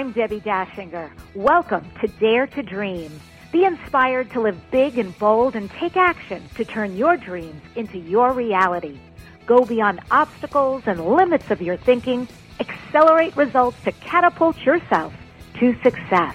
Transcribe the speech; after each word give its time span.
I'm 0.00 0.14
Debbi 0.14 0.40
Dachinger. 0.40 1.10
Welcome 1.34 1.84
to 2.00 2.08
Dare 2.08 2.46
to 2.46 2.62
Dream. 2.62 3.20
Be 3.52 3.66
inspired 3.66 4.30
to 4.30 4.40
live 4.40 4.58
big 4.70 4.96
and 4.96 5.16
bold 5.18 5.54
and 5.54 5.70
take 5.72 5.94
action 5.94 6.42
to 6.54 6.64
turn 6.64 6.96
your 6.96 7.18
dreams 7.18 7.60
into 7.76 7.98
your 7.98 8.32
reality. 8.32 8.98
Go 9.44 9.66
beyond 9.66 10.00
obstacles 10.10 10.84
and 10.86 11.04
limits 11.04 11.50
of 11.50 11.60
your 11.60 11.76
thinking. 11.76 12.26
Accelerate 12.60 13.36
results 13.36 13.76
to 13.84 13.92
catapult 13.92 14.56
yourself 14.64 15.12
to 15.58 15.78
success. 15.82 16.34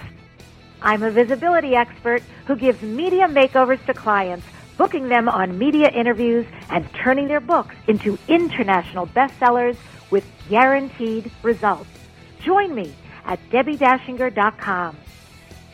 I'm 0.80 1.02
a 1.02 1.10
visibility 1.10 1.74
expert 1.74 2.22
who 2.46 2.54
gives 2.54 2.80
media 2.82 3.26
makeovers 3.26 3.84
to 3.86 3.94
clients, 3.94 4.46
booking 4.76 5.08
them 5.08 5.28
on 5.28 5.58
media 5.58 5.88
interviews 5.88 6.46
and 6.70 6.88
turning 6.94 7.26
their 7.26 7.40
books 7.40 7.74
into 7.88 8.16
international 8.28 9.08
bestsellers 9.08 9.76
with 10.12 10.24
guaranteed 10.48 11.32
results. 11.42 11.90
Join 12.38 12.72
me 12.72 12.94
at 13.26 13.38
debbidachinger.com. 13.50 14.96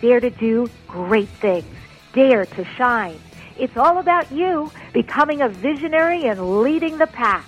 Dare 0.00 0.20
to 0.20 0.30
do 0.30 0.68
great 0.88 1.28
things. 1.28 1.66
Dare 2.12 2.44
to 2.44 2.64
shine. 2.64 3.20
It's 3.56 3.76
all 3.76 3.98
about 3.98 4.32
you 4.32 4.72
becoming 4.92 5.42
a 5.42 5.48
visionary 5.48 6.26
and 6.26 6.62
leading 6.62 6.98
the 6.98 7.06
pack. 7.06 7.46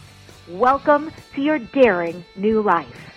Welcome 0.49 1.11
to 1.35 1.41
your 1.41 1.59
daring 1.59 2.25
new 2.37 2.63
life. 2.63 3.14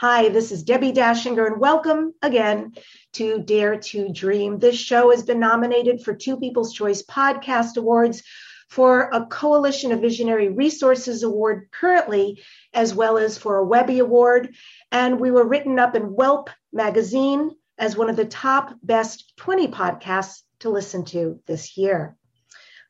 Hi, 0.00 0.30
this 0.30 0.50
is 0.50 0.64
Debbi 0.64 0.94
Dachinger, 0.94 1.46
and 1.46 1.60
welcome 1.60 2.14
again 2.22 2.72
to 3.12 3.42
Dare 3.42 3.76
to 3.76 4.08
Dream. 4.10 4.58
This 4.58 4.78
show 4.78 5.10
has 5.10 5.22
been 5.22 5.38
nominated 5.38 6.00
for 6.00 6.14
two 6.14 6.38
People's 6.38 6.72
Choice 6.72 7.02
Podcast 7.02 7.76
Awards, 7.76 8.22
for 8.70 9.10
a 9.12 9.26
Coalition 9.26 9.92
of 9.92 10.00
Visionary 10.00 10.48
Resources 10.48 11.22
Award 11.22 11.68
currently, 11.70 12.42
as 12.72 12.94
well 12.94 13.18
as 13.18 13.36
for 13.36 13.58
a 13.58 13.66
Webby 13.66 13.98
Award. 13.98 14.54
And 14.90 15.20
we 15.20 15.30
were 15.30 15.46
written 15.46 15.78
up 15.78 15.94
in 15.94 16.04
Whelp 16.04 16.48
magazine 16.72 17.50
as 17.76 17.94
one 17.94 18.08
of 18.08 18.16
the 18.16 18.24
top 18.24 18.72
best 18.82 19.34
20 19.36 19.68
podcasts 19.68 20.40
to 20.60 20.70
listen 20.70 21.04
to 21.04 21.40
this 21.46 21.76
year. 21.76 22.16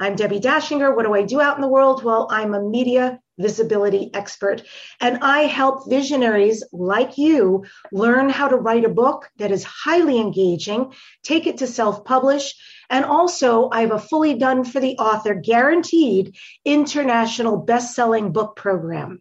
I'm 0.03 0.17
Debbi 0.17 0.41
Dachinger. 0.41 0.97
What 0.97 1.05
do 1.05 1.13
I 1.13 1.25
do 1.25 1.43
out 1.43 1.57
in 1.57 1.61
the 1.61 1.69
world? 1.69 2.03
Well, 2.03 2.27
I'm 2.31 2.55
a 2.55 2.63
media 2.63 3.21
visibility 3.39 4.11
expert. 4.15 4.63
And 4.99 5.19
I 5.21 5.41
help 5.41 5.91
visionaries 5.91 6.65
like 6.73 7.19
you 7.19 7.67
learn 7.93 8.31
how 8.31 8.49
to 8.49 8.57
write 8.57 8.87
a 8.87 8.89
book 8.89 9.29
that 9.37 9.53
is 9.53 9.63
highly 9.63 10.19
engaging, 10.19 10.95
take 11.23 11.47
it 11.47 11.59
to 11.59 11.67
self 11.67 12.03
publish. 12.03 12.55
And 12.89 13.05
also, 13.05 13.69
I 13.71 13.83
have 13.83 13.93
a 13.93 13.99
fully 13.99 14.39
done 14.39 14.65
for 14.65 14.81
the 14.81 14.97
author 14.97 15.35
guaranteed 15.35 16.35
international 16.65 17.59
best 17.59 17.95
selling 17.95 18.33
book 18.33 18.57
program. 18.57 19.21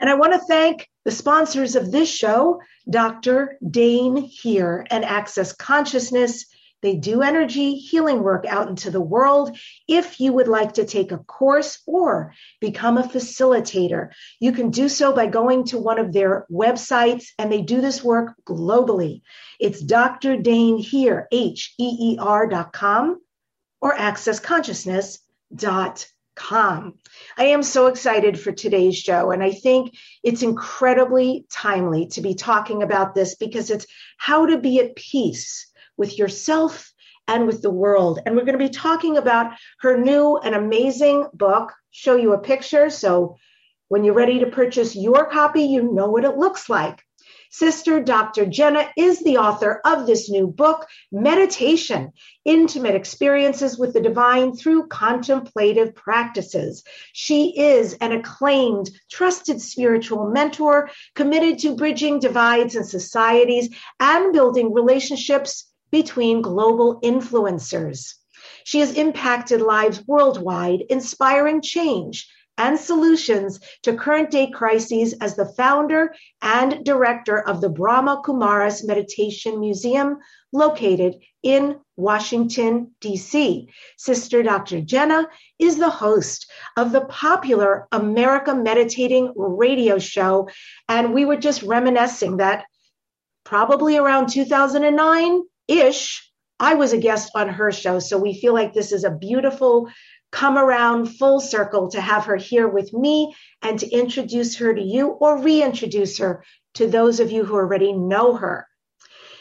And 0.00 0.08
I 0.08 0.14
want 0.14 0.32
to 0.32 0.38
thank 0.38 0.88
the 1.04 1.10
sponsors 1.10 1.76
of 1.76 1.92
this 1.92 2.10
show, 2.10 2.62
Dr. 2.88 3.58
Dain 3.70 4.16
Heer 4.16 4.86
and 4.90 5.04
Access 5.04 5.52
Consciousness 5.52 6.46
they 6.82 6.96
do 6.96 7.22
energy 7.22 7.74
healing 7.74 8.22
work 8.22 8.46
out 8.46 8.68
into 8.68 8.90
the 8.90 9.00
world. 9.00 9.56
If 9.86 10.20
you 10.20 10.32
would 10.32 10.48
like 10.48 10.74
to 10.74 10.84
take 10.84 11.12
a 11.12 11.18
course 11.18 11.80
or 11.86 12.34
become 12.60 12.96
a 12.96 13.02
facilitator, 13.02 14.10
you 14.38 14.52
can 14.52 14.70
do 14.70 14.88
so 14.88 15.12
by 15.12 15.26
going 15.26 15.64
to 15.66 15.78
one 15.78 15.98
of 15.98 16.12
their 16.12 16.46
websites, 16.50 17.26
and 17.38 17.52
they 17.52 17.62
do 17.62 17.80
this 17.80 18.02
work 18.02 18.34
globally. 18.44 19.22
It's 19.58 19.80
Dr. 19.80 20.36
Dain 20.36 20.78
Heer, 20.78 21.28
H 21.30 21.74
E 21.78 22.14
E 22.14 22.18
R 22.18 22.46
dot 22.46 22.72
com 22.72 23.20
or 23.80 23.96
accessconsciousness.com. 23.96 26.94
I 27.36 27.44
am 27.44 27.62
so 27.62 27.88
excited 27.88 28.40
for 28.40 28.52
today's 28.52 28.96
show, 28.96 29.30
and 29.30 29.42
I 29.42 29.52
think 29.52 29.94
it's 30.22 30.42
incredibly 30.42 31.44
timely 31.50 32.06
to 32.08 32.22
be 32.22 32.34
talking 32.34 32.82
about 32.82 33.14
this 33.14 33.34
because 33.34 33.70
it's 33.70 33.86
how 34.16 34.46
to 34.46 34.56
be 34.56 34.80
at 34.80 34.96
peace 34.96 35.69
with 36.00 36.18
yourself 36.18 36.92
and 37.28 37.46
with 37.46 37.62
the 37.62 37.70
world. 37.70 38.18
And 38.26 38.34
we're 38.34 38.44
going 38.44 38.58
to 38.58 38.66
be 38.66 38.70
talking 38.70 39.16
about 39.16 39.52
her 39.80 39.96
new 39.96 40.36
and 40.38 40.56
amazing 40.56 41.28
book, 41.32 41.72
show 41.92 42.16
you 42.16 42.32
a 42.32 42.38
picture. 42.38 42.90
So 42.90 43.36
when 43.86 44.02
you're 44.02 44.14
ready 44.14 44.40
to 44.40 44.46
purchase 44.46 44.96
your 44.96 45.30
copy, 45.30 45.62
you 45.62 45.92
know 45.92 46.08
what 46.08 46.24
it 46.24 46.36
looks 46.36 46.68
like. 46.68 47.04
Sister 47.52 48.00
Dr. 48.00 48.46
Jenna 48.46 48.88
is 48.96 49.20
the 49.20 49.38
author 49.38 49.80
of 49.84 50.06
this 50.06 50.30
new 50.30 50.46
book, 50.46 50.86
Meditation 51.10 52.12
Intimate 52.44 52.94
Experiences 52.94 53.76
with 53.76 53.92
the 53.92 54.00
Divine 54.00 54.54
Through 54.54 54.86
Contemplative 54.86 55.94
Practices. 55.96 56.84
She 57.12 57.58
is 57.58 57.94
an 57.94 58.12
acclaimed, 58.12 58.90
trusted 59.10 59.60
spiritual 59.60 60.30
mentor 60.30 60.90
committed 61.16 61.58
to 61.60 61.74
bridging 61.74 62.20
divides 62.20 62.76
in 62.76 62.84
societies 62.84 63.74
and 63.98 64.32
building 64.32 64.72
relationships 64.72 65.69
between 65.90 66.42
global 66.42 67.00
influencers. 67.00 68.14
She 68.64 68.80
has 68.80 68.94
impacted 68.94 69.60
lives 69.60 70.06
worldwide, 70.06 70.82
inspiring 70.88 71.62
change 71.62 72.28
and 72.60 72.78
solutions 72.78 73.58
to 73.82 73.96
current 73.96 74.30
day 74.30 74.50
crises 74.50 75.14
as 75.20 75.34
the 75.34 75.46
founder 75.46 76.14
and 76.42 76.84
director 76.84 77.40
of 77.40 77.62
the 77.62 77.70
Brahma 77.70 78.20
Kumaris 78.22 78.86
Meditation 78.86 79.60
Museum 79.60 80.18
located 80.52 81.14
in 81.42 81.78
Washington, 81.96 82.94
D.C. 83.00 83.68
Sister 83.96 84.42
Dr. 84.42 84.82
Jenna 84.82 85.26
is 85.58 85.78
the 85.78 85.88
host 85.88 86.50
of 86.76 86.92
the 86.92 87.02
popular 87.02 87.88
America 87.92 88.54
Meditating 88.54 89.32
radio 89.34 89.98
show. 89.98 90.48
And 90.86 91.14
we 91.14 91.24
were 91.24 91.36
just 91.36 91.62
reminiscing 91.62 92.38
that 92.38 92.66
probably 93.44 93.96
around 93.96 94.28
2009, 94.28 95.42
ish, 95.70 96.30
I 96.58 96.74
was 96.74 96.92
a 96.92 96.98
guest 96.98 97.30
on 97.34 97.48
her 97.48 97.72
show. 97.72 98.00
So 98.00 98.18
we 98.18 98.38
feel 98.38 98.52
like 98.52 98.74
this 98.74 98.92
is 98.92 99.04
a 99.04 99.10
beautiful 99.10 99.88
come 100.32 100.56
around 100.56 101.06
full 101.06 101.40
circle 101.40 101.90
to 101.90 102.00
have 102.00 102.26
her 102.26 102.36
here 102.36 102.68
with 102.68 102.92
me 102.92 103.34
and 103.62 103.78
to 103.80 103.90
introduce 103.90 104.56
her 104.56 104.72
to 104.72 104.82
you 104.82 105.08
or 105.08 105.38
reintroduce 105.38 106.18
her 106.18 106.44
to 106.74 106.86
those 106.86 107.18
of 107.18 107.32
you 107.32 107.44
who 107.44 107.54
already 107.54 107.92
know 107.92 108.36
her. 108.36 108.66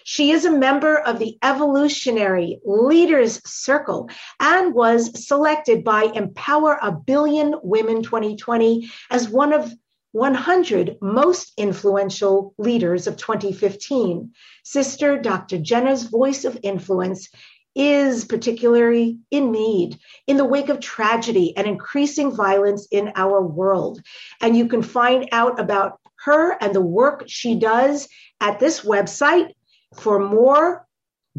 She 0.04 0.32
is 0.32 0.46
a 0.46 0.52
member 0.52 0.98
of 0.98 1.20
the 1.20 1.38
Evolutionary 1.44 2.60
Leaders 2.66 3.40
Circle 3.46 4.10
and 4.40 4.74
was 4.74 5.28
selected 5.28 5.84
by 5.84 6.06
Empower 6.06 6.80
a 6.82 6.92
Billion 6.92 7.54
Women 7.62 8.02
2020 8.02 8.90
as 9.12 9.30
one 9.30 9.54
of 9.54 9.72
100 10.12 10.98
most 11.02 11.54
influential 11.58 12.54
leaders 12.58 13.08
of 13.08 13.18
2015. 13.18 14.32
Sister 14.64 15.18
Dr. 15.18 15.58
Jenna's 15.60 16.04
voice 16.04 16.46
of 16.46 16.58
influence 16.64 17.30
is 17.76 18.26
particularly 18.26 19.20
in 19.30 19.52
need 19.52 20.00
in 20.26 20.38
the 20.38 20.46
wake 20.46 20.70
of 20.70 20.80
tragedy 20.80 21.56
and 21.56 21.68
increasing 21.68 22.36
violence 22.36 22.88
in 22.92 23.12
our 23.16 23.40
world. 23.42 24.02
And 24.42 24.58
you 24.58 24.68
can 24.68 24.82
find 24.82 25.30
out 25.32 25.60
about 25.60 26.00
her 26.26 26.58
and 26.60 26.74
the 26.74 26.82
work 26.82 27.26
she 27.28 27.54
does 27.56 28.08
at 28.42 28.60
this 28.60 28.82
website. 28.82 29.54
For 29.96 30.20
more, 30.20 30.88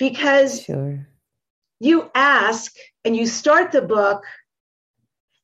Because 0.00 0.62
sure. 0.62 1.06
you 1.78 2.10
ask 2.12 2.74
and 3.04 3.16
you 3.16 3.28
start 3.28 3.70
the 3.70 3.82
book 3.82 4.24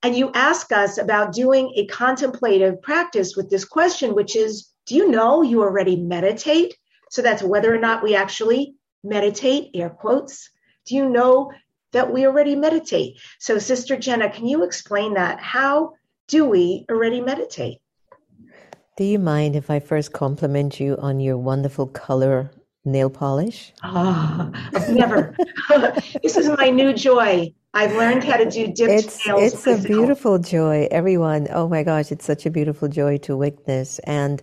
and 0.03 0.17
you 0.17 0.33
ask 0.35 0.73
us 0.73 0.99
about 0.99 1.33
doing 1.33 1.73
a 1.77 1.87
contemplative 1.87 2.83
practice 2.83 3.37
with 3.37 3.49
this 3.49 3.65
question, 3.65 4.17
which 4.17 4.35
is 4.35 4.73
Do 4.87 4.97
you 4.97 5.09
know 5.09 5.43
you 5.43 5.63
already 5.63 5.95
meditate? 5.95 6.77
So 7.13 7.23
that's 7.23 7.45
whether 7.45 7.73
or 7.73 7.79
not 7.79 8.03
we 8.03 8.17
actually 8.17 8.75
meditate, 9.05 9.71
air 9.75 9.91
quotes. 9.91 10.51
Do 10.87 10.97
you 10.97 11.09
know 11.09 11.53
that 11.93 12.13
we 12.13 12.27
already 12.27 12.55
meditate. 12.55 13.19
So, 13.39 13.59
Sister 13.59 13.97
Jenna, 13.97 14.31
can 14.31 14.47
you 14.47 14.65
explain 14.65 15.15
that? 15.15 15.41
How 15.41 15.95
do 16.27 16.45
we 16.45 16.85
already 16.91 17.21
meditate? 17.21 17.79
Do 18.97 19.05
you 19.05 19.19
mind 19.19 19.57
if 19.57 19.71
I 19.71 19.81
first 19.81 20.13
compliment 20.13 20.81
you 20.81 20.97
on 20.99 21.21
your 21.21 21.39
wonderful 21.39 21.87
color 21.87 22.51
nail 22.85 23.11
polish? 23.11 23.73
Oh, 23.85 24.51
never. 24.91 25.37
this 26.23 26.37
is 26.37 26.49
my 26.49 26.71
new 26.71 26.93
joy. 26.93 27.55
I've 27.75 27.95
learned 27.95 28.25
how 28.25 28.39
to 28.39 28.51
do 28.51 28.67
dipped 28.67 29.05
it's, 29.05 29.27
nails. 29.27 29.53
It's 29.53 29.67
myself. 29.67 29.85
a 29.85 29.89
beautiful 29.89 30.39
joy, 30.39 30.89
everyone. 30.91 31.49
Oh 31.51 31.69
my 31.69 31.83
gosh, 31.83 32.11
it's 32.11 32.25
such 32.25 32.45
a 32.45 32.51
beautiful 32.51 32.89
joy 32.89 33.19
to 33.19 33.37
witness. 33.37 34.01
And 34.01 34.43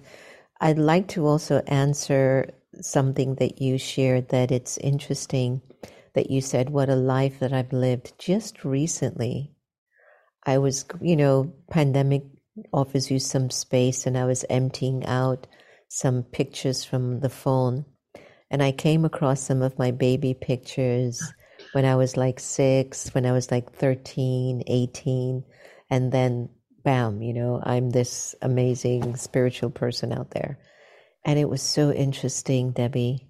I'd 0.61 0.77
like 0.77 1.09
to 1.09 1.25
also 1.27 1.61
answer 1.67 2.49
something 2.81 3.35
that 3.35 3.61
you 3.61 3.77
shared 3.77 4.29
that 4.29 4.51
it's 4.51 4.77
interesting 4.77 5.61
that 6.15 6.31
you 6.31 6.41
said, 6.41 6.69
What 6.69 6.89
a 6.89 6.95
life 6.95 7.39
that 7.39 7.53
I've 7.53 7.73
lived 7.73 8.13
just 8.17 8.65
recently. 8.65 9.51
I 10.45 10.57
was, 10.57 10.85
you 11.01 11.15
know, 11.15 11.53
pandemic 11.69 12.23
offers 12.73 13.11
you 13.11 13.19
some 13.19 13.49
space, 13.49 14.05
and 14.05 14.17
I 14.17 14.25
was 14.25 14.45
emptying 14.49 15.05
out 15.05 15.47
some 15.89 16.23
pictures 16.23 16.83
from 16.83 17.19
the 17.19 17.29
phone. 17.29 17.85
And 18.49 18.63
I 18.63 18.71
came 18.71 19.05
across 19.05 19.41
some 19.41 19.61
of 19.61 19.77
my 19.77 19.91
baby 19.91 20.33
pictures 20.33 21.21
when 21.73 21.85
I 21.85 21.95
was 21.95 22.15
like 22.15 22.39
six, 22.39 23.13
when 23.13 23.25
I 23.25 23.31
was 23.31 23.51
like 23.51 23.73
13, 23.73 24.63
18. 24.67 25.43
And 25.89 26.11
then, 26.11 26.49
bam, 26.83 27.21
you 27.21 27.33
know, 27.33 27.61
I'm 27.63 27.89
this 27.89 28.35
amazing 28.41 29.15
spiritual 29.17 29.71
person 29.71 30.13
out 30.13 30.31
there. 30.31 30.59
And 31.25 31.39
it 31.39 31.49
was 31.49 31.61
so 31.61 31.91
interesting, 31.91 32.71
Debbi, 32.71 33.27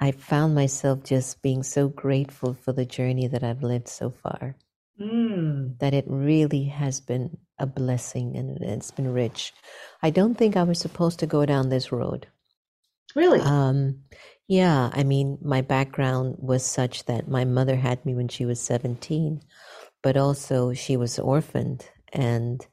I 0.00 0.12
found 0.12 0.54
myself 0.54 1.02
just 1.04 1.42
being 1.42 1.62
so 1.62 1.88
grateful 1.88 2.54
for 2.54 2.72
the 2.72 2.86
journey 2.86 3.26
that 3.26 3.42
I've 3.42 3.62
lived 3.62 3.88
so 3.88 4.10
far. 4.10 4.56
Mm. 5.00 5.78
That 5.78 5.94
it 5.94 6.04
really 6.06 6.64
has 6.64 7.00
been 7.00 7.36
a 7.58 7.66
blessing 7.66 8.36
and 8.36 8.58
it's 8.62 8.90
been 8.90 9.12
rich. 9.12 9.52
I 10.02 10.10
don't 10.10 10.34
think 10.36 10.56
I 10.56 10.62
was 10.62 10.78
supposed 10.78 11.18
to 11.20 11.26
go 11.26 11.44
down 11.46 11.68
this 11.68 11.90
road. 11.90 12.26
Really? 13.14 13.40
Um, 13.40 14.02
yeah, 14.46 14.90
I 14.92 15.02
mean, 15.02 15.38
my 15.42 15.60
background 15.62 16.36
was 16.38 16.64
such 16.64 17.04
that 17.06 17.28
my 17.28 17.44
mother 17.44 17.76
had 17.76 18.04
me 18.04 18.14
when 18.14 18.28
she 18.28 18.44
was 18.44 18.60
17, 18.60 19.42
but 20.02 20.16
also 20.16 20.72
she 20.74 20.96
was 20.96 21.18
orphaned 21.18 21.88
and 22.12 22.64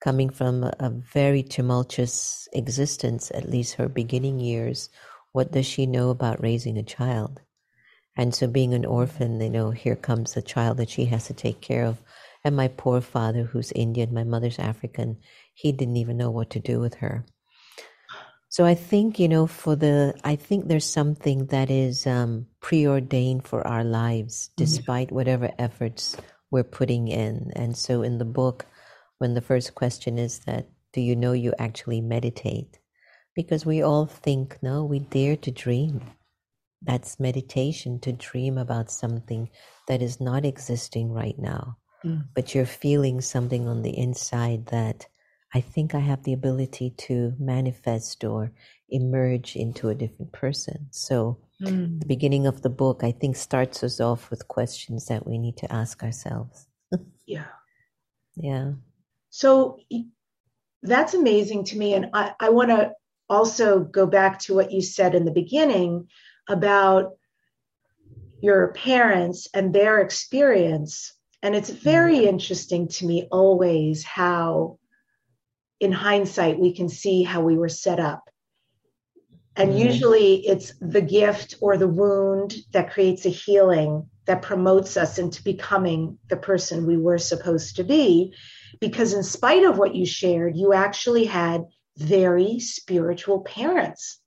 coming 0.00 0.30
from 0.30 0.64
a, 0.64 0.74
a 0.80 0.90
very 0.90 1.42
tumultuous 1.42 2.48
existence, 2.52 3.30
at 3.34 3.48
least 3.48 3.74
her 3.74 3.88
beginning 3.88 4.40
years 4.40 4.90
what 5.34 5.50
does 5.50 5.66
she 5.66 5.84
know 5.84 6.10
about 6.10 6.40
raising 6.40 6.78
a 6.78 6.84
child? 6.84 7.40
And 8.16 8.32
so, 8.32 8.46
being 8.46 8.72
an 8.72 8.84
orphan, 8.84 9.40
you 9.40 9.50
know, 9.50 9.72
here 9.72 9.96
comes 9.96 10.36
a 10.36 10.42
child 10.42 10.76
that 10.76 10.88
she 10.88 11.06
has 11.06 11.26
to 11.26 11.34
take 11.34 11.60
care 11.60 11.84
of. 11.84 12.00
And 12.44 12.54
my 12.54 12.68
poor 12.68 13.00
father, 13.00 13.42
who's 13.42 13.72
Indian, 13.72 14.14
my 14.14 14.22
mother's 14.22 14.60
African, 14.60 15.18
he 15.52 15.72
didn't 15.72 15.96
even 15.96 16.16
know 16.16 16.30
what 16.30 16.50
to 16.50 16.60
do 16.60 16.78
with 16.78 16.94
her. 16.94 17.26
So 18.48 18.64
I 18.64 18.76
think, 18.76 19.18
you 19.18 19.26
know, 19.26 19.48
for 19.48 19.74
the, 19.74 20.14
I 20.22 20.36
think 20.36 20.68
there's 20.68 20.88
something 20.88 21.46
that 21.46 21.68
is 21.68 22.06
um, 22.06 22.46
preordained 22.60 23.44
for 23.44 23.66
our 23.66 23.82
lives, 23.82 24.50
mm-hmm. 24.50 24.62
despite 24.62 25.10
whatever 25.10 25.50
efforts 25.58 26.16
we're 26.52 26.62
putting 26.62 27.08
in. 27.08 27.50
And 27.56 27.76
so 27.76 28.02
in 28.02 28.18
the 28.18 28.24
book, 28.24 28.66
when 29.18 29.34
the 29.34 29.40
first 29.40 29.74
question 29.74 30.16
is 30.16 30.38
that, 30.46 30.68
do 30.92 31.00
you 31.00 31.16
know 31.16 31.32
you 31.32 31.52
actually 31.58 32.00
meditate? 32.00 32.78
Because 33.34 33.66
we 33.66 33.82
all 33.82 34.06
think, 34.06 34.58
no, 34.62 34.84
we 34.84 35.00
dare 35.00 35.36
to 35.36 35.50
dream. 35.50 36.00
That's 36.82 37.18
meditation 37.18 37.98
to 38.00 38.12
dream 38.12 38.58
about 38.58 38.90
something 38.90 39.50
that 39.88 40.02
is 40.02 40.20
not 40.20 40.44
existing 40.44 41.12
right 41.12 41.38
now. 41.38 41.78
Mm. 42.04 42.24
But 42.34 42.54
you're 42.54 42.66
feeling 42.66 43.20
something 43.20 43.66
on 43.66 43.82
the 43.82 43.96
inside 43.96 44.66
that 44.66 45.06
I 45.54 45.60
think 45.60 45.94
I 45.94 46.00
have 46.00 46.24
the 46.24 46.32
ability 46.32 46.90
to 46.98 47.32
manifest 47.38 48.24
or 48.24 48.52
emerge 48.88 49.56
into 49.56 49.88
a 49.88 49.94
different 49.94 50.32
person. 50.32 50.88
So, 50.90 51.38
mm. 51.62 52.00
the 52.00 52.06
beginning 52.06 52.46
of 52.46 52.62
the 52.62 52.70
book, 52.70 53.02
I 53.02 53.12
think, 53.12 53.36
starts 53.36 53.84
us 53.84 54.00
off 54.00 54.30
with 54.30 54.48
questions 54.48 55.06
that 55.06 55.26
we 55.26 55.38
need 55.38 55.56
to 55.58 55.72
ask 55.72 56.02
ourselves. 56.02 56.66
yeah. 57.26 57.46
Yeah. 58.36 58.72
So, 59.30 59.78
that's 60.82 61.14
amazing 61.14 61.64
to 61.66 61.78
me. 61.78 61.94
And 61.94 62.10
I, 62.12 62.34
I 62.40 62.50
want 62.50 62.70
to 62.70 62.92
also 63.28 63.80
go 63.80 64.06
back 64.06 64.38
to 64.40 64.54
what 64.54 64.72
you 64.72 64.82
said 64.82 65.14
in 65.14 65.24
the 65.24 65.30
beginning 65.30 66.08
about 66.48 67.12
your 68.40 68.72
parents 68.72 69.48
and 69.54 69.74
their 69.74 70.00
experience. 70.00 71.14
And 71.42 71.54
it's 71.54 71.70
very 71.70 72.18
mm-hmm. 72.18 72.28
interesting 72.28 72.88
to 72.88 73.06
me 73.06 73.28
always 73.30 74.04
how, 74.04 74.78
in 75.80 75.92
hindsight, 75.92 76.58
we 76.58 76.74
can 76.74 76.88
see 76.88 77.22
how 77.22 77.40
we 77.42 77.56
were 77.56 77.68
set 77.68 78.00
up. 78.00 78.22
And 79.56 79.70
mm-hmm. 79.70 79.86
usually 79.86 80.46
it's 80.46 80.72
the 80.80 81.00
gift 81.00 81.56
or 81.60 81.76
the 81.76 81.88
wound 81.88 82.54
that 82.72 82.92
creates 82.92 83.24
a 83.24 83.30
healing 83.30 84.08
that 84.26 84.42
promotes 84.42 84.96
us 84.96 85.18
into 85.18 85.42
becoming 85.42 86.18
the 86.28 86.36
person 86.36 86.86
we 86.86 86.96
were 86.96 87.18
supposed 87.18 87.76
to 87.76 87.84
be. 87.84 88.34
Because, 88.80 89.12
in 89.12 89.22
spite 89.22 89.64
of 89.64 89.78
what 89.78 89.94
you 89.94 90.04
shared, 90.04 90.56
you 90.56 90.72
actually 90.72 91.24
had 91.24 91.64
very 91.96 92.58
spiritual 92.60 93.40
parents. 93.40 94.18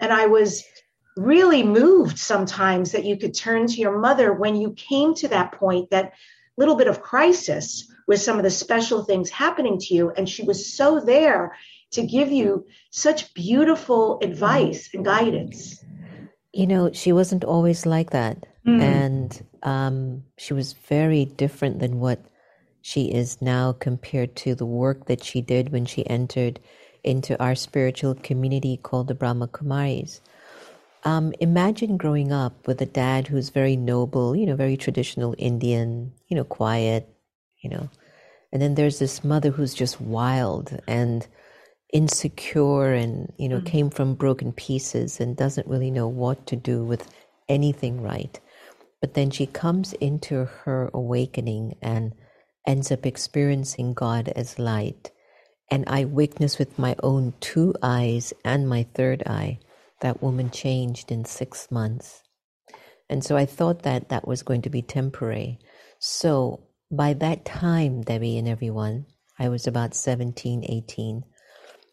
And 0.00 0.12
I 0.12 0.26
was 0.26 0.64
really 1.16 1.62
moved 1.62 2.18
sometimes 2.18 2.92
that 2.92 3.04
you 3.04 3.16
could 3.16 3.34
turn 3.34 3.66
to 3.66 3.80
your 3.80 3.98
mother 3.98 4.32
when 4.32 4.56
you 4.56 4.72
came 4.72 5.14
to 5.14 5.28
that 5.28 5.52
point, 5.52 5.90
that 5.90 6.12
little 6.56 6.76
bit 6.76 6.86
of 6.86 7.02
crisis 7.02 7.90
with 8.06 8.20
some 8.20 8.36
of 8.36 8.44
the 8.44 8.50
special 8.50 9.04
things 9.04 9.30
happening 9.30 9.78
to 9.78 9.94
you. 9.94 10.10
And 10.10 10.28
she 10.28 10.42
was 10.42 10.72
so 10.72 11.00
there 11.00 11.56
to 11.92 12.06
give 12.06 12.30
you 12.30 12.66
such 12.90 13.32
beautiful 13.34 14.18
advice 14.22 14.90
and 14.94 15.04
guidance. 15.04 15.82
You 16.52 16.66
know, 16.66 16.92
she 16.92 17.12
wasn't 17.12 17.44
always 17.44 17.86
like 17.86 18.10
that. 18.10 18.46
Mm. 18.66 18.82
And 18.82 19.46
um, 19.62 20.24
she 20.36 20.52
was 20.52 20.72
very 20.72 21.24
different 21.24 21.80
than 21.80 22.00
what 22.00 22.24
she 22.82 23.12
is 23.12 23.42
now 23.42 23.72
compared 23.72 24.36
to 24.36 24.54
the 24.54 24.66
work 24.66 25.06
that 25.06 25.24
she 25.24 25.40
did 25.40 25.72
when 25.72 25.84
she 25.84 26.08
entered 26.08 26.60
into 27.08 27.42
our 27.42 27.54
spiritual 27.54 28.14
community 28.14 28.76
called 28.76 29.08
the 29.08 29.14
Brahma 29.14 29.48
Kumaris. 29.48 30.20
Um, 31.04 31.32
imagine 31.40 31.96
growing 31.96 32.32
up 32.32 32.66
with 32.66 32.82
a 32.82 32.86
dad 32.86 33.28
who's 33.28 33.48
very 33.48 33.76
noble, 33.76 34.36
you 34.36 34.44
know, 34.44 34.56
very 34.56 34.76
traditional 34.76 35.34
Indian, 35.38 36.12
you 36.28 36.36
know, 36.36 36.44
quiet, 36.44 37.08
you 37.62 37.70
know, 37.70 37.88
and 38.52 38.60
then 38.60 38.74
there's 38.74 38.98
this 38.98 39.24
mother 39.24 39.50
who's 39.50 39.72
just 39.72 40.00
wild 40.00 40.78
and 40.86 41.26
insecure 41.94 42.92
and, 42.92 43.32
you 43.38 43.48
know, 43.48 43.56
mm-hmm. 43.56 43.66
came 43.66 43.90
from 43.90 44.14
broken 44.14 44.52
pieces 44.52 45.18
and 45.18 45.34
doesn't 45.34 45.66
really 45.66 45.90
know 45.90 46.08
what 46.08 46.46
to 46.46 46.56
do 46.56 46.84
with 46.84 47.08
anything 47.48 48.02
right. 48.02 48.38
But 49.00 49.14
then 49.14 49.30
she 49.30 49.46
comes 49.46 49.94
into 49.94 50.44
her 50.44 50.90
awakening 50.92 51.76
and 51.80 52.12
ends 52.66 52.92
up 52.92 53.06
experiencing 53.06 53.94
God 53.94 54.28
as 54.28 54.58
light 54.58 55.10
and 55.70 55.84
I 55.86 56.04
witnessed 56.04 56.58
with 56.58 56.78
my 56.78 56.96
own 57.02 57.34
two 57.40 57.74
eyes 57.82 58.32
and 58.44 58.68
my 58.68 58.84
third 58.94 59.22
eye 59.26 59.58
that 60.00 60.22
woman 60.22 60.50
changed 60.50 61.10
in 61.10 61.24
six 61.24 61.70
months. 61.70 62.22
And 63.10 63.24
so 63.24 63.36
I 63.36 63.46
thought 63.46 63.82
that 63.82 64.08
that 64.08 64.26
was 64.28 64.42
going 64.42 64.62
to 64.62 64.70
be 64.70 64.82
temporary. 64.82 65.58
So 65.98 66.60
by 66.90 67.14
that 67.14 67.44
time, 67.44 68.02
Debbie 68.02 68.38
and 68.38 68.48
everyone, 68.48 69.06
I 69.38 69.48
was 69.48 69.66
about 69.66 69.94
17, 69.94 70.64
18. 70.68 71.24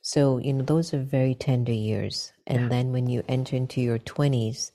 So, 0.02 0.38
you 0.38 0.54
know, 0.54 0.64
those 0.64 0.94
are 0.94 1.00
very 1.00 1.36
tender 1.36 1.72
years. 1.72 2.32
And 2.46 2.64
yeah. 2.64 2.68
then 2.70 2.92
when 2.92 3.08
you 3.08 3.24
enter 3.28 3.56
into 3.56 3.82
your 3.82 4.00
20s 4.00 4.72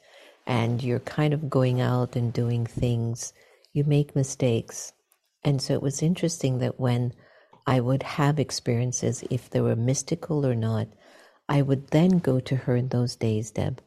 and 0.47 0.83
you're 0.83 1.01
kind 1.01 1.33
of 1.33 1.49
going 1.49 1.81
out 1.81 2.17
and 2.17 2.33
doing 2.33 2.67
things, 2.67 3.33
you 3.73 3.85
make 3.85 4.17
mistakes. 4.17 4.93
And 5.45 5.63
so 5.63 5.75
it 5.75 5.83
was 5.83 6.03
interesting 6.03 6.59
that 6.59 6.81
when 6.81 7.13
I 7.71 7.79
would 7.79 8.03
have 8.03 8.41
experiences, 8.41 9.23
if 9.31 9.49
they 9.51 9.61
were 9.61 9.77
mystical 9.77 10.45
or 10.45 10.57
not. 10.57 10.89
I 11.49 11.63
would 11.63 11.87
then 11.93 12.19
go 12.19 12.41
to 12.41 12.57
her 12.57 12.75
in 12.75 12.89
those 12.89 13.15
days, 13.15 13.53
Deb, 13.53 13.81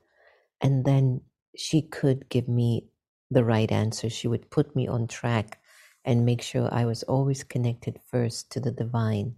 and 0.62 0.86
then 0.86 1.20
she 1.58 1.82
could 1.82 2.30
give 2.30 2.48
me 2.48 2.88
the 3.30 3.44
right 3.44 3.70
answer. 3.70 4.10
She 4.10 4.30
would 4.30 4.50
put 4.50 4.74
me 4.74 4.88
on 4.88 5.08
track 5.08 5.60
and 6.06 6.26
make 6.26 6.42
sure 6.42 6.70
I 6.72 6.86
was 6.86 7.04
always 7.04 7.44
connected 7.44 8.00
first 8.10 8.54
to 8.54 8.62
the 8.62 8.72
divine, 8.72 9.36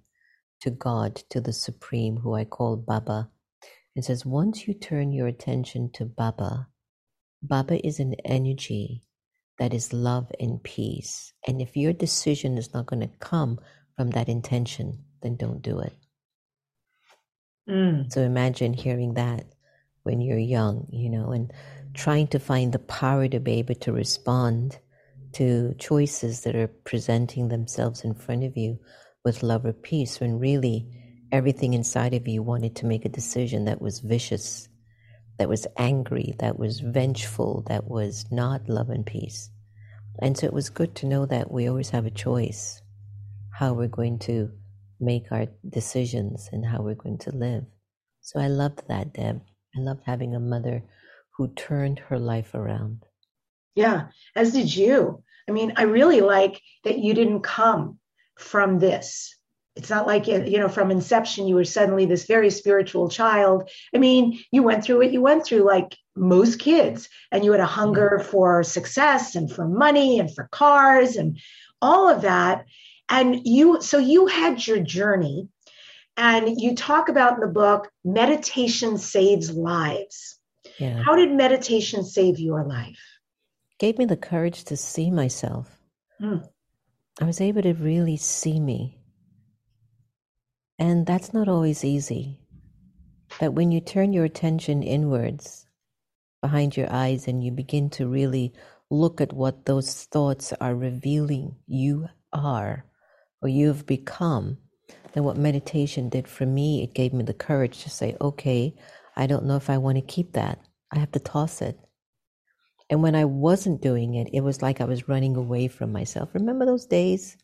to 0.61 0.69
God, 0.69 1.15
to 1.31 1.41
the 1.41 1.53
Supreme, 1.53 2.17
who 2.17 2.35
I 2.35 2.45
call 2.45 2.75
Baba. 2.75 3.31
It 3.95 4.05
says, 4.05 4.27
once 4.27 4.67
you 4.67 4.75
turn 4.75 5.11
your 5.11 5.25
attention 5.25 5.89
to 5.93 6.05
Baba, 6.05 6.67
Baba 7.41 7.83
is 7.83 7.99
an 7.99 8.13
energy 8.23 9.01
that 9.57 9.73
is 9.73 9.91
love 9.91 10.31
and 10.39 10.61
peace. 10.61 11.33
And 11.47 11.63
if 11.63 11.75
your 11.75 11.93
decision 11.93 12.59
is 12.59 12.75
not 12.75 12.85
going 12.85 13.01
to 13.01 13.17
come 13.19 13.57
from 13.95 14.11
that 14.11 14.29
intention, 14.29 15.03
then 15.21 15.35
don't 15.35 15.61
do 15.61 15.79
it. 15.79 15.93
Mm. 17.69 18.11
So 18.11 18.21
imagine 18.21 18.73
hearing 18.73 19.15
that 19.15 19.45
when 20.03 20.21
you're 20.21 20.37
young, 20.37 20.87
you 20.91 21.09
know, 21.09 21.31
and 21.31 21.51
trying 21.93 22.27
to 22.27 22.39
find 22.39 22.71
the 22.71 22.79
power 22.79 23.27
to 23.27 23.39
be 23.39 23.53
able 23.53 23.75
to 23.75 23.91
respond 23.91 24.77
to 25.33 25.73
choices 25.79 26.41
that 26.41 26.55
are 26.55 26.67
presenting 26.67 27.47
themselves 27.47 28.03
in 28.03 28.13
front 28.13 28.43
of 28.43 28.55
you 28.55 28.79
with 29.23 29.43
love 29.43 29.65
or 29.65 29.73
peace 29.73 30.19
when 30.19 30.39
really 30.39 30.87
everything 31.31 31.73
inside 31.73 32.13
of 32.13 32.27
you 32.27 32.43
wanted 32.43 32.75
to 32.75 32.85
make 32.85 33.03
a 33.03 33.09
decision 33.09 33.65
that 33.65 33.81
was 33.81 33.99
vicious, 33.99 34.69
that 35.39 35.49
was 35.49 35.65
angry, 35.77 36.35
that 36.39 36.59
was 36.59 36.79
vengeful, 36.79 37.63
that 37.67 37.85
was 37.85 38.25
not 38.31 38.69
love 38.69 38.89
and 38.89 39.05
peace. 39.05 39.49
And 40.19 40.37
so 40.37 40.45
it 40.45 40.53
was 40.53 40.69
good 40.69 40.95
to 40.95 41.07
know 41.07 41.25
that 41.25 41.51
we 41.51 41.67
always 41.67 41.89
have 41.89 42.05
a 42.05 42.11
choice 42.11 42.81
how 43.57 43.71
we're 43.73 43.87
going 43.87 44.19
to 44.19 44.51
make 44.99 45.31
our 45.31 45.47
decisions 45.69 46.49
and 46.51 46.65
how 46.65 46.81
we're 46.81 46.93
going 46.93 47.17
to 47.17 47.31
live. 47.31 47.63
So 48.21 48.39
I 48.39 48.47
loved 48.47 48.81
that, 48.89 49.13
Deb. 49.13 49.41
I 49.77 49.79
loved 49.79 50.01
having 50.05 50.35
a 50.35 50.39
mother 50.39 50.83
who 51.37 51.47
turned 51.49 51.99
her 51.99 52.19
life 52.19 52.53
around. 52.53 53.05
Yeah, 53.75 54.07
as 54.35 54.51
did 54.51 54.73
you. 54.75 55.23
I 55.47 55.51
mean, 55.51 55.73
I 55.77 55.83
really 55.83 56.21
like 56.21 56.61
that 56.83 56.99
you 56.99 57.13
didn't 57.13 57.41
come 57.41 57.99
from 58.37 58.79
this. 58.79 59.37
It's 59.75 59.89
not 59.89 60.07
like, 60.07 60.27
you 60.27 60.57
know, 60.57 60.69
from 60.69 60.91
inception, 60.91 61.47
you 61.47 61.55
were 61.55 61.65
suddenly 61.65 62.05
this 62.05 62.25
very 62.25 62.49
spiritual 62.49 63.09
child. 63.09 63.69
I 63.93 63.99
mean, 63.99 64.39
you 64.51 64.63
went 64.63 64.83
through 64.83 64.97
what 64.97 65.11
you 65.11 65.21
went 65.21 65.45
through, 65.45 65.65
like 65.65 65.95
most 66.15 66.59
kids, 66.59 67.09
and 67.31 67.43
you 67.43 67.51
had 67.51 67.61
a 67.61 67.65
hunger 67.65 68.19
for 68.19 68.63
success 68.63 69.35
and 69.35 69.51
for 69.51 69.67
money 69.67 70.19
and 70.19 70.33
for 70.33 70.47
cars 70.51 71.17
and 71.17 71.37
all 71.81 72.09
of 72.09 72.21
that. 72.21 72.65
And 73.09 73.45
you, 73.45 73.81
so 73.81 73.97
you 73.97 74.27
had 74.27 74.65
your 74.65 74.79
journey, 74.79 75.49
and 76.17 76.59
you 76.59 76.75
talk 76.75 77.09
about 77.09 77.35
in 77.35 77.39
the 77.41 77.47
book, 77.47 77.91
meditation 78.03 78.97
saves 78.97 79.51
lives. 79.51 80.39
Yeah. 80.79 81.01
How 81.03 81.15
did 81.15 81.31
meditation 81.31 82.03
save 82.03 82.39
your 82.39 82.63
life? 82.63 82.99
Gave 83.79 83.97
me 83.97 84.05
the 84.05 84.17
courage 84.17 84.63
to 84.65 84.77
see 84.77 85.11
myself. 85.11 85.69
Hmm. 86.19 86.37
I 87.21 87.25
was 87.25 87.41
able 87.41 87.61
to 87.61 87.73
really 87.73 88.17
see 88.17 88.59
me. 88.59 88.99
And 90.79 91.05
that's 91.05 91.33
not 91.33 91.47
always 91.47 91.83
easy. 91.83 92.39
But 93.39 93.53
when 93.53 93.71
you 93.71 93.81
turn 93.81 94.13
your 94.13 94.25
attention 94.25 94.83
inwards, 94.83 95.65
behind 96.41 96.77
your 96.77 96.91
eyes, 96.91 97.27
and 97.27 97.43
you 97.43 97.51
begin 97.51 97.89
to 97.89 98.07
really 98.07 98.53
look 98.89 99.19
at 99.19 99.33
what 99.33 99.65
those 99.65 100.03
thoughts 100.05 100.53
are 100.61 100.75
revealing 100.75 101.55
you 101.65 102.07
are 102.31 102.85
or 103.45 103.47
you've 103.47 103.85
become, 103.85 104.57
then 105.13 105.23
what 105.23 105.37
meditation 105.37 106.09
did 106.09 106.27
for 106.27 106.47
me, 106.47 106.81
it 106.81 106.95
gave 106.95 107.13
me 107.13 107.23
the 107.23 107.31
courage 107.31 107.83
to 107.83 107.91
say, 107.91 108.17
okay, 108.19 108.73
I 109.15 109.27
don't 109.27 109.45
know 109.45 109.55
if 109.55 109.69
I 109.69 109.77
want 109.77 109.97
to 109.97 110.01
keep 110.01 110.33
that. 110.33 110.57
I 110.91 110.97
have 110.97 111.11
to 111.11 111.19
toss 111.19 111.61
it. 111.61 111.77
And 112.89 113.03
when 113.03 113.13
I 113.13 113.25
wasn't 113.25 113.83
doing 113.83 114.15
it, 114.15 114.29
it 114.33 114.41
was 114.41 114.63
like 114.63 114.81
I 114.81 114.85
was 114.85 115.07
running 115.07 115.35
away 115.35 115.67
from 115.67 115.91
myself. 115.91 116.29
Remember 116.33 116.65
those 116.65 116.87
days 116.87 117.37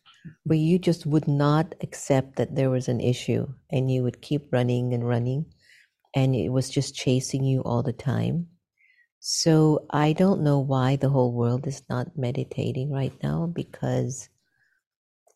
where 0.43 0.57
you 0.57 0.79
just 0.79 1.05
would 1.05 1.27
not 1.27 1.75
accept 1.81 2.37
that 2.37 2.55
there 2.55 2.71
was 2.71 2.87
an 2.87 2.99
issue 2.99 3.45
and 3.69 3.91
you 3.91 4.01
would 4.01 4.23
keep 4.23 4.51
running 4.51 4.95
and 4.95 5.07
running 5.07 5.45
and 6.15 6.33
it 6.33 6.49
was 6.49 6.67
just 6.67 6.95
chasing 6.95 7.43
you 7.43 7.61
all 7.61 7.83
the 7.83 7.93
time? 7.93 8.47
So 9.19 9.85
I 9.91 10.13
don't 10.13 10.41
know 10.41 10.57
why 10.57 10.95
the 10.95 11.09
whole 11.09 11.31
world 11.31 11.67
is 11.67 11.83
not 11.91 12.17
meditating 12.17 12.91
right 12.91 13.13
now 13.21 13.45
because 13.45 14.29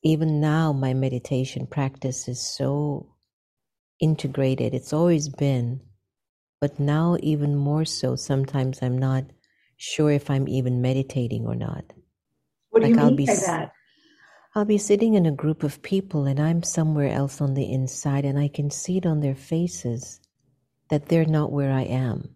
even 0.05 0.39
now 0.39 0.71
my 0.71 0.93
meditation 0.93 1.65
practice 1.65 2.27
is 2.27 2.39
so 2.39 3.07
integrated. 3.99 4.75
It's 4.75 4.93
always 4.93 5.29
been, 5.29 5.81
but 6.61 6.79
now 6.79 7.17
even 7.21 7.55
more 7.55 7.85
so. 7.85 8.15
Sometimes 8.15 8.83
I'm 8.83 8.99
not 8.99 9.23
sure 9.77 10.11
if 10.11 10.29
I'm 10.29 10.47
even 10.47 10.79
meditating 10.79 11.47
or 11.47 11.55
not. 11.55 11.85
What 12.69 12.81
do 12.81 12.87
like 12.87 12.89
you 12.89 12.95
mean 12.97 12.99
I'll 12.99 13.15
be, 13.15 13.25
by 13.25 13.33
that? 13.33 13.71
I'll 14.53 14.65
be 14.65 14.77
sitting 14.77 15.15
in 15.15 15.25
a 15.25 15.31
group 15.31 15.63
of 15.63 15.81
people 15.81 16.27
and 16.27 16.39
I'm 16.39 16.61
somewhere 16.61 17.09
else 17.09 17.41
on 17.41 17.55
the 17.55 17.73
inside 17.73 18.25
and 18.25 18.37
I 18.37 18.47
can 18.47 18.69
see 18.69 18.97
it 18.97 19.07
on 19.07 19.21
their 19.21 19.35
faces 19.35 20.19
that 20.91 21.07
they're 21.07 21.25
not 21.25 21.51
where 21.51 21.71
I 21.71 21.81
am. 21.81 22.35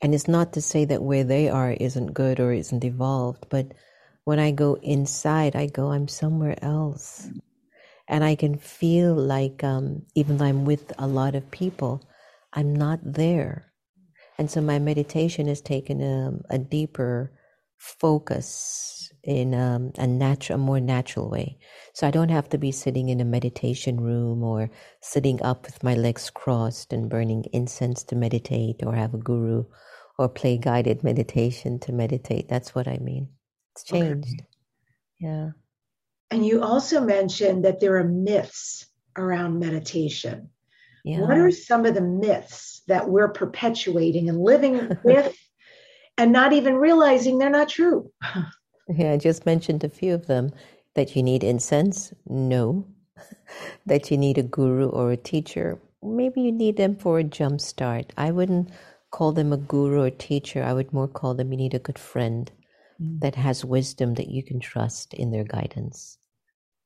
And 0.00 0.14
it's 0.14 0.28
not 0.28 0.52
to 0.52 0.62
say 0.62 0.84
that 0.84 1.02
where 1.02 1.24
they 1.24 1.48
are 1.48 1.72
isn't 1.72 2.14
good 2.14 2.38
or 2.38 2.52
isn't 2.52 2.84
evolved, 2.84 3.46
but 3.50 3.72
when 4.30 4.38
I 4.38 4.52
go 4.52 4.78
inside, 4.80 5.56
I 5.56 5.66
go, 5.66 5.90
I'm 5.90 6.06
somewhere 6.06 6.54
else. 6.62 7.28
And 8.06 8.22
I 8.22 8.36
can 8.36 8.58
feel 8.58 9.12
like, 9.12 9.64
um, 9.64 10.06
even 10.14 10.36
though 10.36 10.44
I'm 10.44 10.64
with 10.64 10.92
a 11.00 11.08
lot 11.08 11.34
of 11.34 11.50
people, 11.50 12.08
I'm 12.52 12.72
not 12.72 13.00
there. 13.02 13.72
And 14.38 14.48
so 14.48 14.60
my 14.60 14.78
meditation 14.78 15.48
has 15.48 15.60
taken 15.60 16.00
a, 16.00 16.30
a 16.48 16.58
deeper 16.58 17.32
focus 17.76 19.12
in 19.24 19.52
um, 19.52 19.90
a 19.98 20.06
natural, 20.06 20.60
a 20.60 20.62
more 20.62 20.78
natural 20.78 21.28
way. 21.28 21.58
So 21.92 22.06
I 22.06 22.12
don't 22.12 22.28
have 22.28 22.50
to 22.50 22.58
be 22.58 22.70
sitting 22.70 23.08
in 23.08 23.20
a 23.20 23.24
meditation 23.24 24.00
room 24.00 24.44
or 24.44 24.70
sitting 25.00 25.42
up 25.42 25.66
with 25.66 25.82
my 25.82 25.96
legs 25.96 26.30
crossed 26.30 26.92
and 26.92 27.10
burning 27.10 27.46
incense 27.52 28.04
to 28.04 28.14
meditate 28.14 28.84
or 28.86 28.94
have 28.94 29.12
a 29.12 29.18
guru 29.18 29.64
or 30.20 30.28
play 30.28 30.56
guided 30.56 31.02
meditation 31.02 31.80
to 31.80 31.90
meditate. 31.90 32.48
That's 32.48 32.76
what 32.76 32.86
I 32.86 32.98
mean. 32.98 33.30
It's 33.80 33.90
changed. 33.90 34.40
Okay. 34.40 34.46
Yeah. 35.18 35.50
And 36.30 36.46
you 36.46 36.62
also 36.62 37.00
mentioned 37.00 37.64
that 37.64 37.80
there 37.80 37.96
are 37.96 38.04
myths 38.04 38.86
around 39.16 39.58
meditation. 39.58 40.50
Yeah. 41.04 41.20
What 41.20 41.38
are 41.38 41.50
some 41.50 41.86
of 41.86 41.94
the 41.94 42.02
myths 42.02 42.82
that 42.88 43.08
we're 43.08 43.32
perpetuating 43.32 44.28
and 44.28 44.40
living 44.40 44.96
with 45.04 45.36
and 46.18 46.32
not 46.32 46.52
even 46.52 46.74
realizing 46.76 47.38
they're 47.38 47.50
not 47.50 47.68
true? 47.68 48.10
yeah, 48.88 49.12
I 49.12 49.16
just 49.16 49.46
mentioned 49.46 49.82
a 49.84 49.88
few 49.88 50.14
of 50.14 50.26
them. 50.26 50.52
That 50.94 51.14
you 51.14 51.22
need 51.22 51.44
incense? 51.44 52.12
No. 52.26 52.84
that 53.86 54.10
you 54.10 54.18
need 54.18 54.38
a 54.38 54.42
guru 54.42 54.88
or 54.88 55.12
a 55.12 55.16
teacher? 55.16 55.78
Maybe 56.02 56.40
you 56.42 56.52
need 56.52 56.76
them 56.76 56.96
for 56.96 57.20
a 57.20 57.24
jump 57.24 57.60
start. 57.60 58.12
I 58.16 58.32
wouldn't 58.32 58.70
call 59.12 59.32
them 59.32 59.52
a 59.52 59.56
guru 59.56 60.02
or 60.02 60.10
teacher. 60.10 60.64
I 60.64 60.72
would 60.72 60.92
more 60.92 61.06
call 61.06 61.34
them 61.34 61.52
you 61.52 61.58
need 61.58 61.74
a 61.74 61.78
good 61.78 61.98
friend. 61.98 62.50
Mm. 63.00 63.20
that 63.20 63.34
has 63.36 63.64
wisdom 63.64 64.14
that 64.14 64.28
you 64.28 64.42
can 64.42 64.60
trust 64.60 65.14
in 65.14 65.30
their 65.30 65.44
guidance 65.44 66.18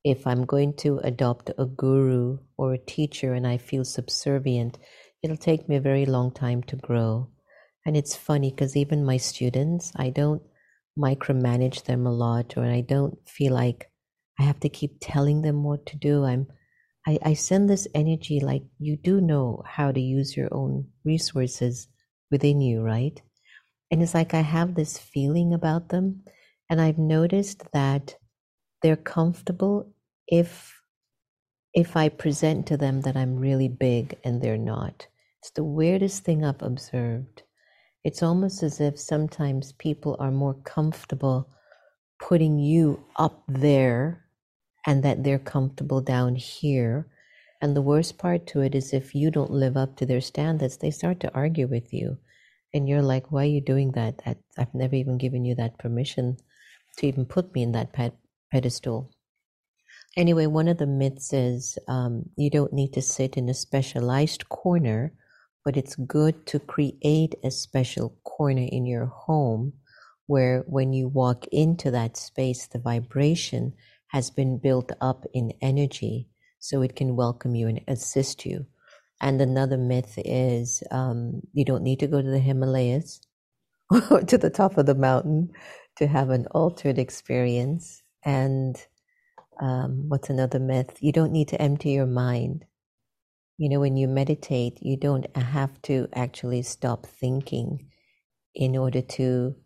if 0.05 0.27
I'm 0.27 0.45
going 0.45 0.75
to 0.75 0.99
adopt 0.99 1.51
a 1.57 1.65
guru 1.65 2.39
or 2.59 2.75
a 2.75 2.79
teacher 2.79 3.33
and 3.33 3.47
I 3.47 3.57
feel 3.57 3.85
subservient, 3.85 4.79
it'll 5.23 5.39
take 5.39 5.67
me 5.69 5.77
a 5.77 5.81
very 5.81 6.05
long 6.05 6.31
time 6.31 6.63
to 6.65 6.77
grow. 6.77 7.31
And 7.87 7.97
it's 7.97 8.15
funny 8.15 8.51
because 8.51 8.77
even 8.77 9.05
my 9.05 9.17
students, 9.17 9.93
I 9.97 10.11
don't 10.11 10.43
micromanage 10.99 11.85
them 11.85 12.07
a 12.07 12.13
lot 12.13 12.57
or 12.57 12.65
I 12.65 12.83
don't 12.83 13.19
feel 13.27 13.55
like 13.55 13.91
I 14.39 14.43
have 14.43 14.61
to 14.61 14.69
keep 14.69 14.99
telling 15.01 15.43
them 15.43 15.65
what 15.65 15.87
to 15.87 15.97
do. 15.97 16.25
I'm 16.25 16.47
I, 17.07 17.19
I 17.23 17.35
send 17.35 17.69
this 17.69 17.87
energy 17.95 18.41
like 18.41 18.63
you 18.79 18.97
do 18.97 19.21
know 19.21 19.63
how 19.67 19.93
to 19.93 20.01
use 20.01 20.37
your 20.37 20.49
own 20.53 20.89
resources 21.05 21.89
within 22.31 22.61
you, 22.61 22.83
right? 22.83 23.21
And 23.95 24.03
it's 24.03 24.13
like 24.13 24.35
I 24.35 24.41
have 24.41 24.75
this 24.75 24.99
feeling 24.99 25.55
about 25.55 25.91
them. 25.91 26.25
And 26.69 26.81
I've 26.81 26.99
noticed 26.99 27.63
that 27.73 28.17
they're 28.83 28.97
comfortable 28.97 29.95
if 30.27 30.81
if 31.73 31.97
I 31.97 32.09
present 32.09 32.67
to 32.67 32.77
them 32.77 33.03
that 33.03 33.17
I'm 33.17 33.37
really 33.37 33.69
big 33.69 34.19
and 34.25 34.43
they're 34.43 34.59
not. 34.59 35.07
It's 35.39 35.53
the 35.53 35.63
weirdest 35.63 36.25
thing 36.25 36.45
I've 36.45 36.61
observed. 36.61 37.45
It's 38.03 38.21
almost 38.21 38.65
as 38.65 38.81
if 38.81 38.99
sometimes 38.99 39.71
people 39.75 40.17
are 40.19 40.33
more 40.33 40.55
comfortable 40.65 41.49
putting 42.19 42.59
you 42.59 43.01
up 43.15 43.45
there 43.47 44.25
and 44.85 45.05
that 45.05 45.23
they're 45.23 45.39
comfortable 45.39 46.01
down 46.01 46.35
here. 46.35 47.07
And 47.63 47.77
the 47.77 47.89
worst 47.91 48.19
part 48.19 48.45
to 48.49 48.61
it 48.61 48.75
is 48.75 48.93
if 48.93 49.15
you 49.15 49.31
don't 49.31 49.53
live 49.53 49.77
up 49.77 49.95
to 49.99 50.05
their 50.05 50.21
standards, 50.21 50.79
they 50.79 50.91
start 50.91 51.21
to 51.21 51.33
argue 51.33 51.69
with 51.69 51.95
you. 51.95 52.19
And 52.75 52.89
you're 52.89 53.03
like, 53.03 53.31
why 53.31 53.43
are 53.43 53.47
you 53.47 53.61
doing 53.61 53.93
that? 53.93 54.21
I've 54.59 54.75
never 54.75 54.97
even 54.97 55.17
given 55.17 55.45
you 55.45 55.55
that 55.55 55.79
permission 55.79 56.37
to 56.99 57.07
even 57.07 57.25
put 57.25 57.55
me 57.55 57.63
in 57.63 57.73
that 57.73 57.95
pedestal. 58.51 59.13
Anyway, 60.17 60.47
one 60.47 60.69
of 60.69 60.79
the 60.79 60.87
myths 60.87 61.33
is 61.33 61.79
um, 61.89 62.25
you 62.37 62.51
don't 62.51 62.73
need 62.73 62.93
to 62.93 63.03
sit 63.03 63.37
in 63.37 63.49
a 63.49 63.55
specialized 63.55 64.49
corner, 64.49 65.13
but 65.65 65.77
it's 65.77 65.97
good 65.97 66.47
to 66.47 66.59
create 66.59 67.35
a 67.45 67.51
special 67.51 68.17
corner 68.25 68.67
in 68.71 68.87
your 68.87 69.07
home 69.07 69.73
where 70.27 70.65
when 70.67 70.93
you 70.93 71.09
walk 71.09 71.47
into 71.53 71.91
that 71.91 72.17
space, 72.17 72.67
the 72.67 72.79
vibration 72.79 73.73
has 74.09 74.31
been 74.31 74.59
built 74.59 74.93
up 75.01 75.25
in 75.33 75.53
energy 75.61 76.29
so 76.59 76.83
it 76.83 76.97
can 76.97 77.17
welcome 77.17 77.55
you 77.55 77.69
and 77.69 77.81
assist 77.89 78.47
you. 78.47 78.67
And 79.25 79.41
another 79.41 79.79
myth 79.79 80.19
is 80.19 80.85
um, 80.91 81.41
you 81.55 81.65
don't 81.65 81.83
need 81.83 82.01
to 82.01 82.07
go 82.07 82.21
to 82.21 82.31
the 82.31 82.39
Himalayas 82.39 83.23
or 84.11 84.21
to 84.21 84.39
the 84.39 84.51
top 84.51 84.77
of 84.79 84.85
the 84.87 84.95
mountain 84.95 85.51
to 85.97 86.07
have 86.07 86.31
an 86.31 86.47
altered 86.51 86.99
experience. 86.99 88.03
And 88.25 88.77
um, 89.61 90.11
what's 90.11 90.31
another 90.31 90.61
myth? 90.61 90.99
You 91.01 91.11
don't 91.11 91.33
need 91.33 91.49
to 91.49 91.63
empty 91.63 91.93
your 91.93 92.07
mind. 92.07 92.67
You 93.57 93.71
know, 93.71 93.81
when 93.81 93.97
you 93.97 94.09
meditate, 94.09 94.79
you 94.83 94.99
don't 94.99 95.35
have 95.37 95.81
to 95.83 96.07
actually 96.15 96.63
stop 96.63 97.07
thinking 97.07 97.89
in 98.55 98.77
order 98.77 99.01
to 99.01 99.57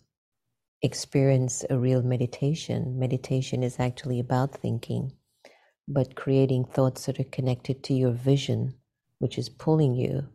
experience 0.82 1.64
a 1.68 1.78
real 1.78 2.02
meditation. 2.02 2.98
Meditation 2.98 3.64
is 3.64 3.80
actually 3.80 4.20
about 4.20 4.54
thinking, 4.54 5.12
but 5.88 6.14
creating 6.14 6.64
thoughts 6.66 7.06
that 7.06 7.18
are 7.18 7.24
connected 7.24 7.82
to 7.84 7.94
your 7.94 8.12
vision, 8.12 8.74
which 9.18 9.38
is 9.38 9.48
pulling 9.48 9.94
you, 9.94 10.28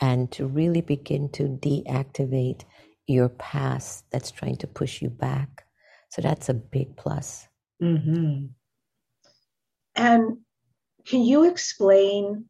and 0.00 0.30
to 0.32 0.46
really 0.46 0.80
begin 0.80 1.28
to 1.30 1.44
deactivate 1.44 2.64
your 3.06 3.28
past 3.28 4.04
that's 4.10 4.30
trying 4.30 4.56
to 4.56 4.66
push 4.66 5.00
you 5.00 5.08
back. 5.08 5.66
So 6.10 6.22
that's 6.22 6.48
a 6.48 6.54
big 6.54 6.96
plus. 6.96 7.48
Mm-hmm. 7.82 8.46
And 9.96 10.38
can 11.06 11.22
you 11.22 11.44
explain 11.44 12.44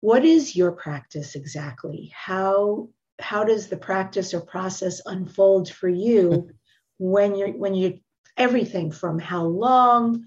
what 0.00 0.24
is 0.24 0.56
your 0.56 0.72
practice 0.72 1.34
exactly? 1.34 2.12
How 2.14 2.88
how 3.20 3.44
does 3.44 3.68
the 3.68 3.76
practice 3.76 4.34
or 4.34 4.40
process 4.40 5.00
unfold 5.06 5.70
for 5.70 5.88
you 5.88 6.50
when 6.98 7.36
you're 7.36 7.52
when 7.52 7.74
you 7.74 8.00
everything 8.36 8.90
from 8.90 9.18
how 9.18 9.44
long 9.44 10.24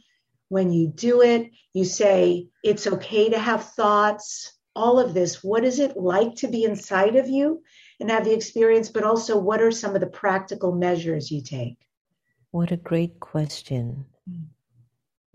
when 0.50 0.72
you 0.72 0.88
do 0.88 1.22
it 1.22 1.50
you 1.74 1.84
say 1.84 2.48
it's 2.64 2.86
okay 2.86 3.30
to 3.30 3.40
have 3.40 3.72
thoughts 3.72 4.55
all 4.76 5.00
of 5.00 5.14
this 5.14 5.44
what 5.44 5.64
is 5.64 5.80
it 5.80 5.96
like 5.96 6.36
to 6.36 6.48
be 6.48 6.64
inside 6.64 7.16
of 7.16 7.30
you 7.30 7.62
and 8.00 8.10
have 8.10 8.26
the 8.26 8.34
experience 8.34 8.90
but 8.90 9.04
also 9.04 9.38
what 9.38 9.62
are 9.62 9.72
some 9.72 9.96
of 9.96 10.02
the 10.02 10.08
practical 10.08 10.74
measures 10.74 11.32
you 11.32 11.42
take 11.42 11.78
what 12.52 12.72
a 12.72 12.78
great 12.78 13.20
question 13.20 14.06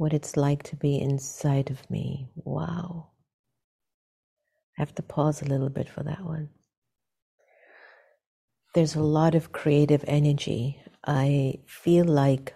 what 0.01 0.15
it's 0.15 0.35
like 0.35 0.63
to 0.63 0.77
be 0.77 0.99
inside 0.99 1.71
of 1.71 1.91
me. 1.91 2.27
Wow. 2.35 3.09
I 4.79 4.81
have 4.81 4.95
to 4.95 5.03
pause 5.03 5.43
a 5.43 5.45
little 5.45 5.69
bit 5.69 5.91
for 5.91 6.03
that 6.03 6.25
one. 6.25 6.49
There's 8.75 8.95
a 8.95 9.03
lot 9.03 9.35
of 9.35 9.53
creative 9.53 10.03
energy. 10.07 10.81
I 11.07 11.59
feel 11.67 12.07
like 12.07 12.55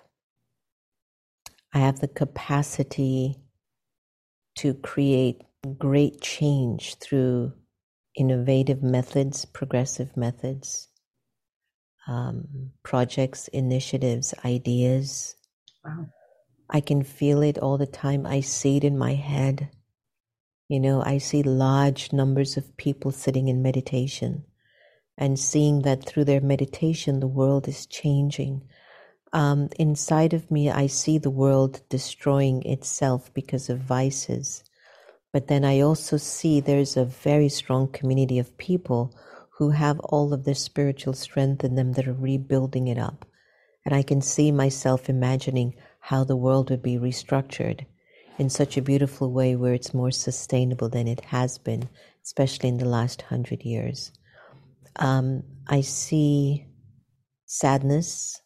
I 1.74 1.80
have 1.80 2.00
the 2.00 2.08
capacity 2.08 3.36
to 4.56 4.72
create 4.72 5.42
great 5.64 6.20
change 6.20 6.96
through 6.96 7.52
innovative 8.16 8.82
methods, 8.82 9.44
progressive 9.44 10.16
methods, 10.16 10.88
um, 12.06 12.70
projects, 12.82 13.48
initiatives, 13.48 14.34
ideas. 14.44 15.36
Wow. 15.84 16.06
I 16.70 16.80
can 16.80 17.02
feel 17.02 17.42
it 17.42 17.58
all 17.58 17.78
the 17.78 17.86
time. 17.86 18.26
I 18.26 18.40
see 18.40 18.76
it 18.76 18.84
in 18.84 18.98
my 18.98 19.14
head. 19.14 19.70
You 20.68 20.80
know, 20.80 21.02
I 21.02 21.18
see 21.18 21.42
large 21.42 22.12
numbers 22.12 22.56
of 22.56 22.76
people 22.76 23.10
sitting 23.10 23.48
in 23.48 23.62
meditation 23.62 24.44
and 25.16 25.38
seeing 25.38 25.82
that 25.82 26.04
through 26.04 26.24
their 26.24 26.40
meditation, 26.40 27.20
the 27.20 27.26
world 27.26 27.68
is 27.68 27.86
changing. 27.86 28.62
Um, 29.32 29.68
inside 29.78 30.32
of 30.32 30.50
me, 30.50 30.70
I 30.70 30.86
see 30.86 31.18
the 31.18 31.30
world 31.30 31.82
destroying 31.88 32.62
itself 32.62 33.32
because 33.34 33.68
of 33.68 33.78
vices. 33.78 34.64
But 35.34 35.48
then 35.48 35.64
I 35.64 35.80
also 35.80 36.16
see 36.16 36.60
there's 36.60 36.96
a 36.96 37.04
very 37.04 37.48
strong 37.48 37.88
community 37.88 38.38
of 38.38 38.56
people 38.56 39.12
who 39.58 39.70
have 39.70 39.98
all 39.98 40.32
of 40.32 40.44
this 40.44 40.60
spiritual 40.60 41.12
strength 41.12 41.64
in 41.64 41.74
them 41.74 41.94
that 41.94 42.06
are 42.06 42.12
rebuilding 42.12 42.86
it 42.86 42.98
up. 42.98 43.26
And 43.84 43.92
I 43.96 44.04
can 44.04 44.20
see 44.20 44.52
myself 44.52 45.08
imagining 45.08 45.74
how 45.98 46.22
the 46.22 46.36
world 46.36 46.70
would 46.70 46.84
be 46.84 46.98
restructured 46.98 47.84
in 48.38 48.48
such 48.48 48.76
a 48.76 48.82
beautiful 48.82 49.32
way 49.32 49.56
where 49.56 49.74
it's 49.74 49.92
more 49.92 50.12
sustainable 50.12 50.88
than 50.88 51.08
it 51.08 51.22
has 51.22 51.58
been, 51.58 51.88
especially 52.22 52.68
in 52.68 52.78
the 52.78 52.84
last 52.84 53.22
hundred 53.22 53.64
years. 53.64 54.12
Um, 54.96 55.42
I 55.66 55.80
see 55.80 56.64
sadness, 57.46 58.40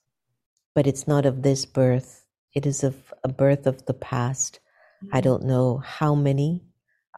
but 0.75 0.87
it's 0.87 1.07
not 1.07 1.27
of 1.27 1.43
this 1.43 1.67
birth. 1.67 2.25
It 2.55 2.65
is 2.65 2.83
of 2.83 3.13
a 3.25 3.29
birth 3.29 3.67
of 3.67 3.85
the 3.85 3.93
past. 3.93 4.61
Mm-hmm. 5.05 5.17
I 5.17 5.21
don't 5.21 5.45
know 5.45 5.83
how 5.85 6.15
many, 6.15 6.65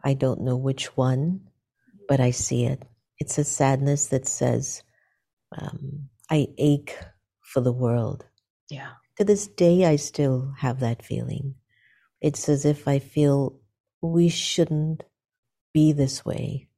I 0.03 0.13
don't 0.13 0.41
know 0.41 0.57
which 0.57 0.97
one, 0.97 1.41
but 2.07 2.19
I 2.19 2.31
see 2.31 2.65
it. 2.65 2.83
It's 3.19 3.37
a 3.37 3.43
sadness 3.43 4.07
that 4.07 4.27
says, 4.27 4.83
um, 5.57 6.09
I 6.29 6.47
ache 6.57 6.97
for 7.41 7.61
the 7.61 7.73
world. 7.73 8.25
Yeah 8.69 8.91
to 9.21 9.25
this 9.25 9.45
day, 9.45 9.85
I 9.85 9.97
still 9.97 10.51
have 10.57 10.79
that 10.79 11.05
feeling. 11.05 11.53
It's 12.21 12.49
as 12.49 12.65
if 12.65 12.87
I 12.87 12.97
feel 12.97 13.59
we 14.01 14.29
shouldn't 14.29 15.03
be 15.75 15.91
this 15.91 16.25
way, 16.25 16.69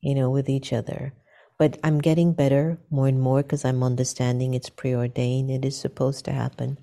you 0.00 0.14
know, 0.14 0.30
with 0.30 0.48
each 0.48 0.72
other. 0.72 1.12
But 1.58 1.76
I'm 1.82 2.00
getting 2.00 2.34
better 2.34 2.78
more 2.88 3.08
and 3.08 3.20
more 3.20 3.42
because 3.42 3.64
I'm 3.64 3.82
understanding 3.82 4.54
it's 4.54 4.70
preordained. 4.70 5.50
It 5.50 5.64
is 5.64 5.76
supposed 5.76 6.24
to 6.26 6.32
happen, 6.32 6.78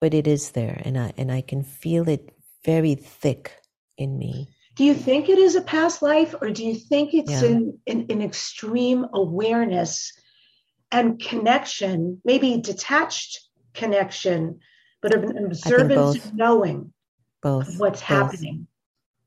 but 0.00 0.12
it 0.12 0.26
is 0.26 0.50
there, 0.50 0.82
and 0.84 0.98
I 0.98 1.12
and 1.16 1.30
I 1.30 1.40
can 1.40 1.62
feel 1.62 2.08
it 2.08 2.34
very 2.64 2.96
thick 2.96 3.61
in 3.98 4.18
me. 4.18 4.48
Do 4.74 4.84
you 4.84 4.94
think 4.94 5.28
it 5.28 5.38
is 5.38 5.54
a 5.54 5.60
past 5.60 6.00
life, 6.00 6.34
or 6.40 6.50
do 6.50 6.64
you 6.64 6.74
think 6.74 7.12
it's 7.12 7.42
yeah. 7.42 7.44
an, 7.44 7.78
an, 7.86 8.06
an 8.08 8.22
extreme 8.22 9.06
awareness 9.12 10.12
and 10.90 11.20
connection, 11.20 12.20
maybe 12.24 12.60
detached 12.60 13.40
connection, 13.74 14.60
but 15.00 15.14
of 15.14 15.24
an 15.24 15.44
observance 15.44 16.24
of 16.24 16.34
knowing 16.34 16.92
both 17.42 17.78
what's 17.78 18.00
both. 18.00 18.08
happening. 18.08 18.66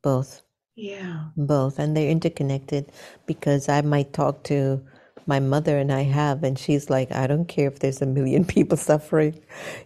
Both. 0.01 0.41
Yeah. 0.75 1.25
Both. 1.37 1.79
And 1.79 1.95
they're 1.95 2.09
interconnected 2.09 2.91
because 3.25 3.69
I 3.69 3.81
might 3.81 4.13
talk 4.13 4.43
to 4.45 4.83
my 5.27 5.39
mother 5.39 5.77
and 5.77 5.91
I 5.91 6.03
have, 6.03 6.43
and 6.43 6.57
she's 6.57 6.89
like, 6.89 7.11
I 7.11 7.25
don't 7.27 7.47
care 7.47 7.67
if 7.67 7.79
there's 7.79 8.01
a 8.01 8.05
million 8.05 8.45
people 8.55 8.77
suffering, 8.77 9.39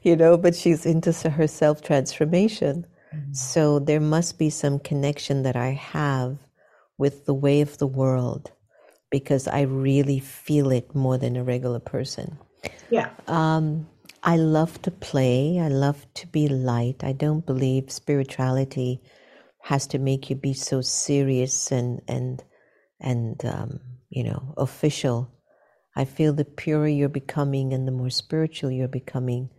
you 0.04 0.16
know, 0.16 0.38
but 0.38 0.56
she's 0.56 0.86
into 0.86 1.12
her 1.30 1.48
self 1.48 1.82
transformation. 1.82 2.86
Mm-hmm. 3.14 3.34
So 3.34 3.80
there 3.80 4.00
must 4.00 4.38
be 4.38 4.50
some 4.50 4.80
connection 4.80 5.44
that 5.44 5.56
I 5.56 5.70
have 5.72 6.38
with 6.98 7.26
the 7.26 7.34
way 7.34 7.62
of 7.62 7.78
the 7.78 7.88
world 7.88 8.52
because 9.10 9.48
I 9.48 9.62
really 9.62 10.20
feel 10.20 10.72
it 10.72 10.94
more 10.94 11.18
than 11.18 11.36
a 11.36 11.44
regular 11.44 11.80
person. 11.80 12.38
Yeah. 12.90 13.10
Um, 13.28 13.88
I 14.22 14.38
love 14.38 14.82
to 14.84 14.92
play. 14.92 15.60
I 15.60 15.70
love 15.70 16.06
to 16.16 16.28
be 16.28 16.48
light. 16.48 17.04
I 17.04 17.14
don't 17.14 17.46
believe 17.46 17.92
spirituality 17.92 19.02
has 19.62 19.88
to 19.88 20.00
make 20.00 20.30
you 20.30 20.36
be 20.36 20.54
so 20.54 20.82
serious 20.82 21.72
and 21.72 22.02
and 22.08 22.44
and 23.00 23.44
um, 23.46 23.80
you 24.10 24.24
know 24.24 24.54
official. 24.58 25.32
I 25.96 26.06
feel 26.06 26.34
the 26.34 26.46
purer 26.46 26.88
you're 26.88 27.10
becoming 27.10 27.74
and 27.74 27.88
the 27.88 27.92
more 27.92 28.10
spiritual 28.10 28.72
you're 28.72 28.88
becoming, 28.88 29.50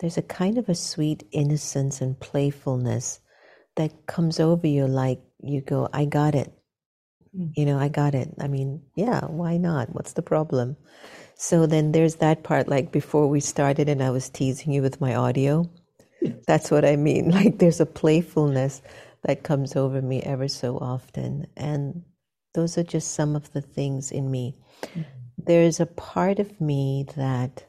there's 0.00 0.18
a 0.18 0.22
kind 0.22 0.58
of 0.58 0.68
a 0.68 0.74
sweet 0.74 1.26
innocence 1.32 2.00
and 2.00 2.18
playfulness 2.18 3.20
that 3.76 4.06
comes 4.06 4.40
over 4.40 4.66
you. 4.66 4.86
Like 4.86 5.20
you 5.42 5.60
go, 5.60 5.88
I 5.92 6.04
got 6.04 6.34
it. 6.34 6.52
Mm. 7.36 7.52
You 7.56 7.66
know, 7.66 7.78
I 7.78 7.88
got 7.88 8.14
it. 8.14 8.30
I 8.40 8.48
mean, 8.48 8.82
yeah, 8.96 9.24
why 9.26 9.56
not? 9.56 9.94
What's 9.94 10.12
the 10.12 10.22
problem? 10.22 10.76
So 11.36 11.66
then 11.66 11.92
there's 11.92 12.16
that 12.16 12.42
part, 12.42 12.68
like 12.68 12.92
before 12.92 13.28
we 13.28 13.40
started, 13.40 13.88
and 13.88 14.02
I 14.02 14.10
was 14.10 14.28
teasing 14.28 14.72
you 14.72 14.82
with 14.82 15.00
my 15.00 15.14
audio. 15.14 15.68
That's 16.46 16.70
what 16.70 16.84
I 16.84 16.96
mean. 16.96 17.30
Like 17.34 17.58
there's 17.58 17.80
a 17.80 17.86
playfulness 17.86 18.82
that 19.24 19.42
comes 19.42 19.76
over 19.76 20.00
me 20.00 20.22
ever 20.22 20.48
so 20.48 20.78
often. 20.78 21.46
And 21.56 22.02
those 22.54 22.78
are 22.78 22.84
just 22.84 23.12
some 23.12 23.34
of 23.36 23.52
the 23.52 23.60
things 23.60 24.10
in 24.10 24.30
me. 24.30 24.56
Mm-hmm. 24.82 25.02
There's 25.38 25.80
a 25.80 25.86
part 25.86 26.38
of 26.38 26.60
me 26.60 27.06
that 27.16 27.66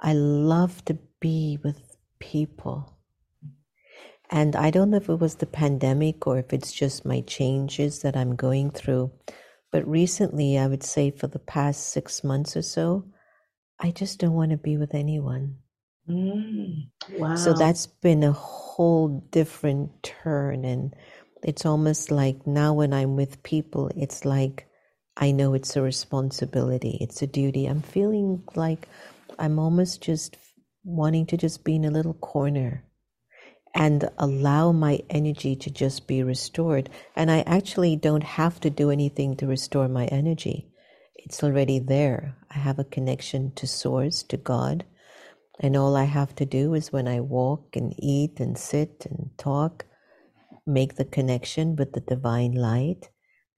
I 0.00 0.14
love 0.14 0.84
to 0.86 0.98
be 1.22 1.58
with 1.62 1.96
people. 2.18 2.98
And 4.28 4.56
I 4.56 4.70
don't 4.70 4.90
know 4.90 4.96
if 4.96 5.08
it 5.08 5.20
was 5.20 5.36
the 5.36 5.46
pandemic 5.46 6.26
or 6.26 6.38
if 6.38 6.52
it's 6.52 6.72
just 6.72 7.04
my 7.04 7.20
changes 7.20 8.00
that 8.02 8.16
I'm 8.16 8.34
going 8.34 8.70
through. 8.70 9.12
But 9.70 9.86
recently, 9.86 10.58
I 10.58 10.66
would 10.66 10.82
say 10.82 11.10
for 11.10 11.28
the 11.28 11.38
past 11.38 11.90
six 11.90 12.24
months 12.24 12.56
or 12.56 12.62
so, 12.62 13.04
I 13.78 13.90
just 13.90 14.18
don't 14.18 14.34
want 14.34 14.50
to 14.50 14.56
be 14.56 14.76
with 14.76 14.94
anyone. 14.94 15.58
Mm, 16.08 16.88
wow. 17.18 17.36
So 17.36 17.52
that's 17.52 17.86
been 17.86 18.24
a 18.24 18.32
whole 18.32 19.22
different 19.30 20.02
turn. 20.02 20.64
And 20.64 20.94
it's 21.44 21.64
almost 21.64 22.10
like 22.10 22.46
now 22.46 22.74
when 22.74 22.92
I'm 22.92 23.16
with 23.16 23.42
people, 23.42 23.90
it's 23.96 24.24
like 24.24 24.66
I 25.16 25.30
know 25.30 25.54
it's 25.54 25.76
a 25.76 25.82
responsibility, 25.82 26.96
it's 27.00 27.22
a 27.22 27.26
duty. 27.26 27.66
I'm 27.66 27.82
feeling 27.82 28.42
like 28.54 28.88
I'm 29.38 29.58
almost 29.58 30.02
just 30.02 30.36
wanting 30.84 31.26
to 31.26 31.36
just 31.36 31.64
be 31.64 31.76
in 31.76 31.84
a 31.84 31.90
little 31.90 32.14
corner 32.14 32.84
and 33.74 34.08
allow 34.18 34.72
my 34.72 35.00
energy 35.08 35.56
to 35.56 35.70
just 35.70 36.06
be 36.06 36.22
restored. 36.22 36.90
And 37.16 37.30
I 37.30 37.40
actually 37.40 37.96
don't 37.96 38.24
have 38.24 38.60
to 38.60 38.70
do 38.70 38.90
anything 38.90 39.36
to 39.36 39.46
restore 39.46 39.88
my 39.88 40.06
energy. 40.06 40.68
It's 41.16 41.42
already 41.42 41.78
there. 41.78 42.36
I 42.50 42.58
have 42.58 42.78
a 42.78 42.84
connection 42.84 43.52
to 43.54 43.66
Source, 43.66 44.22
to 44.24 44.36
God. 44.36 44.84
And 45.60 45.76
all 45.76 45.96
I 45.96 46.04
have 46.04 46.34
to 46.36 46.44
do 46.44 46.74
is 46.74 46.92
when 46.92 47.08
I 47.08 47.20
walk 47.20 47.76
and 47.76 47.94
eat 47.98 48.40
and 48.40 48.58
sit 48.58 49.06
and 49.08 49.30
talk, 49.38 49.86
make 50.66 50.96
the 50.96 51.04
connection 51.04 51.76
with 51.76 51.92
the 51.92 52.00
divine 52.00 52.52
light. 52.52 53.08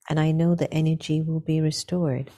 And 0.09 0.21
I 0.21 0.33
know 0.33 0.55
the 0.55 0.73
energy 0.73 1.23
will 1.23 1.41
be 1.41 1.61
restored. 1.61 2.31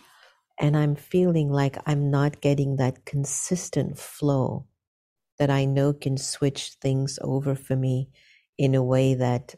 And 0.58 0.76
I'm 0.76 0.94
feeling 0.94 1.50
like 1.50 1.76
I'm 1.86 2.10
not 2.10 2.40
getting 2.40 2.76
that 2.76 3.04
consistent 3.04 3.98
flow 3.98 4.66
that 5.38 5.50
I 5.50 5.64
know 5.64 5.92
can 5.92 6.16
switch 6.16 6.76
things 6.80 7.18
over 7.22 7.54
for 7.54 7.76
me 7.76 8.10
in 8.58 8.74
a 8.74 8.82
way 8.82 9.14
that 9.14 9.54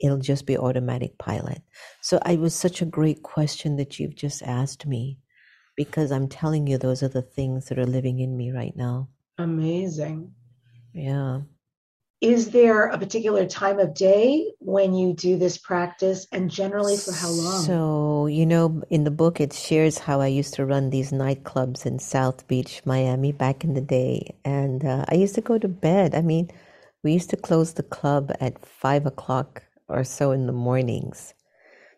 it'll 0.00 0.18
just 0.18 0.46
be 0.46 0.58
automatic 0.58 1.18
pilot. 1.18 1.62
So 2.00 2.18
it 2.26 2.38
was 2.38 2.54
such 2.54 2.80
a 2.82 2.86
great 2.86 3.22
question 3.22 3.76
that 3.76 3.98
you've 3.98 4.16
just 4.16 4.42
asked 4.42 4.86
me 4.86 5.18
because 5.76 6.10
I'm 6.10 6.28
telling 6.28 6.66
you 6.66 6.78
those 6.78 7.02
are 7.02 7.08
the 7.08 7.22
things 7.22 7.66
that 7.68 7.78
are 7.78 7.86
living 7.86 8.18
in 8.20 8.36
me 8.36 8.50
right 8.50 8.74
now. 8.74 9.08
Amazing. 9.38 10.34
Yeah. 10.92 11.40
Is 12.20 12.50
there 12.50 12.88
a 12.88 12.98
particular 12.98 13.46
time 13.46 13.78
of 13.78 13.94
day 13.94 14.52
when 14.58 14.92
you 14.92 15.14
do 15.14 15.38
this 15.38 15.56
practice 15.56 16.26
and 16.30 16.50
generally 16.50 16.98
for 16.98 17.12
how 17.12 17.30
long? 17.30 17.62
So, 17.62 18.26
you 18.26 18.44
know, 18.44 18.82
in 18.90 19.04
the 19.04 19.10
book, 19.10 19.40
it 19.40 19.54
shares 19.54 19.96
how 19.96 20.20
I 20.20 20.26
used 20.26 20.52
to 20.54 20.66
run 20.66 20.90
these 20.90 21.12
nightclubs 21.12 21.86
in 21.86 21.98
South 21.98 22.46
Beach, 22.46 22.82
Miami 22.84 23.32
back 23.32 23.64
in 23.64 23.72
the 23.72 23.80
day. 23.80 24.34
And 24.44 24.84
uh, 24.84 25.06
I 25.08 25.14
used 25.14 25.34
to 25.36 25.40
go 25.40 25.56
to 25.56 25.68
bed. 25.68 26.14
I 26.14 26.20
mean, 26.20 26.50
we 27.02 27.14
used 27.14 27.30
to 27.30 27.38
close 27.38 27.72
the 27.72 27.82
club 27.82 28.30
at 28.38 28.66
five 28.66 29.06
o'clock 29.06 29.62
or 29.88 30.04
so 30.04 30.30
in 30.32 30.46
the 30.46 30.52
mornings. 30.52 31.32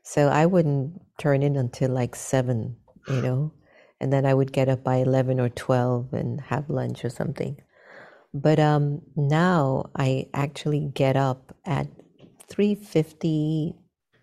So 0.04 0.28
I 0.28 0.46
wouldn't 0.46 1.00
turn 1.18 1.42
in 1.42 1.56
until 1.56 1.90
like 1.90 2.14
seven, 2.14 2.76
you 3.08 3.22
know, 3.22 3.52
and 4.00 4.12
then 4.12 4.24
I 4.24 4.34
would 4.34 4.52
get 4.52 4.68
up 4.68 4.84
by 4.84 4.96
11 4.96 5.40
or 5.40 5.48
12 5.48 6.12
and 6.12 6.40
have 6.42 6.70
lunch 6.70 7.04
or 7.04 7.10
something. 7.10 7.60
But 8.34 8.58
um, 8.58 9.02
now 9.14 9.90
I 9.96 10.28
actually 10.32 10.90
get 10.94 11.16
up 11.16 11.54
at 11.66 11.88
3:50 12.48 13.74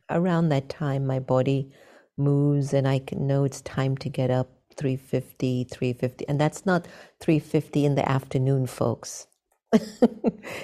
around 0.09 0.49
that 0.49 0.69
time 0.69 1.05
my 1.05 1.19
body 1.19 1.71
moves 2.17 2.73
and 2.73 2.87
I 2.87 2.99
can 2.99 3.27
know 3.27 3.43
it's 3.43 3.61
time 3.61 3.97
to 3.97 4.09
get 4.09 4.31
up 4.31 4.49
3:50 4.77 5.65
3:50 5.69 6.25
and 6.27 6.39
that's 6.39 6.65
not 6.65 6.87
3:50 7.19 7.85
in 7.85 7.95
the 7.95 8.09
afternoon 8.09 8.65
folks. 8.65 9.27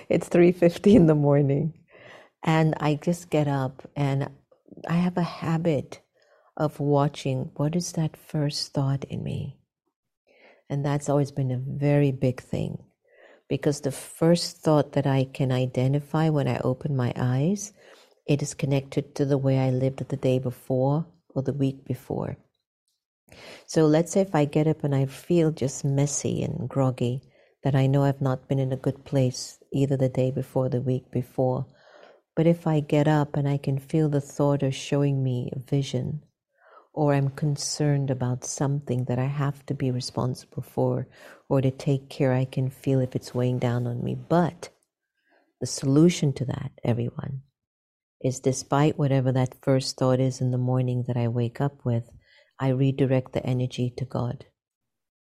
it's 0.09 0.29
3:50 0.29 0.95
in 0.95 1.05
the 1.05 1.15
morning. 1.15 1.73
And 2.43 2.75
I 2.79 2.95
just 2.95 3.29
get 3.29 3.47
up 3.47 3.87
and 3.95 4.29
I 4.87 4.93
have 4.93 5.17
a 5.17 5.23
habit 5.23 6.01
of 6.57 6.79
watching 6.79 7.51
what 7.55 7.75
is 7.75 7.91
that 7.93 8.17
first 8.17 8.73
thought 8.73 9.03
in 9.05 9.23
me. 9.23 9.59
And 10.69 10.85
that's 10.85 11.09
always 11.09 11.31
been 11.31 11.51
a 11.51 11.57
very 11.57 12.11
big 12.11 12.41
thing 12.41 12.83
because 13.47 13.81
the 13.81 13.91
first 13.91 14.57
thought 14.57 14.93
that 14.93 15.05
I 15.05 15.25
can 15.25 15.51
identify 15.51 16.29
when 16.29 16.47
I 16.47 16.57
open 16.59 16.95
my 16.95 17.13
eyes, 17.15 17.73
it 18.25 18.41
is 18.41 18.53
connected 18.53 19.15
to 19.15 19.25
the 19.25 19.37
way 19.37 19.59
I 19.59 19.69
lived 19.69 20.07
the 20.07 20.17
day 20.17 20.39
before 20.39 21.05
or 21.35 21.41
the 21.43 21.53
week 21.53 21.85
before. 21.85 22.37
So 23.67 23.85
let's 23.85 24.11
say 24.13 24.21
if 24.21 24.33
I 24.33 24.45
get 24.45 24.67
up 24.67 24.83
and 24.83 24.95
I 24.95 25.05
feel 25.05 25.51
just 25.51 25.85
messy 25.85 26.43
and 26.43 26.69
groggy, 26.69 27.21
that 27.63 27.75
I 27.75 27.87
know 27.87 28.03
I've 28.03 28.21
not 28.21 28.47
been 28.47 28.59
in 28.59 28.71
a 28.71 28.77
good 28.77 29.03
place 29.05 29.57
either 29.71 29.97
the 29.97 30.09
day 30.09 30.31
before, 30.31 30.69
the 30.69 30.81
week 30.81 31.09
before. 31.11 31.65
But 32.35 32.45
if 32.45 32.67
I 32.67 32.79
get 32.79 33.07
up 33.07 33.35
and 33.35 33.47
I 33.47 33.57
can 33.57 33.79
feel 33.79 34.07
the 34.07 34.21
thought 34.21 34.61
of 34.61 34.75
showing 34.75 35.23
me 35.23 35.49
a 35.51 35.59
vision, 35.59 36.21
or 36.95 37.13
I'm 37.13 37.29
concerned 37.29 38.09
about 38.09 38.45
something 38.45 39.03
that 39.05 39.19
I 39.19 39.25
have 39.25 39.65
to 39.65 39.73
be 39.73 39.91
responsible 39.91 40.63
for 40.63 41.07
or 41.49 41.61
to 41.61 41.69
take 41.69 42.09
care, 42.09 42.31
I 42.31 42.45
can 42.45 42.69
feel 42.69 43.01
if 43.01 43.17
it's 43.17 43.35
weighing 43.35 43.59
down 43.59 43.85
on 43.85 44.01
me. 44.01 44.15
But 44.15 44.69
the 45.59 45.67
solution 45.67 46.31
to 46.33 46.45
that, 46.45 46.71
everyone, 46.85 47.41
is 48.21 48.39
despite 48.39 48.97
whatever 48.97 49.33
that 49.33 49.61
first 49.61 49.97
thought 49.97 50.21
is 50.21 50.39
in 50.39 50.51
the 50.51 50.57
morning 50.57 51.03
that 51.07 51.17
I 51.17 51.27
wake 51.27 51.59
up 51.59 51.83
with, 51.83 52.09
I 52.59 52.69
redirect 52.69 53.33
the 53.33 53.45
energy 53.45 53.93
to 53.97 54.05
God. 54.05 54.45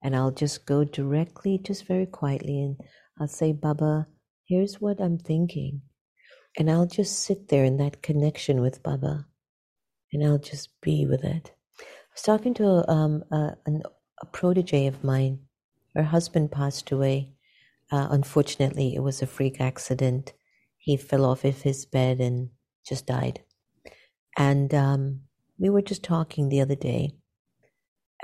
And 0.00 0.14
I'll 0.14 0.30
just 0.30 0.66
go 0.66 0.84
directly, 0.84 1.58
just 1.58 1.86
very 1.86 2.06
quietly, 2.06 2.60
and 2.60 2.76
I'll 3.20 3.26
say, 3.26 3.50
Baba, 3.50 4.06
here's 4.46 4.80
what 4.80 5.00
I'm 5.00 5.18
thinking. 5.18 5.82
And 6.56 6.70
I'll 6.70 6.86
just 6.86 7.18
sit 7.18 7.48
there 7.48 7.64
in 7.64 7.78
that 7.78 8.00
connection 8.00 8.60
with 8.60 8.80
Baba 8.80 9.26
and 10.12 10.24
I'll 10.24 10.38
just 10.38 10.80
be 10.80 11.04
with 11.04 11.24
it 11.24 11.50
was 12.14 12.22
talking 12.22 12.54
to 12.54 12.90
um, 12.90 13.24
a, 13.30 13.56
a 14.22 14.26
protege 14.32 14.86
of 14.86 15.04
mine. 15.04 15.40
Her 15.94 16.04
husband 16.04 16.52
passed 16.52 16.90
away. 16.90 17.30
Uh, 17.90 18.08
unfortunately, 18.10 18.94
it 18.94 19.00
was 19.00 19.20
a 19.22 19.26
freak 19.26 19.60
accident. 19.60 20.32
He 20.78 20.96
fell 20.96 21.24
off 21.24 21.44
of 21.44 21.62
his 21.62 21.86
bed 21.86 22.20
and 22.20 22.50
just 22.86 23.06
died. 23.06 23.42
And 24.36 24.74
um, 24.74 25.20
we 25.58 25.70
were 25.70 25.82
just 25.82 26.02
talking 26.02 26.48
the 26.48 26.60
other 26.60 26.74
day, 26.74 27.12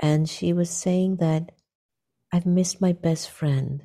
and 0.01 0.29
she 0.29 0.51
was 0.51 0.69
saying 0.69 1.17
that 1.17 1.51
I've 2.33 2.45
missed 2.45 2.81
my 2.81 2.91
best 2.91 3.29
friend. 3.29 3.83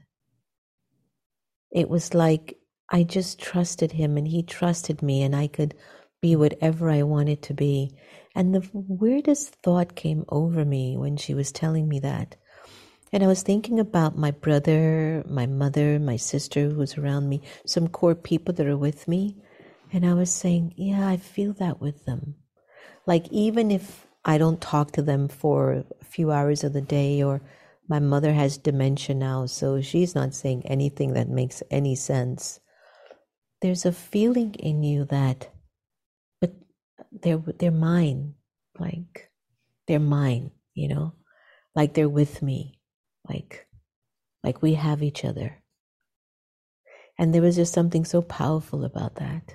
It 1.71 1.88
was 1.88 2.14
like 2.14 2.59
I 2.90 3.05
just 3.05 3.40
trusted 3.40 3.92
him 3.92 4.16
and 4.16 4.27
he 4.27 4.42
trusted 4.42 5.03
me, 5.03 5.23
and 5.23 5.37
I 5.37 5.47
could 5.47 5.75
be 6.21 6.35
whatever 6.35 6.90
I 6.90 7.03
wanted 7.03 7.42
to 7.42 7.55
be. 7.55 7.97
And 8.37 8.55
the 8.55 8.68
weirdest 8.75 9.55
thought 9.62 9.94
came 9.96 10.27
over 10.29 10.62
me 10.66 10.99
when 10.99 11.16
she 11.16 11.33
was 11.33 11.51
telling 11.51 11.88
me 11.88 12.01
that. 12.01 12.37
And 13.11 13.25
I 13.25 13.29
was 13.29 13.42
thinking 13.42 13.81
about 13.81 14.18
my 14.18 14.31
brother, 14.31 15.25
my 15.27 15.46
mother, 15.46 15.99
my 15.99 16.16
sister 16.16 16.68
who's 16.68 16.99
around 16.99 17.31
me, 17.31 17.40
some 17.64 17.88
core 17.88 18.14
people 18.14 18.53
that 18.55 18.66
are 18.66 18.77
with 18.77 19.09
me. 19.09 19.38
And 19.90 20.05
I 20.05 20.12
was 20.12 20.31
saying, 20.31 20.75
yeah, 20.77 21.09
I 21.09 21.16
feel 21.16 21.55
that 21.55 21.81
with 21.81 22.05
them. 22.05 22.35
Like, 23.07 23.27
even 23.31 23.70
if 23.70 24.07
I 24.22 24.37
don't 24.37 24.61
talk 24.61 24.92
to 24.92 25.03
them 25.03 25.29
for 25.29 25.85
a 25.99 26.05
few 26.05 26.31
hours 26.31 26.62
of 26.62 26.75
the 26.75 26.83
day, 26.83 27.22
or 27.22 27.40
my 27.88 28.01
mother 28.01 28.35
has 28.35 28.59
dementia 28.59 29.14
now, 29.14 29.46
so 29.46 29.81
she's 29.81 30.14
not 30.14 30.35
saying 30.35 30.66
anything 30.66 31.14
that 31.14 31.31
makes 31.31 31.62
any 31.70 31.94
sense. 31.94 32.61
There's 33.62 33.87
a 33.87 33.92
feeling 33.92 34.53
in 34.57 34.83
you 34.83 35.07
that 35.07 35.49
they're 37.12 37.42
they're 37.59 37.70
mine 37.70 38.35
like 38.78 39.30
they're 39.87 40.00
mine 40.00 40.50
you 40.74 40.88
know? 40.88 41.14
Like 41.74 41.94
they're 41.94 42.09
with 42.09 42.42
me 42.42 42.80
like 43.28 43.66
like 44.44 44.62
we 44.62 44.74
have 44.74 45.02
each 45.02 45.24
other. 45.24 45.62
And 47.18 47.35
there 47.35 47.42
was 47.42 47.56
just 47.56 47.72
something 47.72 48.04
so 48.04 48.22
powerful 48.22 48.85
about 48.85 49.16
that 49.16 49.54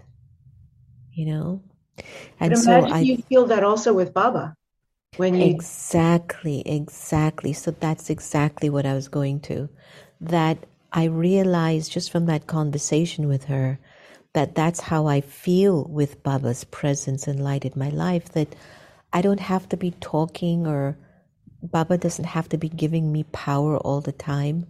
you 1.13 1.25
know? 1.25 1.63
And 2.39 2.51
but 2.51 2.59
so 2.59 2.85
I, 2.85 2.99
you 3.01 3.17
feel 3.17 3.45
that 3.47 3.63
also 3.63 3.93
with 3.93 4.13
baba 4.13 4.55
when 5.17 5.35
you 5.35 5.47
exactly 5.47 6.61
exactly. 6.67 7.53
So 7.53 7.71
that's 7.71 8.09
exactly 8.09 8.69
what 8.69 8.85
i 8.85 8.93
was 8.93 9.07
going 9.07 9.39
to 9.41 9.69
that 10.19 10.57
i 10.93 11.03
realized 11.03 11.91
just 11.91 12.11
from 12.11 12.25
that 12.27 12.47
conversation 12.47 13.27
with 13.27 13.45
her 13.45 13.79
that 14.33 14.55
that's 14.55 14.79
how 14.79 15.07
I 15.07 15.21
feel 15.21 15.85
with 15.85 16.23
Baba's 16.23 16.63
presence 16.63 17.27
and 17.27 17.43
light 17.43 17.65
in 17.65 17.73
my 17.75 17.89
life, 17.89 18.29
that 18.33 18.55
I 19.11 19.21
don't 19.21 19.39
have 19.39 19.67
to 19.69 19.77
be 19.77 19.91
talking 19.91 20.65
or 20.65 20.97
Baba 21.61 21.97
doesn't 21.97 22.25
have 22.25 22.49
to 22.49 22.57
be 22.57 22.69
giving 22.69 23.11
me 23.11 23.23
power 23.31 23.77
all 23.77 24.01
the 24.01 24.11
time. 24.11 24.65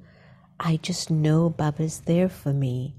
I 0.60 0.78
just 0.78 1.10
know 1.10 1.50
Baba's 1.50 2.02
there 2.02 2.30
for 2.30 2.52
me. 2.52 2.96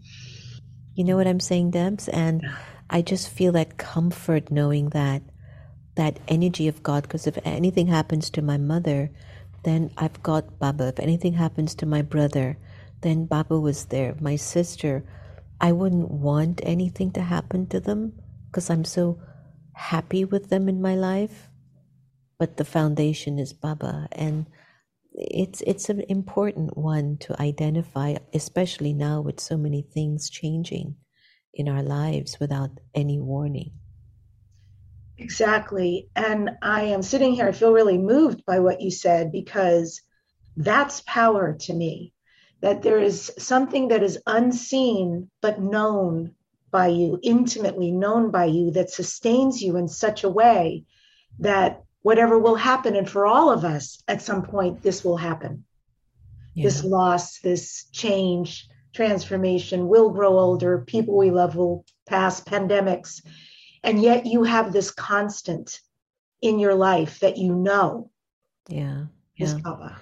You 0.94 1.04
know 1.04 1.16
what 1.16 1.26
I'm 1.26 1.40
saying, 1.40 1.72
Debs? 1.72 2.08
And 2.08 2.46
I 2.90 3.02
just 3.02 3.28
feel 3.28 3.52
that 3.52 3.78
comfort 3.78 4.50
knowing 4.50 4.90
that 4.90 5.22
that 5.94 6.18
energy 6.28 6.68
of 6.68 6.82
God. 6.82 7.02
Because 7.02 7.26
if 7.26 7.38
anything 7.44 7.86
happens 7.86 8.30
to 8.30 8.42
my 8.42 8.56
mother, 8.56 9.10
then 9.64 9.90
I've 9.96 10.22
got 10.22 10.58
Baba. 10.58 10.88
If 10.88 11.00
anything 11.00 11.34
happens 11.34 11.74
to 11.76 11.86
my 11.86 12.02
brother, 12.02 12.56
then 13.02 13.26
Baba 13.26 13.58
was 13.58 13.86
there. 13.86 14.14
My 14.20 14.36
sister, 14.36 15.04
I 15.62 15.70
wouldn't 15.70 16.10
want 16.10 16.60
anything 16.64 17.12
to 17.12 17.22
happen 17.22 17.68
to 17.68 17.78
them 17.78 18.14
because 18.50 18.68
I'm 18.68 18.84
so 18.84 19.22
happy 19.72 20.24
with 20.24 20.50
them 20.50 20.68
in 20.68 20.82
my 20.82 20.96
life. 20.96 21.48
But 22.38 22.56
the 22.56 22.64
foundation 22.64 23.38
is 23.38 23.52
Baba. 23.52 24.08
And 24.10 24.46
it's 25.14 25.62
it's 25.64 25.88
an 25.88 26.02
important 26.08 26.76
one 26.76 27.16
to 27.18 27.40
identify, 27.40 28.16
especially 28.34 28.92
now 28.92 29.20
with 29.20 29.38
so 29.38 29.56
many 29.56 29.82
things 29.82 30.28
changing 30.28 30.96
in 31.54 31.68
our 31.68 31.82
lives 31.82 32.40
without 32.40 32.70
any 32.94 33.20
warning. 33.20 33.70
Exactly. 35.18 36.08
And 36.16 36.50
I 36.60 36.84
am 36.84 37.02
sitting 37.02 37.34
here, 37.34 37.46
I 37.46 37.52
feel 37.52 37.72
really 37.72 37.98
moved 37.98 38.44
by 38.44 38.58
what 38.58 38.80
you 38.80 38.90
said 38.90 39.30
because 39.30 40.00
that's 40.56 41.02
power 41.02 41.56
to 41.60 41.72
me. 41.72 42.12
That 42.62 42.82
there 42.82 42.98
is 42.98 43.30
something 43.38 43.88
that 43.88 44.02
is 44.02 44.18
unseen 44.26 45.30
but 45.40 45.60
known 45.60 46.34
by 46.70 46.86
you, 46.88 47.18
intimately 47.22 47.90
known 47.90 48.30
by 48.30 48.46
you, 48.46 48.70
that 48.72 48.90
sustains 48.90 49.60
you 49.60 49.76
in 49.76 49.88
such 49.88 50.24
a 50.24 50.30
way 50.30 50.84
that 51.40 51.82
whatever 52.02 52.38
will 52.38 52.54
happen, 52.54 52.96
and 52.96 53.08
for 53.08 53.26
all 53.26 53.50
of 53.50 53.64
us 53.64 54.02
at 54.08 54.22
some 54.22 54.42
point, 54.42 54.82
this 54.82 55.04
will 55.04 55.16
happen. 55.16 55.64
Yeah. 56.54 56.64
This 56.64 56.84
loss, 56.84 57.40
this 57.40 57.86
change, 57.92 58.68
transformation, 58.92 59.88
will 59.88 60.10
grow 60.10 60.38
older, 60.38 60.84
people 60.86 61.16
we 61.16 61.30
love 61.30 61.56
will 61.56 61.84
pass, 62.06 62.40
pandemics. 62.40 63.22
And 63.82 64.02
yet 64.02 64.26
you 64.26 64.44
have 64.44 64.72
this 64.72 64.90
constant 64.90 65.80
in 66.40 66.58
your 66.58 66.74
life 66.74 67.20
that 67.20 67.38
you 67.38 67.54
know. 67.54 68.10
Yeah. 68.68 69.06
Is 69.38 69.54
yeah. 69.64 69.96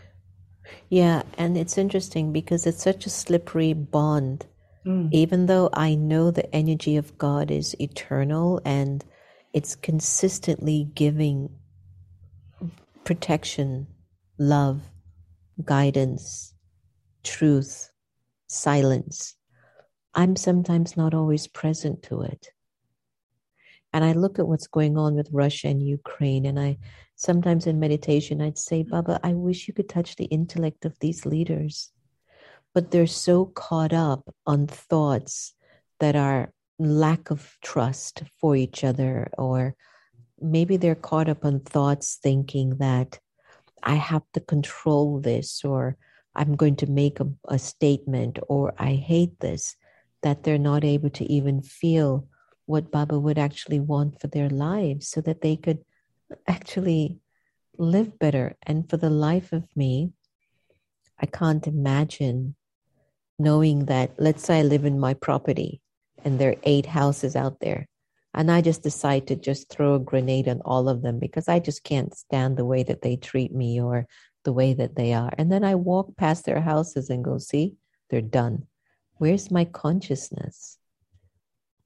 Yeah, 0.89 1.23
and 1.39 1.57
it's 1.57 1.79
interesting 1.79 2.33
because 2.33 2.67
it's 2.67 2.83
such 2.83 3.07
a 3.07 3.11
slippery 3.11 3.73
bond. 3.73 4.47
Mm. 4.87 5.09
Even 5.13 5.47
though 5.47 5.69
I 5.73 5.95
know 5.95 6.31
the 6.31 6.53
energy 6.55 6.97
of 6.97 7.19
God 7.19 7.51
is 7.51 7.79
eternal 7.81 8.61
and 8.65 9.05
it's 9.53 9.75
consistently 9.77 10.91
giving 10.95 11.51
protection, 13.05 13.87
love, 14.39 14.83
guidance, 15.65 16.55
truth, 17.25 17.91
silence. 18.47 19.35
I'm 20.15 20.37
sometimes 20.37 20.97
not 20.97 21.15
always 21.15 21.47
present 21.47 22.03
to 22.05 22.23
it. 22.23 22.49
And 23.93 24.05
I 24.05 24.13
look 24.13 24.39
at 24.39 24.47
what's 24.47 24.67
going 24.67 24.97
on 24.97 25.15
with 25.15 25.29
Russia 25.33 25.69
and 25.69 25.83
Ukraine, 25.83 26.47
and 26.47 26.59
I 26.59 26.79
sometimes 27.21 27.67
in 27.67 27.79
meditation, 27.79 28.41
I'd 28.41 28.57
say, 28.57 28.83
Baba, 28.83 29.21
I 29.23 29.35
wish 29.35 29.69
you 29.69 29.75
could 29.75 29.91
touch 29.91 30.17
the 30.17 30.25
intellect 30.25 30.87
of 30.87 30.99
these 31.01 31.27
leaders. 31.27 31.93
But 32.73 32.91
they're 32.91 33.07
so 33.07 33.45
caught 33.45 33.93
up 33.93 34.35
on 34.47 34.67
thoughts 34.67 35.53
that 35.99 36.17
are 36.17 36.55
lack 36.79 37.31
of 37.31 37.59
trust 37.63 38.23
for 38.41 38.57
each 38.57 38.85
other, 38.85 39.31
or 39.37 39.75
maybe 40.41 40.79
they're 40.79 40.95
caught 40.95 41.29
up 41.29 41.45
on 41.45 41.61
thoughts 41.61 42.19
thinking 42.23 42.79
that 42.79 43.21
I 43.83 43.97
have 43.97 44.25
to 44.33 44.41
control 44.41 45.21
this, 45.21 45.63
or 45.63 45.99
I'm 46.35 46.57
going 46.57 46.77
to 46.77 46.87
make 46.87 47.21
a, 47.21 47.29
a 47.49 47.59
statement, 47.59 48.39
or 48.49 48.73
I 48.79 48.95
hate 48.95 49.41
this, 49.41 49.77
that 50.23 50.43
they're 50.43 50.57
not 50.73 50.85
able 50.85 51.11
to 51.11 51.31
even 51.31 51.61
feel 51.61 52.29
what 52.65 52.91
Baba 52.91 53.19
would 53.19 53.37
actually 53.37 53.81
want 53.81 54.19
for 54.23 54.29
their 54.29 54.49
lives 54.49 55.09
so 55.09 55.21
that 55.21 55.43
they 55.43 55.57
could 55.57 55.85
actually 56.47 57.21
live 57.79 58.19
better. 58.19 58.57
And 58.63 58.89
for 58.89 58.97
the 58.97 59.11
life 59.11 59.53
of 59.53 59.65
me, 59.75 60.13
I 61.19 61.27
can't 61.27 61.67
imagine 61.67 62.57
knowing 63.39 63.87
that, 63.87 64.13
let's 64.19 64.45
say 64.45 64.61
I 64.61 64.63
live 64.63 64.85
in 64.85 64.99
my 64.99 65.15
property 65.15 65.81
and 66.25 66.39
there 66.39 66.51
are 66.51 66.63
eight 66.65 66.87
houses 66.87 67.37
out 67.37 67.61
there. 67.61 67.89
And 68.33 68.51
I 68.51 68.61
just 68.61 68.83
decide 68.83 69.27
to 69.27 69.37
just 69.37 69.69
throw 69.71 69.95
a 69.95 70.01
grenade 70.01 70.49
on 70.49 70.61
all 70.65 70.89
of 70.89 71.03
them 71.03 71.19
because 71.19 71.49
I 71.49 71.59
just 71.59 71.83
can't 71.83 72.15
stand 72.15 72.57
the 72.57 72.65
way 72.65 72.83
that 72.85 73.03
they 73.03 73.17
treat 73.17 73.53
me 73.53 73.81
or 73.81 74.07
the 74.45 74.53
way 74.53 74.73
that 74.75 74.95
they 74.95 75.13
are. 75.13 75.33
And 75.37 75.51
then 75.51 75.65
I 75.65 75.75
walk 75.75 76.17
past 76.17 76.45
their 76.45 76.61
houses 76.61 77.11
and 77.11 77.25
go, 77.25 77.39
see, 77.39 77.75
they're 78.09 78.21
done. 78.21 78.67
Where's 79.17 79.51
my 79.51 79.65
consciousness? 79.65 80.79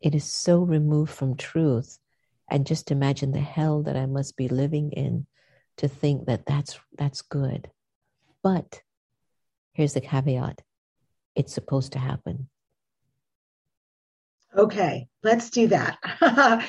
It 0.00 0.14
is 0.14 0.24
so 0.24 0.60
removed 0.60 1.12
from 1.12 1.36
truth. 1.36 1.98
And 2.48 2.66
just 2.66 2.90
imagine 2.90 3.32
the 3.32 3.40
hell 3.40 3.82
that 3.82 3.96
I 3.96 4.06
must 4.06 4.36
be 4.36 4.48
living 4.48 4.92
in 4.92 5.26
to 5.78 5.88
think 5.88 6.26
that 6.26 6.46
that's, 6.46 6.78
that's 6.96 7.22
good. 7.22 7.70
But 8.42 8.82
here's 9.72 9.94
the 9.94 10.00
caveat 10.00 10.60
it's 11.34 11.52
supposed 11.52 11.92
to 11.92 11.98
happen. 11.98 12.48
Okay, 14.56 15.08
let's 15.24 15.50
do 15.50 15.66
that. 15.68 15.98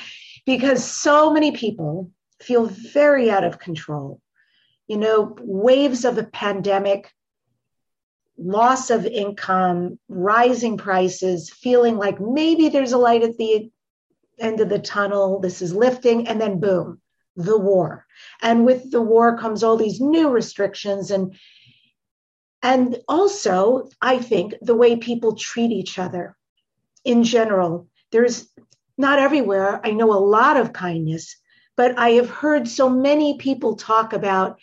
because 0.46 0.84
so 0.84 1.32
many 1.32 1.52
people 1.52 2.10
feel 2.40 2.66
very 2.66 3.30
out 3.30 3.44
of 3.44 3.58
control. 3.58 4.20
You 4.88 4.98
know, 4.98 5.36
waves 5.40 6.04
of 6.04 6.18
a 6.18 6.24
pandemic, 6.24 7.12
loss 8.38 8.90
of 8.90 9.06
income, 9.06 9.98
rising 10.08 10.76
prices, 10.76 11.50
feeling 11.50 11.96
like 11.96 12.20
maybe 12.20 12.68
there's 12.68 12.92
a 12.92 12.98
light 12.98 13.22
at 13.22 13.36
the 13.36 13.70
end 14.38 14.60
of 14.60 14.68
the 14.68 14.78
tunnel, 14.78 15.40
this 15.40 15.62
is 15.62 15.74
lifting, 15.74 16.28
and 16.28 16.40
then 16.40 16.60
boom, 16.60 17.00
the 17.36 17.58
war. 17.58 18.06
And 18.42 18.64
with 18.64 18.90
the 18.90 19.02
war 19.02 19.38
comes 19.38 19.62
all 19.62 19.76
these 19.76 20.00
new 20.00 20.30
restrictions 20.30 21.10
and 21.10 21.34
and 22.62 22.98
also, 23.06 23.88
I 24.00 24.18
think 24.18 24.54
the 24.60 24.74
way 24.74 24.96
people 24.96 25.36
treat 25.36 25.70
each 25.70 26.00
other 26.00 26.36
in 27.04 27.22
general. 27.22 27.86
There's 28.10 28.48
not 28.98 29.20
everywhere, 29.20 29.80
I 29.84 29.92
know 29.92 30.12
a 30.12 30.18
lot 30.18 30.56
of 30.56 30.72
kindness, 30.72 31.36
but 31.76 31.98
I 31.98 32.10
have 32.12 32.30
heard 32.30 32.66
so 32.66 32.88
many 32.88 33.38
people 33.38 33.76
talk 33.76 34.12
about 34.12 34.58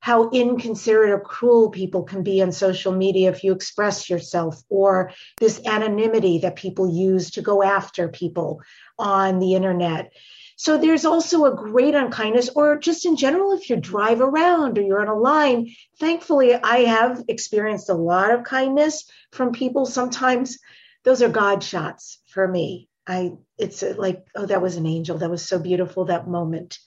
how 0.00 0.30
inconsiderate 0.30 1.10
or 1.10 1.20
cruel 1.20 1.70
people 1.70 2.04
can 2.04 2.22
be 2.22 2.40
on 2.42 2.52
social 2.52 2.92
media 2.92 3.30
if 3.30 3.42
you 3.42 3.52
express 3.52 4.08
yourself, 4.08 4.62
or 4.68 5.12
this 5.38 5.60
anonymity 5.66 6.38
that 6.38 6.56
people 6.56 6.88
use 6.90 7.32
to 7.32 7.42
go 7.42 7.62
after 7.62 8.08
people 8.08 8.60
on 8.98 9.38
the 9.38 9.54
internet. 9.54 10.12
So 10.56 10.76
there's 10.76 11.04
also 11.04 11.44
a 11.44 11.54
great 11.54 11.94
unkindness, 11.94 12.50
or 12.54 12.78
just 12.78 13.06
in 13.06 13.16
general, 13.16 13.52
if 13.52 13.70
you 13.70 13.76
drive 13.76 14.20
around 14.20 14.76
or 14.76 14.82
you're 14.82 15.00
on 15.00 15.08
a 15.08 15.14
line. 15.14 15.72
Thankfully, 16.00 16.54
I 16.54 16.78
have 16.78 17.22
experienced 17.28 17.90
a 17.90 17.94
lot 17.94 18.32
of 18.32 18.42
kindness 18.42 19.04
from 19.32 19.52
people. 19.52 19.86
Sometimes 19.86 20.58
those 21.04 21.22
are 21.22 21.28
God 21.28 21.62
shots 21.62 22.20
for 22.26 22.46
me. 22.46 22.88
I 23.06 23.32
it's 23.56 23.82
uh, 23.82 23.94
like 23.96 24.26
oh 24.34 24.46
that 24.46 24.60
was 24.60 24.76
an 24.76 24.86
angel 24.86 25.18
that 25.18 25.30
was 25.30 25.46
so 25.46 25.58
beautiful 25.58 26.06
that 26.06 26.28
moment. 26.28 26.78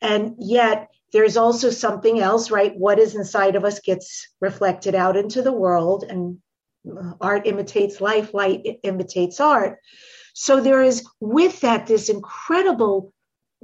And 0.00 0.36
yet 0.38 0.88
there's 1.16 1.38
also 1.38 1.70
something 1.70 2.20
else, 2.20 2.50
right? 2.50 2.76
What 2.76 2.98
is 2.98 3.14
inside 3.14 3.56
of 3.56 3.64
us 3.64 3.80
gets 3.80 4.28
reflected 4.38 4.94
out 4.94 5.16
into 5.16 5.40
the 5.40 5.50
world 5.50 6.04
and 6.06 6.36
uh, 6.86 7.14
art 7.22 7.46
imitates 7.46 8.02
life, 8.02 8.34
light 8.34 8.80
imitates 8.82 9.40
art. 9.40 9.78
So 10.34 10.60
there 10.60 10.82
is 10.82 11.06
with 11.18 11.62
that 11.62 11.86
this 11.86 12.10
incredible 12.10 13.14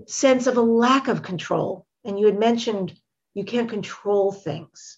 sense 0.07 0.47
of 0.47 0.57
a 0.57 0.63
lack 0.63 1.09
of 1.09 1.23
control. 1.23 1.87
And 2.07 2.19
you 2.19 2.25
had 2.25 2.39
mentioned 2.39 2.99
you 3.35 3.45
can't 3.45 3.69
control 3.69 4.33
things. 4.33 4.97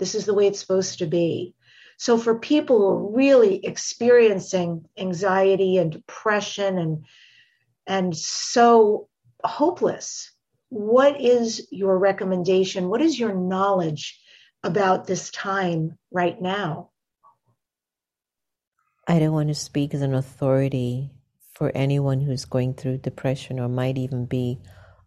This 0.00 0.16
is 0.16 0.24
the 0.24 0.34
way 0.34 0.48
it's 0.48 0.58
supposed 0.58 0.98
to 0.98 1.06
be. 1.06 1.54
So 1.98 2.18
for 2.18 2.36
people 2.40 2.80
who 2.80 2.88
are 2.88 3.12
really 3.12 3.64
experiencing 3.64 4.86
anxiety 4.98 5.76
and 5.76 5.92
depression 5.92 6.78
and 6.78 7.06
and 7.86 8.16
so 8.16 9.08
hopeless, 9.44 10.31
what 10.72 11.20
is 11.20 11.68
your 11.70 11.98
recommendation? 11.98 12.88
What 12.88 13.02
is 13.02 13.20
your 13.20 13.34
knowledge 13.34 14.18
about 14.62 15.06
this 15.06 15.30
time 15.30 15.98
right 16.10 16.40
now? 16.40 16.88
I 19.06 19.18
don't 19.18 19.34
want 19.34 19.48
to 19.48 19.54
speak 19.54 19.92
as 19.92 20.00
an 20.00 20.14
authority 20.14 21.10
for 21.52 21.70
anyone 21.74 22.22
who's 22.22 22.46
going 22.46 22.72
through 22.72 22.98
depression 22.98 23.60
or 23.60 23.68
might 23.68 23.98
even 23.98 24.24
be 24.24 24.60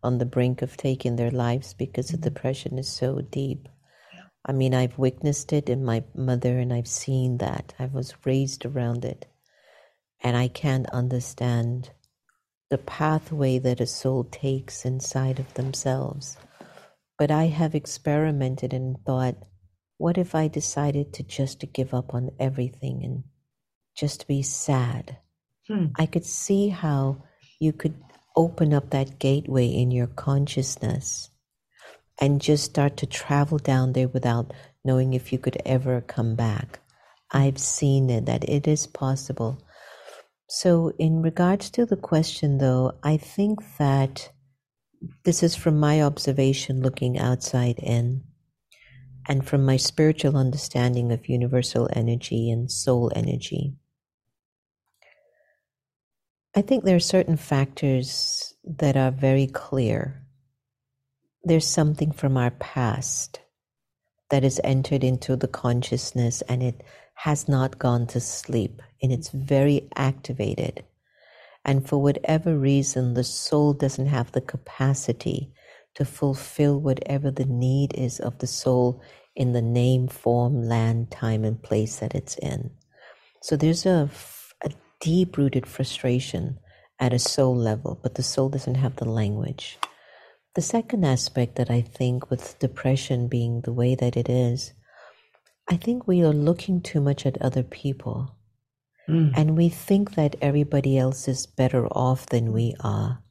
on 0.03 0.19
the 0.19 0.25
brink 0.27 0.61
of 0.61 0.77
taking 0.77 1.15
their 1.15 1.31
lives 1.31 1.73
because 1.73 2.09
the 2.09 2.17
mm-hmm. 2.17 2.25
depression 2.25 2.77
is 2.77 2.87
so 2.87 3.21
deep. 3.21 3.67
I 4.45 4.51
mean, 4.51 4.75
I've 4.75 4.99
witnessed 4.99 5.51
it 5.51 5.67
in 5.67 5.83
my 5.83 6.03
mother 6.13 6.59
and 6.59 6.71
I've 6.71 6.87
seen 6.87 7.39
that. 7.39 7.73
I 7.79 7.87
was 7.87 8.13
raised 8.23 8.67
around 8.67 9.03
it. 9.03 9.25
And 10.21 10.37
I 10.37 10.47
can't 10.47 10.87
understand 10.91 11.89
the 12.69 12.77
pathway 12.77 13.59
that 13.59 13.79
a 13.79 13.85
soul 13.85 14.23
takes 14.23 14.85
inside 14.85 15.39
of 15.39 15.53
themselves. 15.53 16.37
But 17.17 17.31
I 17.31 17.45
have 17.45 17.75
experimented 17.75 18.73
and 18.73 18.97
thought, 19.05 19.35
what 19.97 20.17
if 20.17 20.35
I 20.35 20.47
decided 20.47 21.13
to 21.13 21.23
just 21.23 21.59
to 21.61 21.67
give 21.67 21.93
up 21.93 22.13
on 22.13 22.31
everything 22.39 23.03
and 23.03 23.23
just 23.95 24.27
be 24.27 24.41
sad? 24.41 25.17
Hmm. 25.67 25.87
I 25.97 26.05
could 26.05 26.25
see 26.25 26.69
how 26.69 27.23
you 27.59 27.71
could 27.71 27.95
open 28.35 28.73
up 28.73 28.89
that 28.89 29.19
gateway 29.19 29.67
in 29.67 29.91
your 29.91 30.07
consciousness 30.07 31.29
and 32.19 32.41
just 32.41 32.65
start 32.65 32.97
to 32.97 33.05
travel 33.05 33.57
down 33.57 33.93
there 33.93 34.07
without 34.07 34.53
knowing 34.83 35.13
if 35.13 35.31
you 35.31 35.39
could 35.39 35.57
ever 35.65 36.01
come 36.01 36.35
back. 36.35 36.79
I've 37.31 37.57
seen 37.57 38.09
it, 38.09 38.25
that 38.25 38.47
it 38.47 38.67
is 38.67 38.87
possible. 38.87 39.57
So, 40.47 40.91
in 40.99 41.21
regards 41.21 41.71
to 41.71 41.85
the 41.85 41.97
question, 41.97 42.59
though, 42.59 42.93
I 43.03 43.17
think 43.17 43.59
that 43.77 44.31
this 45.23 45.41
is 45.43 45.55
from 45.55 45.79
my 45.79 46.01
observation 46.01 46.81
looking 46.81 47.17
outside 47.17 47.79
in. 47.79 48.23
and 49.27 49.43
from 49.43 49.65
my 49.65 49.75
spiritual 49.75 50.37
understanding 50.37 51.11
of 51.11 51.27
universal 51.27 51.89
energy 51.93 52.51
and 52.51 52.71
soul 52.71 53.11
energy, 53.15 53.73
I 56.55 56.61
think 56.61 56.83
there 56.83 56.95
are 56.95 56.99
certain 56.99 57.35
factors 57.35 58.53
that 58.63 58.95
are 58.95 59.11
very 59.11 59.47
clear. 59.47 60.23
There's 61.43 61.67
something 61.67 62.11
from 62.11 62.37
our 62.37 62.51
past 62.51 63.41
that 64.29 64.43
is 64.43 64.61
entered 64.63 65.03
into 65.03 65.35
the 65.35 65.47
consciousness 65.47 66.41
and 66.43 66.63
it 66.63 66.83
has 67.15 67.47
not 67.47 67.79
gone 67.79 68.07
to 68.07 68.19
sleep 68.19 68.81
and 69.05 69.13
it's 69.13 69.29
very 69.29 69.87
activated. 69.95 70.83
And 71.63 71.87
for 71.87 72.01
whatever 72.01 72.57
reason, 72.57 73.13
the 73.13 73.23
soul 73.23 73.73
doesn't 73.73 74.07
have 74.07 74.31
the 74.31 74.41
capacity 74.41 75.51
to 75.93 76.05
fulfill 76.05 76.79
whatever 76.79 77.31
the 77.31 77.45
need 77.45 77.93
is 77.93 78.19
of 78.19 78.39
the 78.39 78.47
soul 78.47 79.01
in 79.35 79.53
the 79.53 79.61
name, 79.61 80.07
form, 80.07 80.63
land, 80.63 81.11
time, 81.11 81.45
and 81.45 81.61
place 81.61 81.97
that 81.97 82.15
it's 82.15 82.35
in. 82.37 82.71
So 83.41 83.55
there's 83.55 83.85
a, 83.85 84.09
a 84.63 84.71
deep 84.99 85.37
rooted 85.37 85.67
frustration 85.67 86.57
at 86.99 87.13
a 87.13 87.19
soul 87.19 87.55
level, 87.55 87.99
but 88.01 88.15
the 88.15 88.23
soul 88.23 88.49
doesn't 88.49 88.75
have 88.75 88.95
the 88.95 89.09
language. 89.09 89.77
The 90.55 90.61
second 90.61 91.05
aspect 91.05 91.57
that 91.57 91.69
I 91.69 91.81
think, 91.81 92.29
with 92.29 92.57
depression 92.59 93.27
being 93.27 93.61
the 93.61 93.73
way 93.73 93.93
that 93.93 94.17
it 94.17 94.29
is, 94.29 94.73
I 95.69 95.77
think 95.77 96.07
we 96.07 96.23
are 96.23 96.33
looking 96.33 96.81
too 96.81 97.01
much 97.01 97.25
at 97.25 97.41
other 97.41 97.63
people. 97.63 98.35
Mm. 99.07 99.33
And 99.35 99.57
we 99.57 99.69
think 99.69 100.15
that 100.15 100.35
everybody 100.41 100.97
else 100.97 101.27
is 101.27 101.45
better 101.45 101.87
off 101.87 102.27
than 102.27 102.51
we 102.51 102.75
are. 102.79 103.21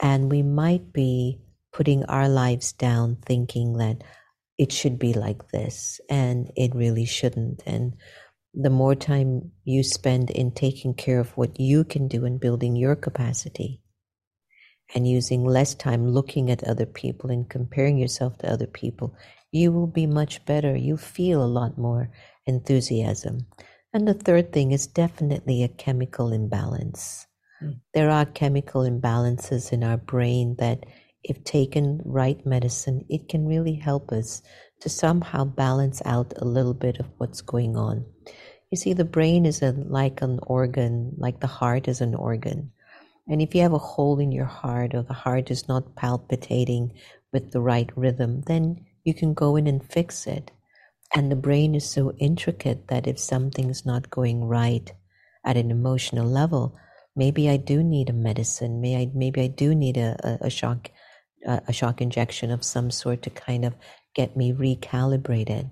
And 0.00 0.30
we 0.30 0.42
might 0.42 0.92
be 0.92 1.40
putting 1.72 2.04
our 2.04 2.28
lives 2.28 2.72
down 2.72 3.16
thinking 3.24 3.78
that 3.78 4.02
it 4.58 4.70
should 4.70 4.98
be 4.98 5.12
like 5.12 5.50
this 5.50 6.00
and 6.08 6.50
it 6.56 6.74
really 6.74 7.04
shouldn't. 7.04 7.62
And 7.66 7.94
the 8.52 8.70
more 8.70 8.94
time 8.94 9.50
you 9.64 9.82
spend 9.82 10.30
in 10.30 10.52
taking 10.52 10.94
care 10.94 11.18
of 11.18 11.36
what 11.36 11.58
you 11.58 11.84
can 11.84 12.06
do 12.06 12.24
and 12.24 12.40
building 12.40 12.76
your 12.76 12.94
capacity, 12.94 13.80
and 14.94 15.08
using 15.08 15.44
less 15.44 15.74
time 15.74 16.08
looking 16.08 16.50
at 16.50 16.64
other 16.64 16.86
people 16.86 17.30
and 17.30 17.48
comparing 17.48 17.98
yourself 17.98 18.38
to 18.38 18.50
other 18.50 18.66
people, 18.66 19.16
you 19.50 19.72
will 19.72 19.86
be 19.86 20.06
much 20.06 20.44
better. 20.44 20.76
You 20.76 20.96
feel 20.96 21.42
a 21.42 21.46
lot 21.46 21.78
more 21.78 22.10
enthusiasm. 22.46 23.46
And 23.94 24.08
the 24.08 24.14
third 24.14 24.52
thing 24.52 24.72
is 24.72 24.88
definitely 24.88 25.62
a 25.62 25.68
chemical 25.68 26.32
imbalance. 26.32 27.28
Mm. 27.62 27.78
There 27.94 28.10
are 28.10 28.26
chemical 28.26 28.82
imbalances 28.82 29.72
in 29.72 29.84
our 29.84 29.96
brain 29.96 30.56
that, 30.58 30.84
if 31.22 31.44
taken 31.44 32.02
right 32.04 32.44
medicine, 32.44 33.06
it 33.08 33.28
can 33.28 33.46
really 33.46 33.74
help 33.74 34.10
us 34.10 34.42
to 34.80 34.88
somehow 34.88 35.44
balance 35.44 36.02
out 36.04 36.34
a 36.36 36.44
little 36.44 36.74
bit 36.74 36.98
of 36.98 37.06
what's 37.18 37.40
going 37.40 37.76
on. 37.76 38.04
You 38.70 38.76
see, 38.76 38.94
the 38.94 39.04
brain 39.04 39.46
is 39.46 39.62
a, 39.62 39.70
like 39.70 40.20
an 40.22 40.40
organ, 40.42 41.14
like 41.16 41.38
the 41.38 41.46
heart 41.46 41.86
is 41.86 42.00
an 42.00 42.16
organ. 42.16 42.72
And 43.28 43.40
if 43.40 43.54
you 43.54 43.62
have 43.62 43.72
a 43.72 43.78
hole 43.78 44.18
in 44.18 44.32
your 44.32 44.44
heart 44.44 44.92
or 44.92 45.02
the 45.02 45.14
heart 45.14 45.52
is 45.52 45.68
not 45.68 45.94
palpitating 45.94 46.92
with 47.32 47.52
the 47.52 47.60
right 47.60 47.88
rhythm, 47.96 48.42
then 48.48 48.84
you 49.04 49.14
can 49.14 49.34
go 49.34 49.54
in 49.54 49.68
and 49.68 49.82
fix 49.82 50.26
it. 50.26 50.50
And 51.14 51.30
the 51.30 51.36
brain 51.36 51.74
is 51.74 51.88
so 51.88 52.12
intricate 52.18 52.88
that 52.88 53.06
if 53.06 53.18
something's 53.18 53.86
not 53.86 54.10
going 54.10 54.44
right 54.44 54.92
at 55.44 55.56
an 55.56 55.70
emotional 55.70 56.26
level, 56.26 56.76
maybe 57.14 57.48
I 57.48 57.56
do 57.56 57.82
need 57.82 58.10
a 58.10 58.14
medicine. 58.14 58.80
May 58.80 58.96
I, 58.96 59.10
maybe 59.14 59.42
I 59.42 59.46
do 59.46 59.74
need 59.74 59.96
a, 59.96 60.16
a, 60.24 60.46
a 60.46 60.50
shock, 60.50 60.90
a, 61.46 61.62
a 61.68 61.72
shock 61.72 62.00
injection 62.00 62.50
of 62.50 62.64
some 62.64 62.90
sort 62.90 63.22
to 63.22 63.30
kind 63.30 63.64
of 63.64 63.74
get 64.14 64.36
me 64.36 64.52
recalibrated. 64.52 65.70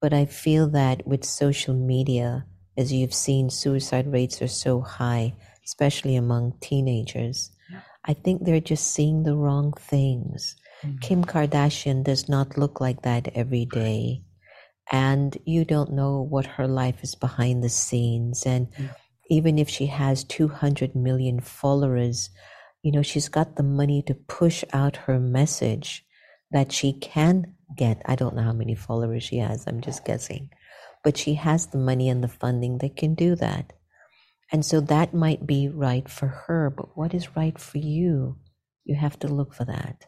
But 0.00 0.12
I 0.12 0.24
feel 0.24 0.68
that 0.70 1.06
with 1.06 1.24
social 1.24 1.74
media, 1.74 2.46
as 2.76 2.92
you've 2.92 3.14
seen, 3.14 3.50
suicide 3.50 4.10
rates 4.10 4.42
are 4.42 4.48
so 4.48 4.80
high 4.80 5.34
especially 5.70 6.16
among 6.16 6.54
teenagers. 6.60 7.52
Yeah. 7.70 7.80
I 8.04 8.14
think 8.14 8.44
they're 8.44 8.60
just 8.60 8.92
seeing 8.92 9.22
the 9.22 9.36
wrong 9.36 9.72
things. 9.72 10.56
Mm-hmm. 10.82 10.98
Kim 10.98 11.24
Kardashian 11.24 12.02
does 12.02 12.28
not 12.28 12.58
look 12.58 12.80
like 12.80 13.02
that 13.02 13.28
every 13.34 13.66
day. 13.66 14.22
And 14.92 15.36
you 15.44 15.64
don't 15.64 15.92
know 15.92 16.20
what 16.20 16.46
her 16.46 16.66
life 16.66 17.02
is 17.02 17.14
behind 17.14 17.62
the 17.62 17.68
scenes. 17.68 18.44
And 18.44 18.70
mm-hmm. 18.72 18.86
even 19.28 19.58
if 19.58 19.68
she 19.68 19.86
has 19.86 20.24
200 20.24 20.96
million 20.96 21.40
followers, 21.40 22.30
you 22.82 22.90
know, 22.90 23.02
she's 23.02 23.28
got 23.28 23.56
the 23.56 23.62
money 23.62 24.02
to 24.06 24.14
push 24.14 24.64
out 24.72 24.96
her 24.96 25.20
message 25.20 26.04
that 26.50 26.72
she 26.72 26.92
can 26.92 27.54
get. 27.76 28.02
I 28.06 28.16
don't 28.16 28.34
know 28.34 28.42
how 28.42 28.52
many 28.52 28.74
followers 28.74 29.22
she 29.22 29.38
has, 29.38 29.66
I'm 29.66 29.80
just 29.80 30.04
guessing. 30.04 30.50
But 31.04 31.16
she 31.16 31.34
has 31.34 31.68
the 31.68 31.78
money 31.78 32.08
and 32.08 32.22
the 32.22 32.28
funding 32.28 32.78
that 32.78 32.96
can 32.96 33.14
do 33.14 33.36
that. 33.36 33.72
And 34.52 34.66
so 34.66 34.80
that 34.80 35.14
might 35.14 35.46
be 35.46 35.68
right 35.68 36.08
for 36.08 36.26
her, 36.26 36.70
but 36.70 36.96
what 36.96 37.14
is 37.14 37.36
right 37.36 37.56
for 37.58 37.78
you? 37.78 38.36
You 38.84 38.96
have 38.96 39.18
to 39.20 39.28
look 39.28 39.54
for 39.54 39.64
that. 39.64 40.06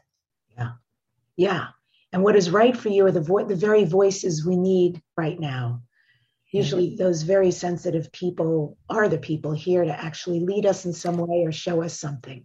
Yeah. 0.56 0.72
Yeah. 1.36 1.66
And 2.12 2.22
what 2.22 2.36
is 2.36 2.50
right 2.50 2.76
for 2.76 2.88
you 2.88 3.06
are 3.06 3.12
the, 3.12 3.22
vo- 3.22 3.46
the 3.46 3.56
very 3.56 3.84
voices 3.84 4.44
we 4.46 4.56
need 4.56 5.00
right 5.16 5.38
now. 5.38 5.82
Usually, 6.52 6.96
those 6.96 7.22
very 7.22 7.50
sensitive 7.50 8.12
people 8.12 8.76
are 8.90 9.08
the 9.08 9.16
people 9.16 9.52
here 9.52 9.84
to 9.84 10.04
actually 10.04 10.40
lead 10.40 10.66
us 10.66 10.84
in 10.84 10.92
some 10.92 11.16
way 11.16 11.44
or 11.46 11.52
show 11.52 11.82
us 11.82 11.98
something. 11.98 12.44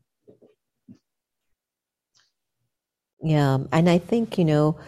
Yeah. 3.22 3.58
And 3.74 3.90
I 3.90 3.98
think, 3.98 4.38
you 4.38 4.46
know, 4.46 4.80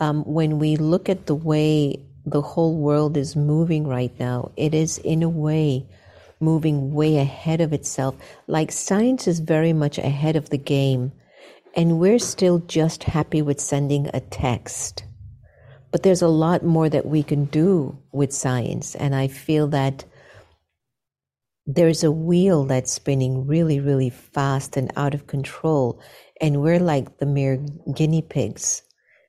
um, 0.00 0.24
when 0.24 0.58
we 0.58 0.76
look 0.76 1.08
at 1.08 1.26
the 1.26 1.36
way 1.36 2.04
the 2.26 2.42
whole 2.42 2.76
world 2.76 3.16
is 3.16 3.36
moving 3.36 3.86
right 3.86 4.18
now, 4.18 4.50
it 4.56 4.74
is 4.74 4.98
in 4.98 5.22
a 5.22 5.28
way 5.28 5.86
moving 6.40 6.92
way 6.92 7.18
ahead 7.18 7.60
of 7.60 7.72
itself. 7.72 8.16
Like 8.48 8.72
science 8.72 9.28
is 9.28 9.38
very 9.38 9.72
much 9.72 9.98
ahead 9.98 10.34
of 10.34 10.50
the 10.50 10.58
game, 10.58 11.12
and 11.74 11.98
we're 11.98 12.18
still 12.18 12.60
just 12.60 13.04
happy 13.04 13.42
with 13.42 13.60
sending 13.60 14.08
a 14.14 14.20
text. 14.20 15.04
But 15.90 16.02
there's 16.02 16.22
a 16.22 16.28
lot 16.28 16.64
more 16.64 16.88
that 16.88 17.06
we 17.06 17.22
can 17.22 17.44
do 17.46 17.98
with 18.12 18.32
science, 18.32 18.94
and 18.94 19.14
I 19.14 19.28
feel 19.28 19.68
that 19.68 20.04
there's 21.66 22.04
a 22.04 22.10
wheel 22.10 22.64
that's 22.64 22.92
spinning 22.92 23.46
really, 23.46 23.80
really 23.80 24.10
fast 24.10 24.76
and 24.76 24.92
out 24.96 25.14
of 25.14 25.26
control, 25.26 26.00
and 26.40 26.62
we're 26.62 26.80
like 26.80 27.18
the 27.18 27.26
mere 27.26 27.64
guinea 27.94 28.22
pigs, 28.22 28.82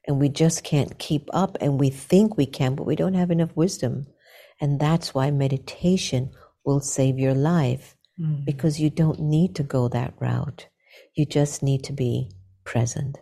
and 0.07 0.19
we 0.19 0.29
just 0.29 0.63
can't 0.63 0.97
keep 0.99 1.29
up, 1.33 1.57
and 1.61 1.79
we 1.79 1.89
think 1.89 2.37
we 2.37 2.45
can, 2.45 2.75
but 2.75 2.85
we 2.85 2.95
don't 2.95 3.13
have 3.13 3.31
enough 3.31 3.55
wisdom. 3.55 4.07
And 4.61 4.79
that's 4.79 5.13
why 5.13 5.31
meditation 5.31 6.31
will 6.65 6.79
save 6.79 7.19
your 7.19 7.33
life 7.33 7.95
mm. 8.19 8.45
because 8.45 8.79
you 8.79 8.89
don't 8.89 9.19
need 9.19 9.55
to 9.55 9.63
go 9.63 9.87
that 9.89 10.13
route. 10.19 10.67
You 11.15 11.25
just 11.25 11.63
need 11.63 11.85
to 11.85 11.93
be 11.93 12.29
present. 12.63 13.17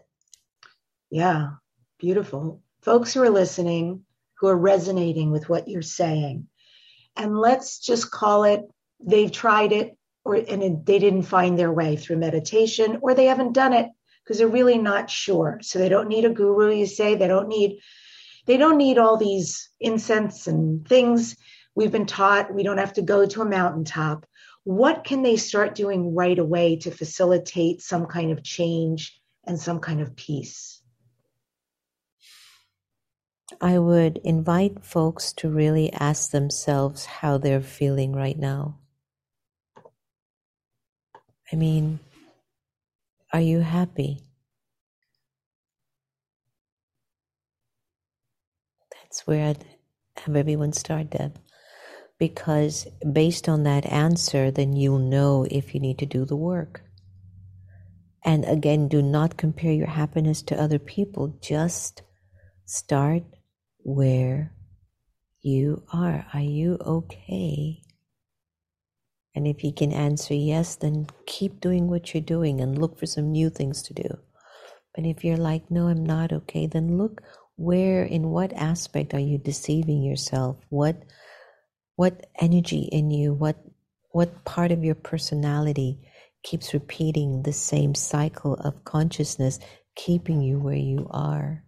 Yeah, 1.09 1.51
beautiful. 1.99 2.61
Folks 2.81 3.13
who 3.13 3.21
are 3.21 3.29
listening, 3.29 4.03
who 4.39 4.47
are 4.47 4.57
resonating 4.57 5.31
with 5.31 5.47
what 5.47 5.67
you're 5.67 5.81
saying, 5.81 6.47
and 7.15 7.37
let's 7.37 7.79
just 7.79 8.11
call 8.11 8.43
it 8.43 8.61
they've 8.99 9.31
tried 9.31 9.71
it 9.71 9.95
or 10.25 10.35
and 10.35 10.85
they 10.85 10.99
didn't 10.99 11.23
find 11.23 11.57
their 11.59 11.71
way 11.71 11.95
through 11.95 12.17
meditation 12.17 12.99
or 13.01 13.13
they 13.13 13.25
haven't 13.25 13.53
done 13.53 13.73
it 13.73 13.89
because 14.23 14.37
they're 14.37 14.47
really 14.47 14.77
not 14.77 15.09
sure 15.09 15.59
so 15.61 15.77
they 15.77 15.89
don't 15.89 16.07
need 16.07 16.25
a 16.25 16.29
guru 16.29 16.73
you 16.73 16.85
say 16.85 17.13
they 17.13 17.27
don't 17.27 17.49
need 17.49 17.79
they 18.45 18.55
don't 18.55 18.77
need 18.77 18.97
all 18.97 19.17
these 19.17 19.69
incense 19.81 20.47
and 20.47 20.87
things 20.87 21.35
We've 21.75 21.91
been 21.91 22.05
taught 22.05 22.53
we 22.53 22.63
don't 22.63 22.77
have 22.77 22.93
to 22.93 23.01
go 23.01 23.25
to 23.25 23.41
a 23.41 23.45
mountaintop. 23.45 24.25
What 24.63 25.03
can 25.03 25.23
they 25.23 25.35
start 25.35 25.75
doing 25.75 26.15
right 26.15 26.39
away 26.39 26.77
to 26.77 26.91
facilitate 26.91 27.81
some 27.81 28.05
kind 28.05 28.31
of 28.31 28.43
change 28.43 29.19
and 29.45 29.59
some 29.59 29.79
kind 29.79 30.01
of 30.01 30.15
peace? 30.15 30.81
I 33.59 33.77
would 33.77 34.19
invite 34.23 34.85
folks 34.85 35.33
to 35.33 35.49
really 35.49 35.91
ask 35.91 36.31
themselves 36.31 37.05
how 37.05 37.37
they're 37.37 37.61
feeling 37.61 38.13
right 38.13 38.37
now. 38.37 38.79
I 41.51 41.55
mean, 41.57 41.99
are 43.33 43.41
you 43.41 43.59
happy? 43.59 44.21
That's 48.91 49.27
where 49.27 49.49
I'd 49.49 49.65
have 50.17 50.35
everyone 50.35 50.71
start, 50.71 51.09
Deb 51.09 51.37
because 52.23 52.87
based 53.11 53.49
on 53.49 53.63
that 53.63 53.85
answer, 53.85 54.49
then 54.49 54.77
you'll 54.77 55.11
know 55.17 55.45
if 55.51 55.73
you 55.73 55.81
need 55.81 55.99
to 55.99 56.05
do 56.05 56.23
the 56.23 56.37
work. 56.37 56.81
And 58.23 58.45
again, 58.45 58.87
do 58.87 59.01
not 59.01 59.35
compare 59.35 59.73
your 59.73 59.89
happiness 59.89 60.41
to 60.43 60.57
other 60.57 60.79
people. 60.79 61.37
Just 61.41 62.01
start 62.63 63.23
where 63.79 64.53
you 65.41 65.83
are. 65.91 66.25
Are 66.33 66.47
you 66.59 66.77
okay? 66.79 67.81
And 69.35 69.45
if 69.45 69.61
you 69.61 69.73
can 69.73 69.91
answer 69.91 70.33
yes, 70.33 70.77
then 70.77 71.07
keep 71.25 71.59
doing 71.59 71.89
what 71.89 72.13
you're 72.13 72.23
doing 72.23 72.61
and 72.61 72.79
look 72.79 72.97
for 72.97 73.05
some 73.05 73.33
new 73.33 73.49
things 73.49 73.83
to 73.83 73.93
do. 73.93 74.17
But 74.95 75.05
if 75.05 75.25
you're 75.25 75.43
like, 75.51 75.69
no, 75.69 75.89
I'm 75.89 76.05
not 76.05 76.31
okay, 76.31 76.67
then 76.67 76.97
look 76.97 77.21
where 77.57 78.05
in 78.05 78.29
what 78.29 78.53
aspect 78.53 79.13
are 79.13 79.19
you 79.19 79.37
deceiving 79.37 80.01
yourself 80.01 80.55
what 80.69 81.03
what 82.03 82.27
energy 82.41 82.89
in 82.91 83.11
you 83.11 83.33
what 83.33 83.55
what 84.11 84.43
part 84.43 84.73
of 84.73 84.83
your 84.83 84.93
personality 84.93 86.01
keeps 86.43 86.73
repeating 86.73 87.43
the 87.43 87.53
same 87.53 87.95
cycle 87.95 88.55
of 88.55 88.83
consciousness 88.83 89.57
keeping 89.95 90.41
you 90.41 90.59
where 90.59 90.75
you 90.75 91.07
are? 91.11 91.63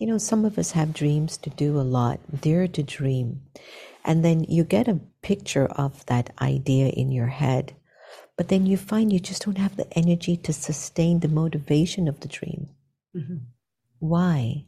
You 0.00 0.08
know 0.08 0.18
some 0.18 0.44
of 0.44 0.58
us 0.58 0.72
have 0.72 0.92
dreams 0.92 1.36
to 1.38 1.50
do 1.50 1.78
a 1.78 1.86
lot 1.98 2.18
dare 2.40 2.66
to 2.66 2.82
dream. 2.82 3.42
And 4.04 4.24
then 4.24 4.42
you 4.48 4.64
get 4.64 4.88
a 4.88 5.00
picture 5.22 5.66
of 5.66 6.04
that 6.06 6.30
idea 6.40 6.88
in 6.88 7.12
your 7.12 7.28
head 7.28 7.76
but 8.36 8.48
then 8.48 8.66
you 8.66 8.76
find 8.76 9.12
you 9.12 9.20
just 9.20 9.44
don't 9.44 9.58
have 9.58 9.76
the 9.76 9.86
energy 9.96 10.36
to 10.38 10.52
sustain 10.52 11.20
the 11.20 11.28
motivation 11.28 12.08
of 12.08 12.18
the 12.18 12.28
dream. 12.28 12.70
Mm-hmm. 13.16 13.36
why? 14.00 14.66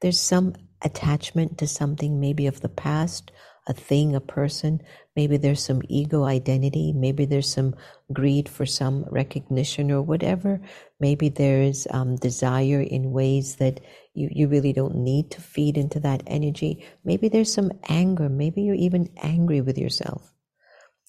There's 0.00 0.18
some 0.18 0.54
attachment 0.82 1.58
to 1.58 1.66
something 1.66 2.20
maybe 2.20 2.46
of 2.46 2.60
the 2.60 2.68
past 2.68 3.32
a 3.66 3.72
thing, 3.72 4.14
a 4.14 4.20
person. 4.20 4.80
Maybe 5.14 5.36
there's 5.36 5.62
some 5.62 5.82
ego 5.88 6.24
identity. 6.24 6.92
Maybe 6.92 7.24
there's 7.24 7.48
some 7.48 7.76
greed 8.12 8.48
for 8.48 8.66
some 8.66 9.04
recognition 9.10 9.90
or 9.92 10.02
whatever. 10.02 10.60
Maybe 10.98 11.28
there's 11.28 11.86
um, 11.90 12.16
desire 12.16 12.80
in 12.80 13.12
ways 13.12 13.56
that 13.56 13.80
you, 14.14 14.28
you 14.32 14.48
really 14.48 14.72
don't 14.72 14.96
need 14.96 15.30
to 15.32 15.40
feed 15.40 15.76
into 15.76 16.00
that 16.00 16.22
energy. 16.26 16.84
Maybe 17.04 17.28
there's 17.28 17.52
some 17.52 17.70
anger. 17.88 18.28
Maybe 18.28 18.62
you're 18.62 18.74
even 18.74 19.10
angry 19.18 19.60
with 19.60 19.78
yourself. 19.78 20.32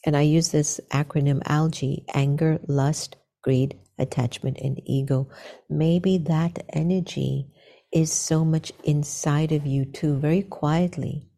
And 0.05 0.15
I 0.15 0.21
use 0.21 0.51
this 0.51 0.79
acronym 0.91 1.41
ALGAE 1.43 2.05
anger, 2.13 2.59
lust, 2.67 3.15
greed, 3.43 3.79
attachment, 3.97 4.57
and 4.61 4.81
ego. 4.85 5.29
Maybe 5.69 6.17
that 6.19 6.63
energy 6.73 7.47
is 7.93 8.11
so 8.11 8.45
much 8.45 8.71
inside 8.83 9.51
of 9.51 9.65
you 9.65 9.85
too, 9.85 10.17
very 10.17 10.43
quietly 10.43 11.31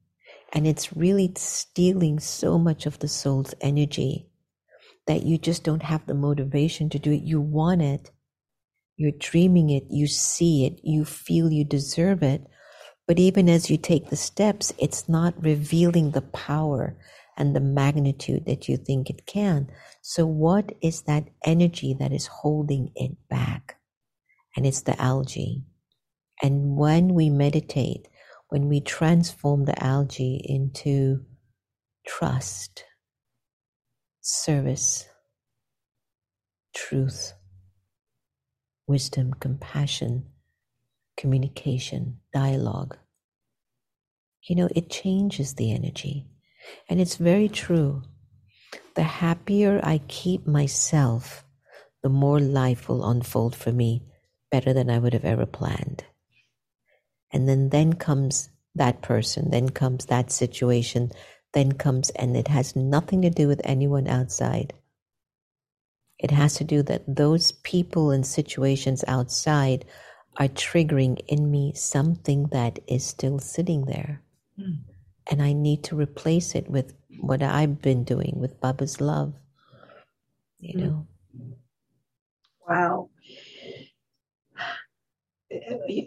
and 0.54 0.68
it's 0.68 0.96
really 0.96 1.34
stealing 1.36 2.20
so 2.20 2.60
much 2.60 2.86
of 2.86 3.00
the 3.00 3.08
soul's 3.08 3.56
energy 3.60 4.28
that 5.08 5.24
you 5.24 5.38
just 5.38 5.64
don't 5.64 5.84
have 5.84 6.06
the 6.06 6.14
motivation 6.14 6.90
to 6.90 7.00
do 7.00 7.12
it. 7.12 7.24
You 7.24 7.42
want 7.42 7.82
it. 7.82 8.12
You're 8.96 9.18
dreaming 9.18 9.72
it. 9.72 9.86
You 9.90 10.06
see 10.08 10.66
it. 10.66 10.80
You 10.84 11.06
feel 11.06 11.52
you 11.52 11.66
deserve 11.66 12.22
it. 12.22 12.46
But 13.08 13.20
even 13.20 13.50
as 13.50 13.70
you 13.70 13.78
take 13.78 14.10
the 14.10 14.16
steps, 14.16 14.72
it's 14.78 15.10
not 15.10 15.44
revealing 15.44 16.12
the 16.12 16.22
power 16.22 16.96
and 17.36 17.56
the 17.56 17.60
magnitude 17.60 18.46
that 18.46 18.70
you 18.70 18.78
think 18.78 19.10
it 19.10 19.26
can. 19.26 19.70
So, 20.02 20.26
what 20.26 20.72
is 20.82 21.02
that 21.02 21.28
energy 21.44 21.96
that 22.00 22.14
is 22.14 22.28
holding 22.28 22.92
it 22.96 23.18
back? 23.30 23.78
And 24.56 24.66
it's 24.68 24.82
the 24.82 24.94
ALGAE. 24.94 25.64
And 26.42 26.76
when 26.76 27.14
we 27.14 27.30
meditate, 27.30 28.08
when 28.50 28.68
we 28.68 28.82
transform 28.82 29.66
the 29.66 29.84
algae 29.84 30.42
into 30.44 31.26
trust, 32.06 32.84
service, 34.22 35.06
truth, 36.74 37.34
wisdom, 38.88 39.34
compassion, 39.40 40.26
communication, 41.18 42.20
dialogue. 42.34 42.98
You 44.44 44.56
know, 44.56 44.70
it 44.76 44.90
changes 44.90 45.54
the 45.54 45.72
energy. 45.72 46.28
And 46.90 47.00
it's 47.00 47.16
very 47.16 47.50
true. 47.50 48.04
The 48.96 49.04
happier 49.04 49.80
I 49.84 50.02
keep 50.08 50.46
myself, 50.46 51.46
the 52.02 52.10
more 52.10 52.40
life 52.40 52.90
will 52.90 53.10
unfold 53.10 53.56
for 53.56 53.72
me 53.72 54.04
better 54.52 54.74
than 54.74 54.90
I 54.90 55.00
would 55.00 55.14
have 55.14 55.26
ever 55.26 55.46
planned. 55.46 56.04
And 57.34 57.50
then, 57.50 57.70
then 57.70 57.94
comes 57.94 58.50
that 58.76 59.02
person, 59.02 59.50
then 59.50 59.70
comes 59.70 60.06
that 60.06 60.32
situation, 60.32 61.12
then 61.54 61.74
comes, 61.74 62.12
and 62.12 62.38
it 62.38 62.48
has 62.48 62.76
nothing 62.76 63.24
to 63.24 63.30
do 63.30 63.48
with 63.48 63.60
anyone 63.64 64.08
outside. 64.08 64.74
It 66.20 66.32
has 66.32 66.54
to 66.56 66.64
do 66.64 66.84
that 66.84 67.04
those 67.08 67.52
people 67.52 68.12
and 68.12 68.26
situations 68.26 69.04
outside 69.08 69.84
are 70.38 70.48
triggering 70.48 71.20
in 71.28 71.52
me 71.52 71.74
something 71.76 72.48
that 72.52 72.80
is 72.88 73.04
still 73.04 73.40
sitting 73.40 73.86
there. 73.86 74.22
Mm. 74.58 74.80
And 75.30 75.42
I 75.42 75.54
need 75.54 75.84
to 75.86 75.96
replace 75.96 76.56
it 76.56 76.70
with 76.70 76.94
what 77.20 77.42
I've 77.42 77.82
been 77.82 78.04
doing 78.04 78.34
with 78.36 78.60
Baba's 78.60 79.02
love. 79.02 79.34
You 80.60 80.80
hmm. 80.80 80.86
know? 80.86 81.08
Wow 82.68 83.10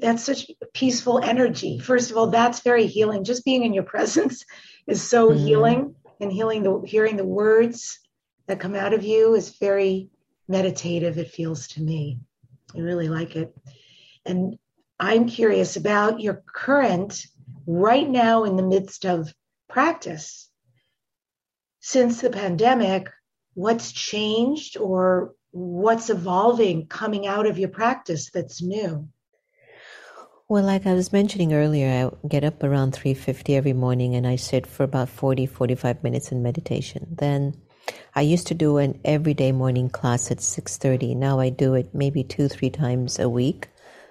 that's 0.01 0.25
such 0.25 0.51
peaceful 0.73 1.21
energy. 1.23 1.79
First 1.79 2.11
of 2.11 2.17
all, 2.17 2.29
that's 2.29 2.61
very 2.61 2.87
healing. 2.87 3.25
Just 3.25 3.45
being 3.45 3.65
in 3.65 3.73
your 3.73 3.85
presence 3.85 4.45
is 4.87 5.03
so 5.03 5.31
mm-hmm. 5.31 5.47
healing, 5.47 5.95
and 6.21 6.33
healing 6.33 6.63
the 6.63 6.83
hearing 6.87 7.17
the 7.17 7.25
words 7.25 7.99
that 8.47 8.61
come 8.61 8.75
out 8.75 8.95
of 8.95 9.05
you 9.05 9.35
is 9.35 9.59
very 9.59 10.09
meditative. 10.49 11.19
It 11.19 11.31
feels 11.31 11.69
to 11.69 11.83
me. 11.83 12.19
I 12.75 12.81
really 12.81 13.09
like 13.09 13.37
it, 13.37 13.55
and 14.25 14.59
I'm 14.99 15.29
curious 15.29 15.77
about 15.77 16.21
your 16.21 16.43
current 16.53 17.27
right 17.67 18.09
now 18.09 18.45
in 18.45 18.57
the 18.57 18.63
midst 18.63 19.05
of 19.05 19.33
practice 19.69 20.51
since 21.81 22.21
the 22.21 22.31
pandemic. 22.31 23.11
What's 23.55 23.91
changed 23.93 24.77
or 24.77 25.35
what's 25.51 26.11
evolving 26.11 26.87
coming 26.87 27.27
out 27.27 27.47
of 27.47 27.59
your 27.59 27.71
practice 27.71 28.31
that's 28.31 28.61
new? 28.63 29.09
Well, 30.49 30.63
like 30.63 30.87
I 30.87 30.95
was 30.95 31.13
mentioning 31.13 31.53
earlier, 31.53 31.89
I 31.89 32.29
get 32.29 32.45
up 32.45 32.63
around 32.63 32.93
3:50 32.93 33.57
every 33.57 33.73
morning 33.73 34.15
and 34.15 34.25
I 34.25 34.37
sit 34.37 34.65
for 34.65 34.85
about 34.85 35.09
40 35.09 35.45
45 35.45 36.05
minutes 36.05 36.31
in 36.31 36.41
meditation. 36.41 37.17
Then 37.19 37.57
I 38.15 38.21
used 38.21 38.47
to 38.47 38.55
do 38.55 38.77
an 38.77 39.01
everyday 39.05 39.51
morning 39.51 39.91
class 39.91 40.31
at 40.31 40.41
6:30. 40.41 41.17
Now 41.17 41.41
I 41.41 41.49
do 41.49 41.75
it 41.75 41.93
maybe 41.93 42.23
2-3 42.23 42.71
times 42.71 43.19
a 43.19 43.29
week. 43.29 43.71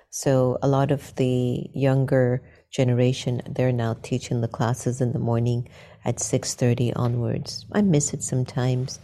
So 0.09 0.57
a 0.61 0.67
lot 0.67 0.91
of 0.91 1.15
the 1.15 1.69
younger 1.73 2.41
generation 2.69 3.41
they're 3.49 3.71
now 3.71 3.95
teaching 4.01 4.41
the 4.41 4.49
classes 4.49 4.99
in 4.99 5.13
the 5.13 5.19
morning 5.19 5.69
at 6.03 6.19
6:30 6.19 6.91
onwards. 6.97 7.65
I 7.71 7.81
miss 7.81 8.13
it 8.13 8.23
sometimes, 8.23 8.99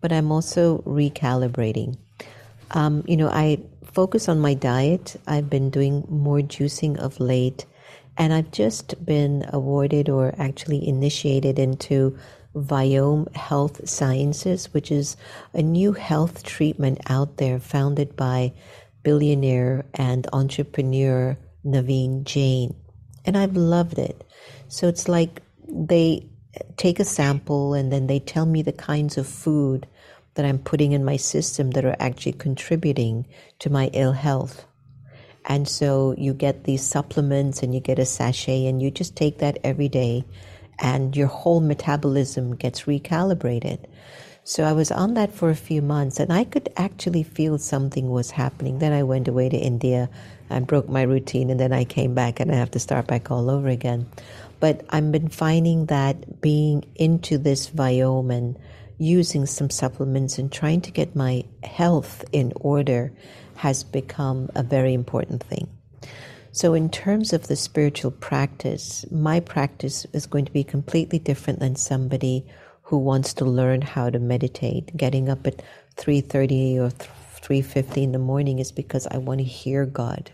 but 0.00 0.12
I'm 0.12 0.32
also 0.32 0.78
recalibrating. 0.78 1.96
Um, 2.72 3.04
you 3.06 3.16
know, 3.16 3.28
I 3.28 3.58
focus 3.92 4.28
on 4.28 4.40
my 4.40 4.54
diet. 4.54 5.16
I've 5.26 5.50
been 5.50 5.70
doing 5.70 6.04
more 6.08 6.40
juicing 6.40 6.98
of 6.98 7.20
late, 7.20 7.66
and 8.16 8.32
I've 8.32 8.50
just 8.50 9.04
been 9.04 9.44
awarded 9.52 10.08
or 10.08 10.34
actually 10.38 10.86
initiated 10.86 11.58
into 11.58 12.18
Viome 12.54 13.34
Health 13.34 13.88
Sciences, 13.88 14.72
which 14.74 14.90
is 14.90 15.16
a 15.54 15.62
new 15.62 15.92
health 15.92 16.42
treatment 16.42 17.00
out 17.08 17.38
there 17.38 17.58
founded 17.58 18.14
by 18.16 18.52
billionaire 19.02 19.84
and 19.94 20.26
entrepreneur 20.32 21.36
Naveen 21.64 22.24
Jain. 22.24 22.74
And 23.24 23.36
I've 23.36 23.56
loved 23.56 23.98
it. 23.98 24.24
So 24.68 24.88
it's 24.88 25.08
like 25.08 25.42
they 25.68 26.28
take 26.76 27.00
a 27.00 27.04
sample 27.04 27.74
and 27.74 27.90
then 27.92 28.06
they 28.06 28.18
tell 28.18 28.46
me 28.46 28.62
the 28.62 28.72
kinds 28.72 29.16
of 29.16 29.26
food 29.26 29.86
that 30.34 30.44
I'm 30.44 30.58
putting 30.58 30.92
in 30.92 31.04
my 31.04 31.16
system 31.16 31.72
that 31.72 31.84
are 31.84 31.96
actually 31.98 32.32
contributing 32.32 33.26
to 33.60 33.70
my 33.70 33.90
ill 33.92 34.12
health. 34.12 34.66
And 35.44 35.68
so 35.68 36.14
you 36.16 36.34
get 36.34 36.64
these 36.64 36.82
supplements 36.82 37.62
and 37.62 37.74
you 37.74 37.80
get 37.80 37.98
a 37.98 38.06
sachet 38.06 38.66
and 38.66 38.80
you 38.80 38.90
just 38.90 39.16
take 39.16 39.38
that 39.38 39.58
every 39.64 39.88
day 39.88 40.24
and 40.78 41.16
your 41.16 41.26
whole 41.26 41.60
metabolism 41.60 42.56
gets 42.56 42.82
recalibrated. 42.82 43.86
So 44.44 44.64
I 44.64 44.72
was 44.72 44.90
on 44.90 45.14
that 45.14 45.32
for 45.32 45.50
a 45.50 45.56
few 45.56 45.82
months 45.82 46.18
and 46.18 46.32
I 46.32 46.42
could 46.44 46.68
actually 46.76 47.22
feel 47.22 47.58
something 47.58 48.10
was 48.10 48.32
happening. 48.32 48.78
Then 48.78 48.92
I 48.92 49.04
went 49.04 49.28
away 49.28 49.48
to 49.48 49.56
India 49.56 50.10
and 50.50 50.66
broke 50.66 50.88
my 50.88 51.02
routine 51.02 51.48
and 51.48 51.60
then 51.60 51.72
I 51.72 51.84
came 51.84 52.14
back 52.14 52.40
and 52.40 52.50
I 52.50 52.56
have 52.56 52.72
to 52.72 52.80
start 52.80 53.06
back 53.06 53.30
all 53.30 53.48
over 53.48 53.68
again. 53.68 54.08
But 54.58 54.84
I've 54.90 55.12
been 55.12 55.28
finding 55.28 55.86
that 55.86 56.40
being 56.40 56.84
into 56.96 57.38
this 57.38 57.70
Viome 57.70 58.32
and 58.36 58.58
using 59.02 59.46
some 59.46 59.68
supplements 59.68 60.38
and 60.38 60.50
trying 60.50 60.80
to 60.80 60.90
get 60.90 61.16
my 61.16 61.44
health 61.64 62.24
in 62.32 62.52
order 62.56 63.12
has 63.56 63.82
become 63.82 64.48
a 64.54 64.62
very 64.62 64.94
important 64.94 65.42
thing. 65.42 65.68
So, 66.52 66.74
in 66.74 66.90
terms 66.90 67.32
of 67.32 67.46
the 67.46 67.56
spiritual 67.56 68.10
practice, 68.10 69.04
my 69.10 69.40
practice 69.40 70.06
is 70.12 70.26
going 70.26 70.44
to 70.44 70.52
be 70.52 70.64
completely 70.64 71.18
different 71.18 71.60
than 71.60 71.76
somebody 71.76 72.46
who 72.82 72.98
wants 72.98 73.34
to 73.34 73.44
learn 73.44 73.80
how 73.82 74.10
to 74.10 74.18
meditate. 74.18 74.96
Getting 74.96 75.28
up 75.28 75.46
at 75.46 75.62
3:30 75.96 76.78
or 76.78 76.90
3:50 76.90 78.02
in 78.02 78.12
the 78.12 78.18
morning 78.18 78.58
is 78.58 78.70
because 78.70 79.06
I 79.10 79.16
want 79.18 79.38
to 79.38 79.44
hear 79.44 79.86
God. 79.86 80.30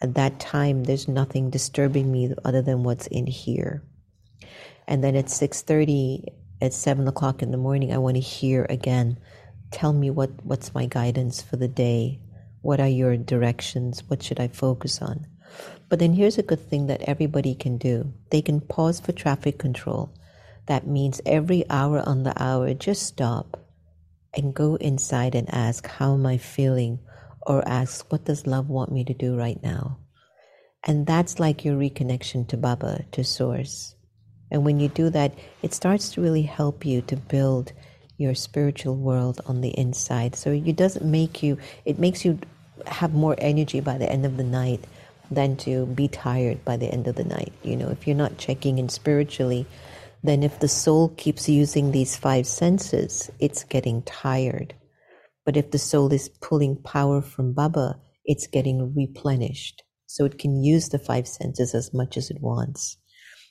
At 0.00 0.14
that 0.14 0.38
time, 0.38 0.84
there's 0.84 1.08
nothing 1.08 1.50
disturbing 1.50 2.10
me 2.12 2.32
other 2.44 2.62
than 2.62 2.84
what's 2.84 3.08
in 3.08 3.26
here. 3.26 3.82
And 4.86 5.02
then 5.02 5.16
at 5.16 5.28
6:30 5.28 6.24
at 6.60 6.72
seven 6.72 7.06
o'clock 7.08 7.42
in 7.42 7.50
the 7.50 7.56
morning, 7.56 7.92
I 7.92 7.98
want 7.98 8.16
to 8.16 8.20
hear 8.20 8.66
again. 8.68 9.18
Tell 9.70 9.92
me 9.92 10.10
what, 10.10 10.30
what's 10.44 10.74
my 10.74 10.86
guidance 10.86 11.42
for 11.42 11.56
the 11.56 11.68
day? 11.68 12.20
What 12.62 12.80
are 12.80 12.88
your 12.88 13.16
directions? 13.16 14.02
What 14.08 14.22
should 14.22 14.40
I 14.40 14.48
focus 14.48 15.00
on? 15.00 15.26
But 15.88 15.98
then 15.98 16.12
here's 16.12 16.38
a 16.38 16.42
good 16.42 16.60
thing 16.60 16.86
that 16.86 17.02
everybody 17.02 17.54
can 17.54 17.78
do 17.78 18.12
they 18.30 18.42
can 18.42 18.60
pause 18.60 19.00
for 19.00 19.12
traffic 19.12 19.58
control. 19.58 20.12
That 20.66 20.86
means 20.86 21.20
every 21.24 21.64
hour 21.70 22.06
on 22.06 22.24
the 22.24 22.34
hour, 22.42 22.74
just 22.74 23.04
stop 23.04 23.56
and 24.34 24.54
go 24.54 24.76
inside 24.76 25.34
and 25.34 25.52
ask, 25.52 25.86
How 25.86 26.14
am 26.14 26.26
I 26.26 26.36
feeling? 26.36 26.98
Or 27.46 27.66
ask, 27.66 28.10
What 28.12 28.24
does 28.24 28.46
love 28.46 28.68
want 28.68 28.92
me 28.92 29.04
to 29.04 29.14
do 29.14 29.36
right 29.36 29.62
now? 29.62 29.98
And 30.84 31.06
that's 31.06 31.40
like 31.40 31.64
your 31.64 31.76
reconnection 31.76 32.46
to 32.48 32.56
Baba, 32.56 33.04
to 33.12 33.24
Source. 33.24 33.94
And 34.50 34.64
when 34.64 34.80
you 34.80 34.88
do 34.88 35.10
that, 35.10 35.34
it 35.62 35.74
starts 35.74 36.10
to 36.12 36.20
really 36.20 36.42
help 36.42 36.84
you 36.84 37.02
to 37.02 37.16
build 37.16 37.72
your 38.16 38.34
spiritual 38.34 38.96
world 38.96 39.40
on 39.46 39.60
the 39.60 39.70
inside. 39.78 40.34
So 40.34 40.50
it 40.50 40.76
doesn't 40.76 41.08
make 41.08 41.42
you, 41.42 41.58
it 41.84 41.98
makes 41.98 42.24
you 42.24 42.38
have 42.86 43.14
more 43.14 43.36
energy 43.38 43.80
by 43.80 43.98
the 43.98 44.10
end 44.10 44.26
of 44.26 44.36
the 44.36 44.44
night 44.44 44.84
than 45.30 45.56
to 45.56 45.86
be 45.86 46.08
tired 46.08 46.64
by 46.64 46.76
the 46.76 46.88
end 46.92 47.06
of 47.06 47.16
the 47.16 47.24
night. 47.24 47.52
You 47.62 47.76
know, 47.76 47.88
if 47.88 48.06
you're 48.06 48.16
not 48.16 48.38
checking 48.38 48.78
in 48.78 48.88
spiritually, 48.88 49.66
then 50.22 50.42
if 50.42 50.58
the 50.58 50.68
soul 50.68 51.10
keeps 51.16 51.48
using 51.48 51.92
these 51.92 52.16
five 52.16 52.46
senses, 52.46 53.30
it's 53.38 53.64
getting 53.64 54.02
tired. 54.02 54.74
But 55.44 55.56
if 55.56 55.70
the 55.70 55.78
soul 55.78 56.12
is 56.12 56.28
pulling 56.28 56.76
power 56.76 57.22
from 57.22 57.52
Baba, 57.52 58.00
it's 58.24 58.46
getting 58.46 58.94
replenished. 58.94 59.82
So 60.06 60.24
it 60.24 60.38
can 60.38 60.64
use 60.64 60.88
the 60.88 60.98
five 60.98 61.28
senses 61.28 61.74
as 61.74 61.94
much 61.94 62.16
as 62.16 62.30
it 62.30 62.40
wants. 62.40 62.96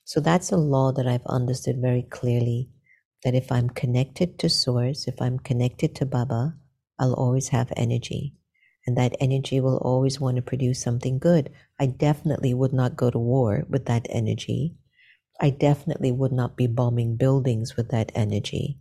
So 0.07 0.21
that's 0.21 0.53
a 0.53 0.57
law 0.57 0.93
that 0.93 1.05
I've 1.05 1.25
understood 1.25 1.81
very 1.81 2.01
clearly 2.01 2.69
that 3.25 3.35
if 3.35 3.51
I'm 3.51 3.69
connected 3.69 4.39
to 4.39 4.47
Source, 4.47 5.05
if 5.05 5.21
I'm 5.21 5.37
connected 5.37 5.95
to 5.95 6.05
Baba, 6.05 6.55
I'll 6.97 7.13
always 7.13 7.49
have 7.49 7.73
energy. 7.75 8.33
And 8.85 8.97
that 8.97 9.17
energy 9.19 9.59
will 9.59 9.79
always 9.79 10.17
want 10.17 10.37
to 10.37 10.41
produce 10.41 10.81
something 10.81 11.19
good. 11.19 11.51
I 11.77 11.87
definitely 11.87 12.53
would 12.53 12.71
not 12.71 12.95
go 12.95 13.11
to 13.11 13.19
war 13.19 13.65
with 13.69 13.85
that 13.87 14.07
energy. 14.09 14.77
I 15.41 15.49
definitely 15.49 16.13
would 16.13 16.31
not 16.31 16.55
be 16.55 16.67
bombing 16.67 17.17
buildings 17.17 17.75
with 17.75 17.89
that 17.89 18.13
energy. 18.15 18.79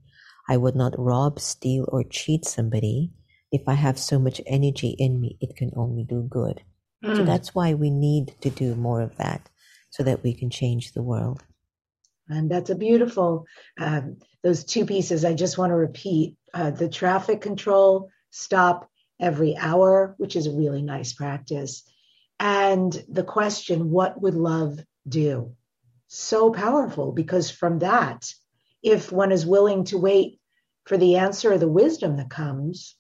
I 0.49 0.57
would 0.57 0.77
not 0.77 0.97
rob, 0.97 1.41
steal, 1.41 1.87
or 1.89 2.05
cheat 2.05 2.45
somebody. 2.45 3.11
If 3.51 3.63
I 3.67 3.75
have 3.75 3.99
so 3.99 4.21
much 4.21 4.41
energy 4.47 4.95
in 4.97 5.21
me, 5.21 5.39
it 5.41 5.57
can 5.57 5.73
only 5.75 6.05
do 6.05 6.23
good. 6.23 6.63
Mm. 7.05 7.17
So 7.17 7.25
that's 7.25 7.53
why 7.53 7.75
we 7.75 7.91
need 7.91 8.37
to 8.43 8.51
do 8.51 8.77
more 8.77 9.01
of 9.01 9.17
that 9.17 9.51
so 9.97 10.03
that 10.03 10.23
we 10.23 10.35
can 10.35 10.51
change 10.51 10.93
the 10.93 11.03
world. 11.03 11.43
And 12.29 12.51
that's 12.51 12.71
a 12.71 12.75
beautiful, 12.75 13.47
um, 13.79 14.19
those 14.43 14.65
two 14.65 14.85
pieces 14.85 15.25
I 15.25 15.35
just 15.35 15.59
want 15.59 15.71
to 15.71 15.77
repeat 15.77 16.37
uh, 16.53 16.71
the 16.71 16.89
traffic 16.89 17.41
control, 17.41 18.11
stop 18.31 18.91
every 19.21 19.57
hour, 19.57 20.15
which 20.19 20.37
is 20.37 20.47
a 20.47 20.57
really 20.57 20.83
nice 20.83 21.13
practice. 21.13 21.83
And 22.39 22.93
the 23.09 23.23
question, 23.23 23.91
what 23.91 24.21
would 24.21 24.35
love 24.35 24.79
do? 25.09 25.55
So 26.09 26.53
powerful 26.53 27.13
because 27.13 27.51
from 27.51 27.79
that, 27.79 28.31
if 28.83 29.11
one 29.11 29.33
is 29.33 29.47
willing 29.47 29.85
to 29.85 29.99
wait 29.99 30.41
for 30.85 30.99
the 30.99 31.17
answer 31.17 31.53
or 31.53 31.59
the 31.59 31.69
wisdom 31.69 32.17
that 32.17 32.29
comes, 32.29 32.97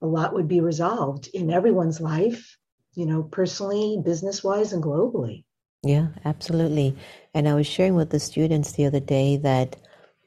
a 0.00 0.06
lot 0.06 0.34
would 0.34 0.48
be 0.48 0.60
resolved 0.60 1.28
in 1.34 1.50
everyone's 1.50 2.00
life 2.00 2.56
you 2.94 3.06
know, 3.06 3.22
personally, 3.22 3.98
business 4.04 4.44
wise, 4.44 4.72
and 4.72 4.82
globally. 4.82 5.44
Yeah, 5.84 6.08
absolutely. 6.24 6.96
And 7.34 7.48
I 7.48 7.54
was 7.54 7.66
sharing 7.66 7.94
with 7.94 8.10
the 8.10 8.20
students 8.20 8.72
the 8.72 8.86
other 8.86 9.00
day 9.00 9.36
that 9.38 9.76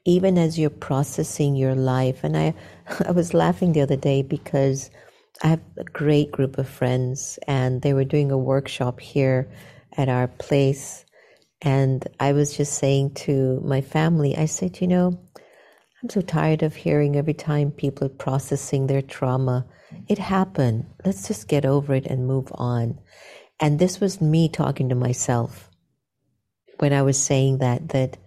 even 0.04 0.38
as 0.38 0.58
you're 0.58 0.70
processing 0.70 1.56
your 1.56 1.74
life, 1.74 2.24
and 2.24 2.36
I, 2.36 2.54
I 3.06 3.12
was 3.12 3.34
laughing 3.34 3.72
the 3.72 3.82
other 3.82 3.96
day 3.96 4.22
because 4.22 4.90
I 5.42 5.48
have 5.48 5.60
a 5.78 5.84
great 5.84 6.32
group 6.32 6.58
of 6.58 6.68
friends, 6.68 7.38
and 7.48 7.82
they 7.82 7.94
were 7.94 8.04
doing 8.04 8.30
a 8.30 8.38
workshop 8.38 9.00
here 9.00 9.48
at 9.96 10.08
our 10.08 10.28
place. 10.28 11.04
And 11.62 12.06
I 12.20 12.32
was 12.32 12.56
just 12.56 12.74
saying 12.74 13.14
to 13.26 13.60
my 13.64 13.80
family, 13.80 14.36
I 14.36 14.46
said, 14.46 14.80
you 14.80 14.88
know, 14.88 15.18
I'm 16.02 16.10
so 16.10 16.22
tired 16.22 16.62
of 16.62 16.76
hearing 16.76 17.16
every 17.16 17.34
time 17.34 17.70
people 17.70 18.06
are 18.06 18.10
processing 18.10 18.86
their 18.86 19.02
trauma 19.02 19.66
it 20.08 20.18
happened. 20.18 20.86
Let's 21.04 21.28
just 21.28 21.48
get 21.48 21.64
over 21.64 21.94
it 21.94 22.06
and 22.06 22.26
move 22.26 22.48
on. 22.54 22.98
And 23.58 23.78
this 23.78 24.00
was 24.00 24.20
me 24.20 24.48
talking 24.48 24.88
to 24.90 24.94
myself 24.94 25.70
when 26.78 26.92
I 26.92 27.02
was 27.02 27.18
saying 27.18 27.58
that, 27.58 27.88
that, 27.90 28.18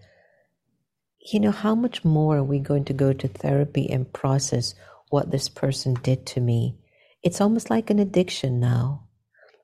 you 1.32 1.40
know, 1.40 1.52
how 1.52 1.76
much 1.76 2.04
more 2.04 2.38
are 2.38 2.44
we 2.44 2.60
going 2.60 2.86
to 2.86 2.94
go 2.94 3.14
to 3.14 3.28
therapy 3.28 3.90
and 3.90 4.12
process 4.12 4.74
what 5.10 5.30
this 5.32 5.48
person 5.48 5.94
did 5.96 6.26
to 6.28 6.42
me? 6.42 6.78
It's 7.22 7.42
almost 7.42 7.70
like 7.70 7.90
an 7.90 8.00
addiction 8.00 8.60
now. 8.60 9.08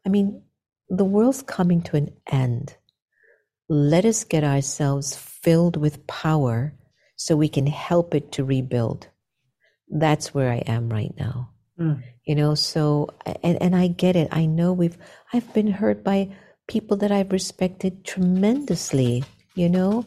I 0.06 0.10
mean, 0.10 0.44
the 0.90 1.06
world's 1.06 1.42
coming 1.42 1.82
to 1.84 1.98
an 1.98 2.14
end. 2.32 2.76
Let 3.68 4.06
us 4.06 4.24
get 4.24 4.44
ourselves 4.44 5.16
filled 5.16 5.78
with 5.78 6.06
power 6.06 6.76
so 7.16 7.36
we 7.36 7.50
can 7.50 7.66
help 7.66 8.14
it 8.14 8.32
to 8.34 8.44
rebuild. 8.44 9.08
That's 9.90 10.34
where 10.34 10.52
I 10.52 10.58
am 10.68 10.90
right 10.90 11.14
now. 11.18 11.55
Mm. 11.80 12.04
You 12.26 12.36
know, 12.36 12.56
so 12.56 13.10
and 13.44 13.62
and 13.62 13.76
I 13.76 13.88
get 13.88 14.16
it. 14.16 14.30
I 14.32 14.46
know 14.46 14.74
we've 14.74 14.98
I've 15.34 15.54
been 15.54 15.72
hurt 15.72 16.04
by 16.04 16.30
people 16.68 16.98
that 16.98 17.12
I've 17.12 17.32
respected 17.32 18.06
tremendously, 18.06 19.24
you 19.56 19.70
know. 19.70 20.06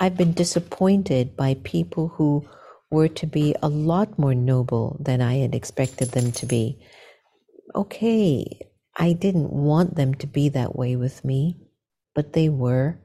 I've 0.00 0.16
been 0.16 0.32
disappointed 0.32 1.36
by 1.36 1.54
people 1.62 2.08
who 2.08 2.48
were 2.90 3.08
to 3.08 3.26
be 3.26 3.54
a 3.62 3.68
lot 3.68 4.18
more 4.18 4.34
noble 4.34 4.96
than 4.98 5.20
I 5.20 5.36
had 5.36 5.54
expected 5.54 6.12
them 6.12 6.32
to 6.32 6.46
be. 6.46 6.78
Okay, 7.74 8.58
I 8.96 9.12
didn't 9.12 9.52
want 9.52 9.96
them 9.96 10.14
to 10.14 10.26
be 10.26 10.48
that 10.48 10.74
way 10.74 10.96
with 10.96 11.24
me, 11.24 11.58
but 12.14 12.32
they 12.32 12.48
were. 12.48 12.98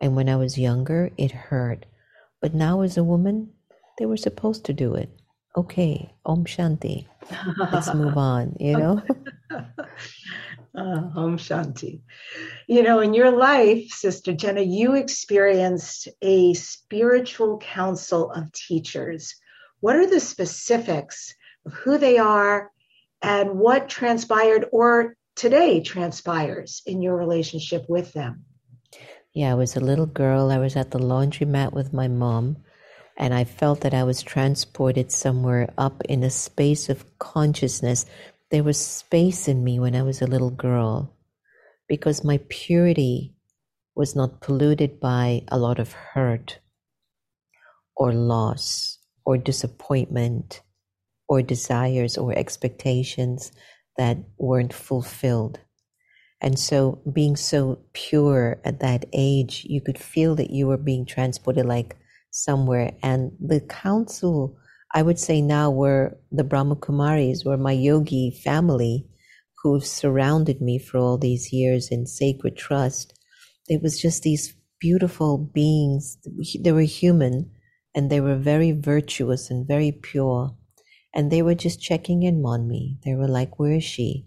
And 0.00 0.16
when 0.16 0.28
I 0.28 0.36
was 0.36 0.58
younger, 0.58 1.10
it 1.18 1.32
hurt. 1.32 1.84
But 2.40 2.54
now, 2.54 2.80
as 2.80 2.96
a 2.96 3.04
woman, 3.04 3.52
they 3.98 4.06
were 4.06 4.16
supposed 4.16 4.64
to 4.66 4.72
do 4.72 4.94
it 4.94 5.10
okay, 5.58 6.12
Om 6.24 6.44
Shanti. 6.44 7.06
Let's 7.72 7.92
move 7.92 8.16
on, 8.32 8.56
you 8.60 8.76
know? 8.76 9.02
uh, 9.50 11.02
Om 11.16 11.36
Shanti. 11.36 12.00
You 12.68 12.82
know, 12.82 13.00
in 13.00 13.12
your 13.12 13.30
life, 13.30 13.88
Sister 13.90 14.32
Jenna, 14.32 14.60
you 14.60 14.94
experienced 14.94 16.08
a 16.22 16.54
spiritual 16.54 17.58
council 17.58 18.30
of 18.30 18.52
teachers. 18.52 19.34
What 19.80 19.96
are 19.96 20.06
the 20.06 20.20
specifics 20.20 21.34
of 21.66 21.72
who 21.72 21.98
they 21.98 22.18
are 22.18 22.70
and 23.20 23.58
what 23.58 23.88
transpired 23.88 24.66
or 24.70 25.16
today 25.34 25.80
transpires 25.80 26.82
in 26.86 27.02
your 27.02 27.16
relationship 27.16 27.84
with 27.88 28.12
them? 28.12 28.44
Yeah, 29.32 29.52
I 29.52 29.54
was 29.54 29.76
a 29.76 29.80
little 29.80 30.06
girl. 30.06 30.50
I 30.50 30.58
was 30.58 30.76
at 30.76 30.90
the 30.92 30.98
laundromat 30.98 31.72
with 31.72 31.92
my 31.92 32.08
mom 32.08 32.58
and 33.18 33.34
I 33.34 33.42
felt 33.42 33.80
that 33.80 33.92
I 33.92 34.04
was 34.04 34.22
transported 34.22 35.10
somewhere 35.10 35.68
up 35.76 36.02
in 36.08 36.22
a 36.22 36.30
space 36.30 36.88
of 36.88 37.18
consciousness. 37.18 38.06
There 38.50 38.62
was 38.62 38.78
space 38.78 39.48
in 39.48 39.64
me 39.64 39.80
when 39.80 39.96
I 39.96 40.02
was 40.02 40.22
a 40.22 40.26
little 40.26 40.50
girl 40.52 41.16
because 41.88 42.22
my 42.22 42.38
purity 42.48 43.34
was 43.96 44.14
not 44.14 44.40
polluted 44.40 45.00
by 45.00 45.42
a 45.48 45.58
lot 45.58 45.80
of 45.80 45.92
hurt 45.92 46.60
or 47.96 48.12
loss 48.12 48.98
or 49.26 49.36
disappointment 49.36 50.62
or 51.28 51.42
desires 51.42 52.16
or 52.16 52.32
expectations 52.32 53.50
that 53.96 54.16
weren't 54.38 54.72
fulfilled. 54.72 55.58
And 56.40 56.56
so, 56.56 57.02
being 57.12 57.34
so 57.34 57.80
pure 57.92 58.60
at 58.64 58.78
that 58.78 59.06
age, 59.12 59.66
you 59.68 59.80
could 59.80 59.98
feel 59.98 60.36
that 60.36 60.50
you 60.50 60.68
were 60.68 60.76
being 60.76 61.04
transported 61.04 61.66
like 61.66 61.96
somewhere. 62.44 62.92
And 63.02 63.32
the 63.40 63.60
council, 63.60 64.56
I 64.94 65.02
would 65.02 65.18
say 65.18 65.40
now, 65.40 65.70
were 65.70 66.18
the 66.30 66.44
Brahma 66.44 66.76
Kumaris, 66.76 67.44
were 67.44 67.56
my 67.56 67.72
yogi 67.72 68.30
family 68.30 69.06
who've 69.62 69.84
surrounded 69.84 70.60
me 70.60 70.78
for 70.78 70.98
all 70.98 71.18
these 71.18 71.52
years 71.52 71.88
in 71.90 72.06
sacred 72.06 72.56
trust. 72.56 73.18
It 73.66 73.82
was 73.82 74.00
just 74.00 74.22
these 74.22 74.54
beautiful 74.80 75.38
beings. 75.38 76.18
They 76.60 76.72
were 76.72 76.82
human 76.82 77.50
and 77.94 78.10
they 78.10 78.20
were 78.20 78.36
very 78.36 78.72
virtuous 78.72 79.50
and 79.50 79.66
very 79.66 79.92
pure. 79.92 80.56
And 81.14 81.32
they 81.32 81.42
were 81.42 81.54
just 81.54 81.80
checking 81.80 82.22
in 82.22 82.44
on 82.44 82.68
me. 82.68 82.98
They 83.04 83.14
were 83.14 83.28
like, 83.28 83.58
Where 83.58 83.72
is 83.72 83.84
she? 83.84 84.26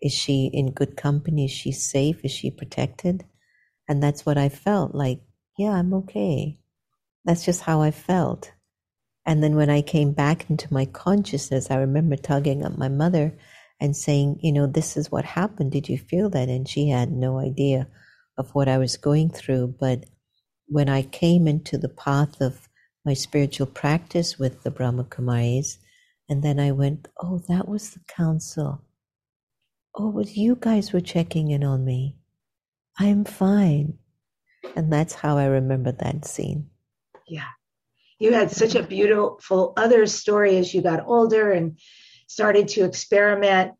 Is 0.00 0.12
she 0.12 0.50
in 0.52 0.72
good 0.72 0.96
company? 0.96 1.46
Is 1.46 1.50
she 1.50 1.72
safe? 1.72 2.24
Is 2.24 2.30
she 2.30 2.50
protected? 2.50 3.24
And 3.88 4.02
that's 4.02 4.24
what 4.24 4.38
I 4.38 4.48
felt 4.48 4.94
like, 4.94 5.20
yeah, 5.58 5.72
I'm 5.72 5.92
okay. 5.94 6.58
That's 7.28 7.44
just 7.44 7.60
how 7.60 7.82
I 7.82 7.90
felt. 7.90 8.52
And 9.26 9.42
then 9.42 9.54
when 9.54 9.68
I 9.68 9.82
came 9.82 10.12
back 10.12 10.48
into 10.48 10.72
my 10.72 10.86
consciousness, 10.86 11.70
I 11.70 11.76
remember 11.76 12.16
tugging 12.16 12.62
at 12.62 12.78
my 12.78 12.88
mother 12.88 13.36
and 13.78 13.94
saying, 13.94 14.40
You 14.42 14.50
know, 14.50 14.66
this 14.66 14.96
is 14.96 15.12
what 15.12 15.26
happened. 15.26 15.72
Did 15.72 15.90
you 15.90 15.98
feel 15.98 16.30
that? 16.30 16.48
And 16.48 16.66
she 16.66 16.88
had 16.88 17.12
no 17.12 17.38
idea 17.38 17.86
of 18.38 18.54
what 18.54 18.66
I 18.66 18.78
was 18.78 18.96
going 18.96 19.28
through. 19.28 19.74
But 19.78 20.06
when 20.68 20.88
I 20.88 21.02
came 21.02 21.46
into 21.46 21.76
the 21.76 21.90
path 21.90 22.40
of 22.40 22.66
my 23.04 23.12
spiritual 23.12 23.66
practice 23.66 24.38
with 24.38 24.62
the 24.62 24.70
Brahma 24.70 25.04
Kumaris, 25.04 25.76
and 26.30 26.42
then 26.42 26.58
I 26.58 26.72
went, 26.72 27.08
Oh, 27.20 27.42
that 27.46 27.68
was 27.68 27.90
the 27.90 28.00
council. 28.08 28.80
Oh, 29.94 30.08
was 30.08 30.38
you 30.38 30.56
guys 30.58 30.94
were 30.94 31.02
checking 31.02 31.50
in 31.50 31.62
on 31.62 31.84
me. 31.84 32.16
I'm 32.98 33.26
fine. 33.26 33.98
And 34.74 34.90
that's 34.90 35.12
how 35.12 35.36
I 35.36 35.44
remember 35.44 35.92
that 35.92 36.24
scene. 36.24 36.70
Yeah. 37.28 37.48
You 38.18 38.32
had 38.32 38.50
such 38.50 38.74
a 38.74 38.82
beautiful 38.82 39.72
other 39.76 40.06
story 40.06 40.56
as 40.56 40.74
you 40.74 40.82
got 40.82 41.06
older 41.06 41.52
and 41.52 41.78
started 42.26 42.68
to 42.68 42.84
experiment. 42.84 43.72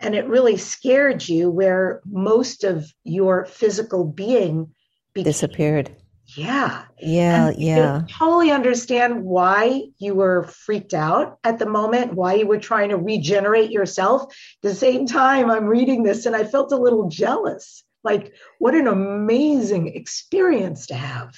And 0.00 0.14
it 0.14 0.26
really 0.28 0.56
scared 0.56 1.26
you 1.26 1.50
where 1.50 2.00
most 2.04 2.64
of 2.64 2.92
your 3.04 3.46
physical 3.46 4.04
being 4.04 4.74
became, 5.14 5.24
disappeared. 5.24 5.96
Yeah. 6.34 6.84
Yeah. 7.00 7.48
And 7.48 7.58
yeah. 7.58 8.02
totally 8.08 8.50
understand 8.50 9.22
why 9.22 9.84
you 9.98 10.14
were 10.14 10.44
freaked 10.44 10.92
out 10.92 11.38
at 11.44 11.58
the 11.58 11.66
moment, 11.66 12.14
why 12.14 12.34
you 12.34 12.46
were 12.46 12.58
trying 12.58 12.88
to 12.90 12.96
regenerate 12.96 13.70
yourself. 13.70 14.22
At 14.22 14.70
the 14.70 14.74
same 14.74 15.06
time, 15.06 15.50
I'm 15.50 15.66
reading 15.66 16.02
this 16.02 16.26
and 16.26 16.34
I 16.34 16.44
felt 16.44 16.72
a 16.72 16.76
little 16.76 17.08
jealous. 17.08 17.84
Like, 18.02 18.34
what 18.58 18.74
an 18.74 18.88
amazing 18.88 19.88
experience 19.88 20.88
to 20.88 20.94
have. 20.94 21.34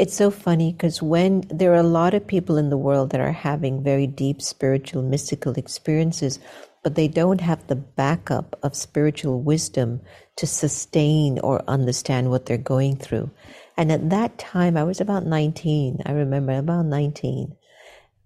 It's 0.00 0.16
so 0.16 0.30
funny 0.30 0.72
because 0.72 1.02
when 1.02 1.44
there 1.50 1.72
are 1.72 1.84
a 1.84 1.94
lot 2.00 2.14
of 2.14 2.26
people 2.26 2.56
in 2.56 2.70
the 2.70 2.78
world 2.78 3.10
that 3.10 3.20
are 3.20 3.32
having 3.32 3.84
very 3.84 4.06
deep 4.06 4.40
spiritual, 4.40 5.02
mystical 5.02 5.52
experiences, 5.58 6.38
but 6.82 6.94
they 6.94 7.06
don't 7.06 7.42
have 7.42 7.66
the 7.66 7.76
backup 7.76 8.58
of 8.62 8.74
spiritual 8.74 9.42
wisdom 9.42 10.00
to 10.36 10.46
sustain 10.46 11.38
or 11.40 11.62
understand 11.68 12.30
what 12.30 12.46
they're 12.46 12.56
going 12.56 12.96
through. 12.96 13.30
And 13.76 13.92
at 13.92 14.08
that 14.08 14.38
time, 14.38 14.78
I 14.78 14.84
was 14.84 15.02
about 15.02 15.26
19. 15.26 16.00
I 16.06 16.12
remember 16.12 16.56
about 16.56 16.86
19. 16.86 17.54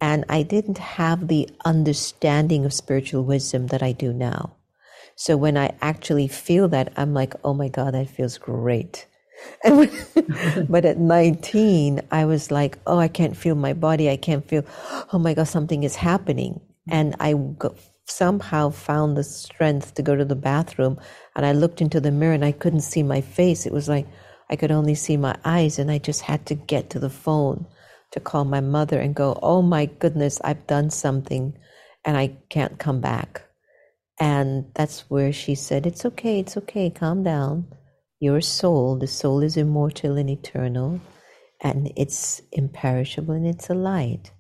And 0.01 0.25
I 0.29 0.45
didn't 0.45 0.79
have 0.79 1.27
the 1.27 1.51
understanding 1.65 2.65
of 2.65 2.73
spiritual 2.73 3.25
wisdom 3.25 3.67
that 3.67 3.83
I 3.83 3.91
do 3.91 4.13
now. 4.13 4.55
So 5.17 5.37
when 5.37 5.57
I 5.57 5.75
actually 5.83 6.29
feel 6.29 6.69
that, 6.69 6.93
I'm 6.97 7.15
like, 7.15 7.35
oh 7.43 7.53
my 7.53 7.67
God, 7.67 7.95
that 7.95 8.11
feels 8.11 8.39
great. 8.39 9.09
When, 9.65 9.91
but 10.69 10.85
at 10.85 10.99
19, 10.99 12.03
I 12.11 12.25
was 12.25 12.51
like, 12.51 12.79
oh, 12.87 12.99
I 12.99 13.09
can't 13.09 13.37
feel 13.37 13.55
my 13.55 13.73
body. 13.73 14.11
I 14.11 14.17
can't 14.17 14.47
feel, 14.47 14.65
oh 15.13 15.19
my 15.19 15.35
God, 15.35 15.49
something 15.49 15.85
is 15.85 15.97
happening. 15.97 16.61
And 16.89 17.17
I 17.21 17.35
somehow 18.07 18.71
found 18.71 19.17
the 19.17 19.25
strength 19.25 19.95
to 19.95 20.03
go 20.03 20.15
to 20.15 20.25
the 20.25 20.37
bathroom. 20.37 20.99
And 21.35 21.47
I 21.47 21.53
looked 21.53 21.81
into 21.81 22.01
the 22.01 22.11
mirror 22.11 22.35
and 22.35 22.45
I 22.45 22.53
couldn't 22.53 22.81
see 22.81 23.03
my 23.03 23.21
face. 23.21 23.67
It 23.67 23.73
was 23.73 23.89
like, 23.89 24.07
I 24.51 24.57
could 24.57 24.71
only 24.71 24.95
see 24.95 25.17
my 25.17 25.37
eyes, 25.45 25.79
and 25.79 25.91
I 25.91 25.99
just 25.99 26.21
had 26.23 26.47
to 26.47 26.55
get 26.55 26.91
to 26.91 26.99
the 26.99 27.11
phone 27.11 27.67
to 28.13 28.21
call 28.21 28.45
my 28.45 28.61
mother 28.61 29.01
and 29.01 29.15
go, 29.15 29.39
Oh 29.43 29.63
my 29.63 29.87
goodness, 29.87 30.41
I've 30.45 30.67
done 30.67 30.91
something 30.91 31.59
and 32.05 32.17
I 32.17 32.37
can't 32.51 32.79
come 32.79 33.01
back. 33.01 33.43
And 34.21 34.67
that's 34.75 35.11
where 35.11 35.33
she 35.33 35.55
said, 35.55 35.87
It's 35.87 36.05
okay, 36.05 36.41
it's 36.41 36.57
okay, 36.57 36.91
calm 36.91 37.23
down. 37.25 37.67
Your 38.27 38.41
soul, 38.41 38.97
the 38.97 39.07
soul 39.07 39.43
is 39.43 39.57
immortal 39.57 40.17
and 40.17 40.31
eternal, 40.31 41.01
and 41.61 41.93
it's 41.97 42.43
imperishable 42.53 43.35
and 43.35 43.47
it's 43.47 43.69
a 43.71 43.75
light. 43.75 44.33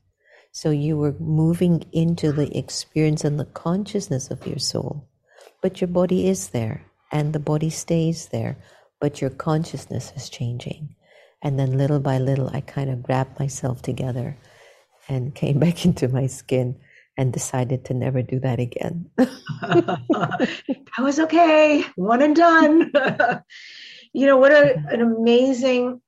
So 0.53 0.70
you 0.70 0.97
were 0.97 1.14
moving 1.18 1.85
into 1.93 2.32
the 2.32 2.49
experience 2.57 3.24
and 3.24 3.39
the 3.39 3.53
consciousness 3.66 4.30
of 4.30 4.47
your 4.47 4.59
soul. 4.59 5.09
But 5.62 5.80
your 5.80 5.89
body 5.89 6.28
is 6.28 6.49
there, 6.49 6.87
and 7.12 7.32
the 7.32 7.47
body 7.53 7.70
stays 7.70 8.28
there 8.28 8.57
but 9.05 9.20
your 9.20 9.28
consciousness 9.28 10.14
is 10.16 10.30
changing. 10.30 10.97
And 11.43 11.59
then 11.59 11.76
little 11.76 12.01
by 12.01 12.18
little, 12.18 12.49
I 12.49 12.62
kind 12.62 12.89
of 12.89 13.03
grabbed 13.03 13.39
myself 13.39 13.82
together 13.82 14.39
and 15.11 15.35
came 15.43 15.59
back 15.59 15.85
into 15.85 16.09
my 16.09 16.26
skin 16.26 16.76
and 17.17 17.33
decided 17.33 17.85
to 17.85 17.95
never 17.95 18.23
do 18.23 18.41
that 18.41 18.59
again. 18.59 19.09
that 19.17 20.79
was 20.99 21.19
okay, 21.21 21.85
one 21.97 22.23
and 22.23 22.37
done. 22.37 22.91
you 24.12 24.27
know, 24.27 24.37
what 24.37 24.53
a, 24.53 24.77
an 24.89 25.01
amazing 25.01 26.01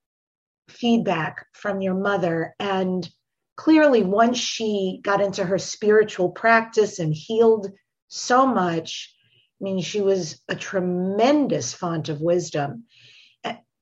feedback 0.69 1.47
from 1.53 1.81
your 1.81 1.95
mother. 1.95 2.55
And 2.59 3.09
clearly, 3.57 4.03
once 4.03 4.39
she 4.39 5.01
got 5.03 5.21
into 5.21 5.45
her 5.45 5.59
spiritual 5.59 6.31
practice 6.31 6.99
and 6.99 7.15
healed 7.15 7.71
so 8.09 8.47
much, 8.47 9.15
I 9.61 9.65
mean, 9.65 9.81
she 9.81 10.01
was 10.01 10.43
a 10.49 10.55
tremendous 10.55 11.73
font 11.73 12.09
of 12.09 12.21
wisdom. 12.21 12.85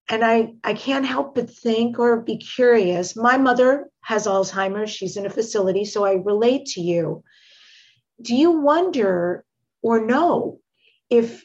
And 0.09 0.24
I, 0.24 0.55
I 0.62 0.74
can't 0.74 1.07
help 1.07 1.34
but 1.34 1.50
think 1.50 1.98
or 1.98 2.20
be 2.20 2.36
curious. 2.36 3.16
My 3.16 3.38
mother 3.38 3.88
has 4.02 4.26
Alzheimer's. 4.26 4.90
She's 4.90 5.16
in 5.16 5.24
a 5.24 5.30
facility, 5.30 5.84
so 5.84 6.05
I 6.05 6.14
relate 6.14 6.66
to 6.66 6.80
you. 6.80 7.24
Do 8.20 8.34
you 8.34 8.61
wonder 8.61 9.44
or 9.82 10.05
know 10.05 10.61
if, 11.09 11.44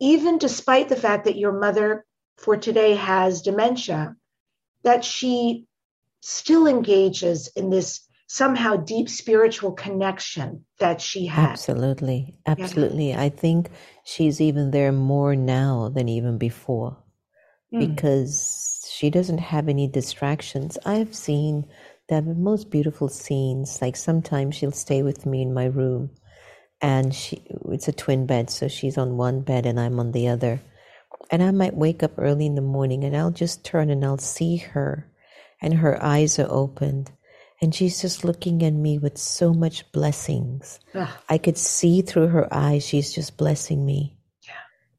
even 0.00 0.38
despite 0.38 0.88
the 0.88 0.96
fact 0.96 1.24
that 1.24 1.38
your 1.38 1.58
mother 1.58 2.04
for 2.36 2.56
today 2.56 2.94
has 2.94 3.42
dementia, 3.42 4.16
that 4.82 5.04
she 5.04 5.66
still 6.20 6.66
engages 6.66 7.48
in 7.56 7.70
this 7.70 8.06
somehow 8.26 8.76
deep 8.76 9.08
spiritual 9.08 9.72
connection 9.72 10.64
that 10.78 11.00
she 11.00 11.26
had. 11.26 11.50
Absolutely. 11.50 12.34
Absolutely. 12.46 13.10
Yeah. 13.10 13.22
I 13.22 13.28
think 13.28 13.70
she's 14.04 14.40
even 14.40 14.70
there 14.70 14.92
more 14.92 15.36
now 15.36 15.88
than 15.88 16.08
even 16.08 16.38
before 16.38 17.03
mm. 17.74 17.88
because 17.88 18.88
she 18.90 19.10
doesn't 19.10 19.38
have 19.38 19.68
any 19.68 19.88
distractions. 19.88 20.78
I've 20.86 21.14
seen 21.14 21.66
the 22.08 22.22
most 22.22 22.70
beautiful 22.70 23.08
scenes. 23.08 23.80
Like 23.82 23.96
sometimes 23.96 24.54
she'll 24.54 24.72
stay 24.72 25.02
with 25.02 25.26
me 25.26 25.42
in 25.42 25.52
my 25.52 25.66
room 25.66 26.10
and 26.80 27.14
she 27.14 27.42
it's 27.70 27.88
a 27.88 27.92
twin 27.92 28.26
bed 28.26 28.50
so 28.50 28.68
she's 28.68 28.98
on 28.98 29.16
one 29.16 29.40
bed 29.40 29.66
and 29.66 29.80
I'm 29.80 29.98
on 29.98 30.12
the 30.12 30.28
other. 30.28 30.60
And 31.30 31.42
I 31.42 31.50
might 31.50 31.74
wake 31.74 32.02
up 32.02 32.12
early 32.18 32.46
in 32.46 32.54
the 32.54 32.60
morning 32.60 33.04
and 33.04 33.16
I'll 33.16 33.30
just 33.30 33.64
turn 33.64 33.90
and 33.90 34.04
I'll 34.04 34.18
see 34.18 34.56
her 34.56 35.10
and 35.60 35.74
her 35.74 36.02
eyes 36.02 36.38
are 36.38 36.50
opened 36.50 37.10
and 37.62 37.74
she's 37.74 38.02
just 38.02 38.24
looking 38.24 38.62
at 38.62 38.74
me 38.74 38.98
with 38.98 39.16
so 39.16 39.54
much 39.54 39.90
blessings. 39.92 40.80
Ugh. 40.94 41.08
I 41.28 41.38
could 41.38 41.56
see 41.56 42.02
through 42.02 42.28
her 42.28 42.52
eyes, 42.52 42.86
she's 42.86 43.12
just 43.12 43.38
blessing 43.38 43.86
me. 43.86 44.13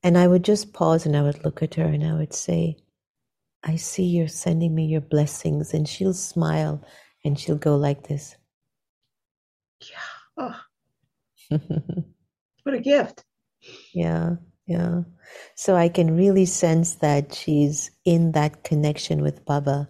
And 0.06 0.20
I 0.20 0.28
would 0.28 0.44
just 0.44 0.72
pause 0.72 1.08
and 1.08 1.18
I 1.18 1.24
would 1.24 1.44
look 1.44 1.64
at 1.64 1.74
her 1.76 1.84
and 1.84 2.06
I 2.06 2.14
would 2.14 2.32
say, 2.32 2.78
I 3.64 3.76
see 3.76 4.04
you're 4.04 4.28
sending 4.28 4.76
me 4.76 4.86
your 4.86 5.02
blessings. 5.02 5.74
And 5.74 5.90
she'll 5.90 6.14
smile 6.14 6.86
and 7.24 7.40
she'll 7.40 7.58
go 7.58 7.76
like 7.76 8.08
this. 8.08 8.36
Yeah. 9.82 9.98
Oh. 10.38 10.62
what 12.64 12.76
a 12.76 12.80
gift. 12.80 13.26
Yeah. 13.96 14.36
Yeah. 14.68 15.02
So 15.56 15.76
I 15.76 15.90
can 15.90 16.16
really 16.16 16.46
sense 16.46 16.98
that 16.98 17.34
she's 17.34 17.90
in 18.06 18.34
that 18.34 18.64
connection 18.64 19.24
with 19.24 19.44
Baba 19.44 19.90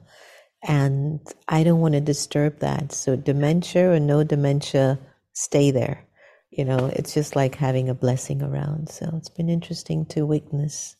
and 0.65 1.19
I 1.49 1.63
don't 1.65 1.81
want 1.81 1.95
to 1.95 2.01
disturb 2.01 2.59
that. 2.59 2.93
So 2.93 3.17
dementia 3.17 3.91
or 3.91 3.99
no 3.99 4.23
dementia, 4.23 4.97
stay 5.33 5.71
there. 5.71 6.05
You 6.55 6.63
know, 6.63 6.89
it's 6.93 7.13
just 7.13 7.35
like 7.35 7.55
having 7.55 7.89
a 7.89 7.93
blessing 7.93 8.41
around. 8.41 8.89
So 8.89 9.11
it's 9.17 9.29
been 9.29 9.49
interesting 9.49 10.05
to 10.07 10.25
witness. 10.25 10.95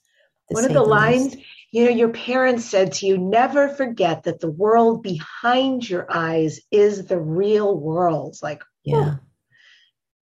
One 0.49 0.65
of 0.65 0.73
the 0.73 0.83
lines, 0.83 1.35
you 1.71 1.85
know, 1.85 1.91
your 1.91 2.09
parents 2.09 2.65
said 2.65 2.91
to 2.93 3.07
you, 3.07 3.17
never 3.17 3.69
forget 3.69 4.23
that 4.23 4.41
the 4.41 4.51
world 4.51 5.01
behind 5.01 5.89
your 5.89 6.05
eyes 6.09 6.59
is 6.71 7.05
the 7.05 7.19
real 7.19 7.75
world. 7.79 8.37
Like, 8.43 8.61
yeah. 8.83 9.15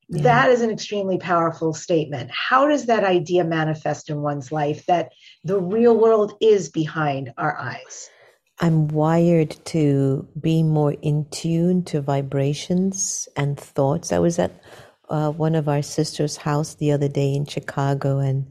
yeah. 0.07 0.21
That 0.21 0.49
is 0.51 0.61
an 0.61 0.69
extremely 0.69 1.17
powerful 1.17 1.73
statement. 1.73 2.29
How 2.31 2.67
does 2.67 2.86
that 2.86 3.03
idea 3.03 3.43
manifest 3.43 4.09
in 4.09 4.21
one's 4.21 4.51
life 4.51 4.86
that 4.86 5.11
the 5.43 5.59
real 5.59 5.97
world 5.97 6.34
is 6.39 6.69
behind 6.69 7.34
our 7.38 7.57
eyes? 7.57 8.09
I'm 8.59 8.88
wired 8.88 9.57
to 9.65 10.27
be 10.39 10.63
more 10.63 10.93
in 10.93 11.25
tune 11.31 11.84
to 11.86 12.01
vibrations 12.01 13.27
and 13.36 13.59
thoughts. 13.59 14.11
I 14.11 14.19
was 14.19 14.38
at 14.39 14.51
uh, 15.09 15.31
one 15.31 15.55
of 15.55 15.67
our 15.67 15.81
sisters' 15.81 16.37
house 16.37 16.75
the 16.75 16.91
other 16.91 17.07
day 17.07 17.33
in 17.33 17.45
Chicago, 17.45 18.19
and 18.19 18.47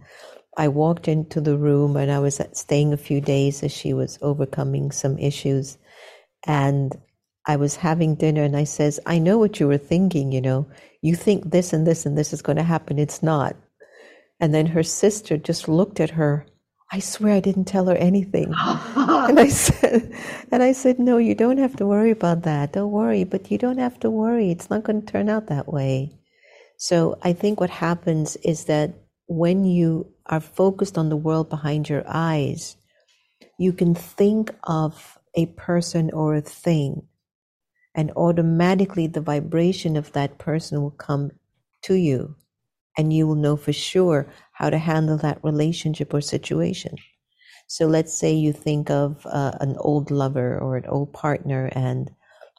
I 0.57 0.69
walked 0.69 1.09
into 1.09 1.41
the 1.41 1.57
room, 1.57 1.97
and 1.97 2.11
I 2.11 2.19
was 2.19 2.41
staying 2.53 2.93
a 2.93 2.99
few 2.99 3.21
days 3.21 3.63
as 3.63 3.73
she 3.73 3.93
was 3.95 4.19
overcoming 4.23 4.91
some 4.91 5.19
issues, 5.19 5.79
and 6.47 6.99
I 7.47 7.57
was 7.57 7.77
having 7.77 8.15
dinner, 8.15 8.43
and 8.43 8.57
I 8.57 8.65
says, 8.65 9.01
"I 9.07 9.19
know 9.19 9.39
what 9.39 9.61
you 9.61 9.67
were 9.69 9.79
thinking. 9.79 10.33
You 10.33 10.41
know, 10.41 10.67
you 11.01 11.17
think 11.17 11.51
this 11.51 11.73
and 11.73 11.87
this 11.87 12.07
and 12.07 12.17
this 12.17 12.33
is 12.33 12.43
going 12.43 12.59
to 12.59 12.63
happen. 12.63 12.99
It's 12.99 13.23
not." 13.23 13.57
And 14.41 14.55
then 14.55 14.67
her 14.67 14.83
sister 14.83 15.37
just 15.37 15.69
looked 15.69 16.01
at 16.01 16.11
her 16.11 16.47
I 16.95 16.99
swear 16.99 17.33
I 17.33 17.41
didn't 17.41 17.65
tell 17.65 17.87
her 17.87 17.95
anything. 17.95 18.53
and 18.97 19.41
I 19.41 19.49
said, 19.49 20.13
and 20.53 20.63
I 20.63 20.73
said, 20.73 20.99
no, 20.99 21.17
you 21.17 21.35
don't 21.35 21.57
have 21.57 21.75
to 21.77 21.87
worry 21.87 22.11
about 22.11 22.43
that. 22.43 22.73
Don't 22.73 22.91
worry, 22.91 23.25
but 23.25 23.51
you 23.51 23.57
don't 23.57 23.79
have 23.79 23.99
to 24.01 24.11
worry. 24.11 24.51
It's 24.51 24.69
not 24.69 24.85
going 24.85 25.01
to 25.01 25.07
turn 25.11 25.31
out 25.31 25.47
that 25.47 25.73
way. 25.73 26.13
So 26.83 27.17
I 27.23 27.33
think 27.33 27.61
what 27.61 27.71
happens 27.71 28.35
is 28.43 28.65
that 28.65 28.93
when 29.29 29.65
you 29.65 30.13
are 30.27 30.41
focused 30.41 30.99
on 30.99 31.11
the 31.11 31.17
world 31.17 31.49
behind 31.49 31.89
your 31.89 32.03
eyes, 32.09 32.75
you 33.57 33.73
can 33.73 33.95
think 33.95 34.53
of 34.65 35.17
a 35.37 35.47
person 35.47 36.11
or 36.11 36.35
a 36.35 36.41
thing, 36.41 37.07
and 37.95 38.11
automatically 38.17 39.07
the 39.07 39.21
vibration 39.21 39.97
of 39.97 40.11
that 40.15 40.39
person 40.39 40.83
will 40.83 40.91
come 40.91 41.31
to 41.83 41.95
you, 41.95 42.35
and 42.99 43.13
you 43.13 43.29
will 43.29 43.37
know 43.37 43.55
for 43.55 43.73
sure 43.73 44.27
how 44.51 44.69
to 44.69 44.79
handle 44.79 45.19
that 45.19 45.39
relationship 45.45 46.13
or 46.13 46.21
situation. 46.21 46.97
So 47.69 47.87
let's 47.87 48.13
say 48.13 48.33
you 48.33 48.53
think 48.53 48.91
of 48.91 49.25
uh, 49.27 49.53
an 49.61 49.77
old 49.79 50.11
lover 50.11 50.59
or 50.59 50.77
an 50.77 50.87
old 50.87 51.13
partner, 51.13 51.71
and 51.77 52.11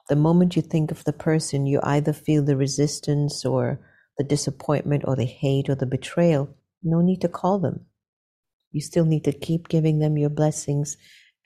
the 0.07 0.15
moment 0.15 0.55
you 0.55 0.61
think 0.61 0.91
of 0.91 1.03
the 1.03 1.11
person, 1.11 1.65
you 1.65 1.81
either 1.83 2.13
feel 2.13 2.41
the 2.41 2.55
resistance 2.55 3.43
or 3.43 3.81
the 4.17 4.23
disappointment 4.23 5.03
or 5.05 5.15
the 5.15 5.25
hate 5.25 5.69
or 5.69 5.75
the 5.75 5.85
betrayal. 5.85 6.55
No 6.83 7.01
need 7.01 7.21
to 7.21 7.29
call 7.29 7.59
them. 7.59 7.85
You 8.71 8.81
still 8.81 9.05
need 9.05 9.23
to 9.25 9.31
keep 9.31 9.69
giving 9.69 9.99
them 9.99 10.17
your 10.17 10.29
blessings 10.29 10.97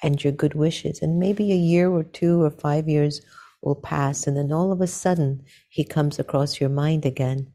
and 0.01 0.23
your 0.23 0.33
good 0.33 0.53
wishes. 0.53 1.01
And 1.01 1.19
maybe 1.19 1.51
a 1.51 1.55
year 1.55 1.89
or 1.89 2.03
two 2.03 2.41
or 2.41 2.51
five 2.51 2.87
years 2.87 3.21
will 3.61 3.75
pass, 3.75 4.27
and 4.27 4.37
then 4.37 4.51
all 4.51 4.71
of 4.71 4.81
a 4.81 4.87
sudden 4.87 5.43
he 5.69 5.83
comes 5.83 6.19
across 6.19 6.61
your 6.61 6.69
mind 6.69 7.05
again. 7.05 7.51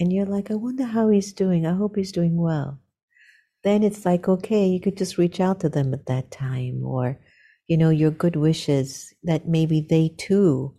And 0.00 0.12
you're 0.12 0.26
like, 0.26 0.50
I 0.50 0.54
wonder 0.54 0.84
how 0.84 1.08
he's 1.08 1.32
doing. 1.32 1.66
I 1.66 1.72
hope 1.72 1.96
he's 1.96 2.12
doing 2.12 2.36
well. 2.36 2.80
Then 3.62 3.82
it's 3.82 4.04
like, 4.04 4.28
okay, 4.28 4.66
you 4.66 4.80
could 4.80 4.96
just 4.96 5.16
reach 5.16 5.40
out 5.40 5.60
to 5.60 5.68
them 5.68 5.94
at 5.94 6.06
that 6.06 6.30
time, 6.30 6.84
or, 6.84 7.18
you 7.66 7.76
know, 7.76 7.90
your 7.90 8.10
good 8.10 8.36
wishes 8.36 9.14
that 9.22 9.48
maybe 9.48 9.80
they 9.80 10.08
too 10.18 10.74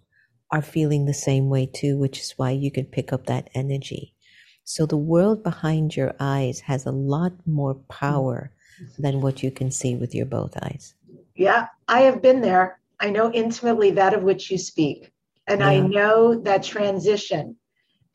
are 0.55 0.61
feeling 0.61 1.05
the 1.05 1.13
same 1.13 1.49
way 1.49 1.65
too, 1.65 1.97
which 1.97 2.19
is 2.19 2.33
why 2.37 2.51
you 2.51 2.71
can 2.71 2.85
pick 2.85 3.11
up 3.11 3.25
that 3.25 3.49
energy. 3.53 4.13
So 4.63 4.85
the 4.85 4.97
world 4.97 5.43
behind 5.43 5.95
your 5.95 6.15
eyes 6.19 6.61
has 6.61 6.85
a 6.85 6.91
lot 6.91 7.33
more 7.45 7.75
power 7.89 8.51
than 8.97 9.21
what 9.21 9.43
you 9.43 9.51
can 9.51 9.69
see 9.69 9.95
with 9.95 10.15
your 10.15 10.25
both 10.25 10.55
eyes. 10.63 10.93
Yeah, 11.35 11.67
I 11.87 12.01
have 12.01 12.21
been 12.21 12.41
there. 12.41 12.79
I 12.99 13.09
know 13.09 13.31
intimately 13.31 13.91
that 13.91 14.13
of 14.13 14.23
which 14.23 14.49
you 14.49 14.57
speak. 14.57 15.11
And 15.45 15.59
yeah. 15.59 15.67
I 15.67 15.79
know 15.81 16.41
that 16.41 16.63
transition 16.63 17.57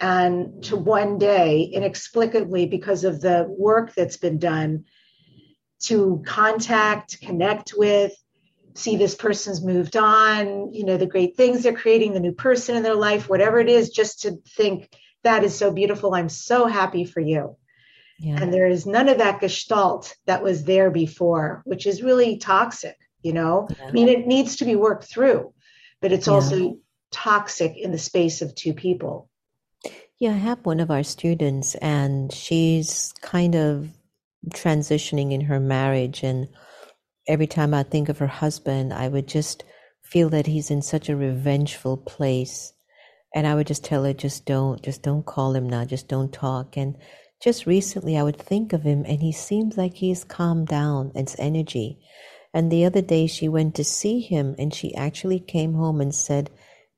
and 0.01 0.65
to 0.65 0.77
one 0.77 1.19
day, 1.19 1.63
inexplicably, 1.63 2.67
because 2.67 3.05
of 3.05 3.21
the 3.21 3.47
work 3.49 3.95
that's 3.95 4.17
been 4.17 4.39
done, 4.39 4.87
to 5.81 6.23
contact, 6.27 7.21
connect 7.21 7.75
with, 7.77 8.13
see 8.75 8.97
this 8.97 9.15
person's 9.15 9.63
moved 9.63 9.97
on, 9.97 10.73
you 10.73 10.85
know, 10.85 10.97
the 10.97 11.07
great 11.07 11.37
things 11.37 11.63
they're 11.63 11.73
creating, 11.73 12.13
the 12.13 12.21
new 12.21 12.33
person 12.33 12.77
in 12.77 12.83
their 12.83 12.95
life, 12.95 13.29
whatever 13.29 13.59
it 13.59 13.69
is, 13.69 13.91
just 13.91 14.23
to 14.23 14.39
think 14.57 14.89
that 15.23 15.45
is 15.45 15.57
so 15.57 15.71
beautiful. 15.71 16.15
I'm 16.15 16.29
so 16.29 16.67
happy 16.67 17.05
for 17.05 17.21
you. 17.21 17.57
Yeah. 18.19 18.39
And 18.41 18.53
there 18.53 18.67
is 18.67 18.87
none 18.87 19.09
of 19.09 19.19
that 19.19 19.41
gestalt 19.41 20.15
that 20.27 20.43
was 20.43 20.65
there 20.65 20.91
before, 20.91 21.63
which 21.65 21.87
is 21.87 22.03
really 22.03 22.37
toxic, 22.37 22.97
you 23.23 23.33
know? 23.33 23.69
Yeah. 23.71 23.87
I 23.89 23.91
mean, 23.93 24.09
it 24.09 24.27
needs 24.27 24.57
to 24.57 24.65
be 24.65 24.77
worked 24.77 25.05
through, 25.05 25.53
but 26.01 26.13
it's 26.13 26.27
yeah. 26.27 26.33
also 26.35 26.79
toxic 27.11 27.77
in 27.77 27.93
the 27.93 27.99
space 27.99 28.43
of 28.43 28.55
two 28.55 28.75
people. 28.75 29.29
Yeah, 30.19 30.33
I 30.33 30.35
have 30.35 30.67
one 30.67 30.81
of 30.81 30.91
our 30.91 31.03
students, 31.03 31.75
and 31.77 32.31
she's 32.31 33.15
kind 33.23 33.55
of 33.55 33.89
transitioning 34.51 35.33
in 35.33 35.41
her 35.43 35.59
marriage. 35.59 36.23
And 36.23 36.49
every 37.31 37.47
time 37.47 37.73
I 37.73 37.83
think 37.83 38.09
of 38.09 38.19
her 38.19 38.27
husband, 38.27 38.93
I 38.93 39.09
would 39.09 39.27
just 39.27 39.65
feel 40.03 40.29
that 40.31 40.47
he's 40.47 40.71
in 40.71 40.83
such 40.83 41.09
a 41.09 41.17
revengeful 41.17 41.97
place. 41.97 42.73
And 43.35 43.47
I 43.47 43.55
would 43.55 43.69
just 43.69 43.85
tell 43.85 44.05
her, 44.05 44.13
just 44.13 44.45
don't, 44.45 44.83
just 44.83 45.03
don't 45.03 45.25
call 45.25 45.55
him 45.55 45.69
now, 45.69 45.85
just 45.85 46.09
don't 46.09 46.33
talk. 46.33 46.77
And 46.77 46.97
just 47.41 47.65
recently, 47.65 48.19
I 48.19 48.23
would 48.23 48.37
think 48.37 48.73
of 48.73 48.83
him, 48.83 49.05
and 49.07 49.21
he 49.21 49.33
seems 49.33 49.79
like 49.79 49.95
he's 49.95 50.25
calmed 50.25 50.67
down, 50.67 51.13
it's 51.15 51.37
energy. 51.39 52.01
And 52.53 52.71
the 52.71 52.85
other 52.85 53.01
day, 53.01 53.29
she 53.29 53.49
went 53.49 53.77
to 53.77 53.85
see 53.85 54.21
him, 54.21 54.57
and 54.59 54.75
she 54.75 54.95
actually 54.95 55.39
came 55.39 55.75
home 55.75 56.01
and 56.01 56.15
said, 56.15 56.51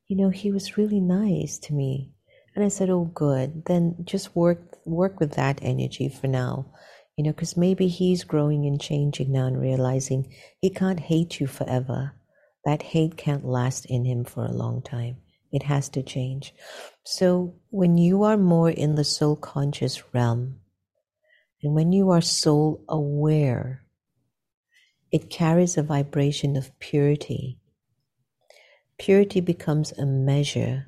You 0.09 0.17
know, 0.17 0.31
he 0.31 0.51
was 0.51 0.79
really 0.79 1.01
nice 1.01 1.59
to 1.59 1.75
me. 1.75 2.13
And 2.55 2.65
I 2.65 2.69
said, 2.69 2.91
"Oh, 2.91 3.05
good. 3.15 3.65
Then 3.65 3.97
just 4.05 4.37
work 4.37 4.79
work 4.85 5.21
with 5.21 5.33
that 5.33 5.59
energy 5.63 6.09
for 6.09 6.27
now, 6.27 6.67
you 7.17 7.25
know, 7.25 7.33
because 7.33 7.57
maybe 7.57 7.89
he's 7.89 8.25
growing 8.25 8.67
and 8.67 8.81
changing 8.81 9.33
now 9.33 9.47
and 9.47 9.61
realizing 9.61 10.33
he 10.61 10.71
can't 10.71 11.01
hate 11.01 11.41
you 11.41 11.47
forever. 11.47 12.13
That 12.65 12.83
hate 12.83 13.17
can't 13.17 13.45
last 13.45 13.87
in 13.87 14.05
him 14.05 14.25
for 14.25 14.45
a 14.45 14.53
long 14.53 14.83
time. 14.83 15.17
It 15.51 15.65
has 15.65 15.89
to 15.91 16.03
change. 16.03 16.55
So 17.05 17.55
when 17.71 17.99
you 17.99 18.23
are 18.23 18.39
more 18.39 18.71
in 18.71 18.95
the 18.95 19.05
soul 19.05 19.37
conscious 19.37 20.03
realm, 20.15 20.61
and 21.63 21.75
when 21.75 21.93
you 21.93 22.11
are 22.11 22.21
soul 22.21 22.83
aware, 22.89 23.85
it 25.13 25.29
carries 25.29 25.77
a 25.77 25.83
vibration 25.83 26.57
of 26.57 26.77
purity. 26.79 27.59
Purity 28.99 29.41
becomes 29.41 29.93
a 29.93 30.07
measure 30.07 30.87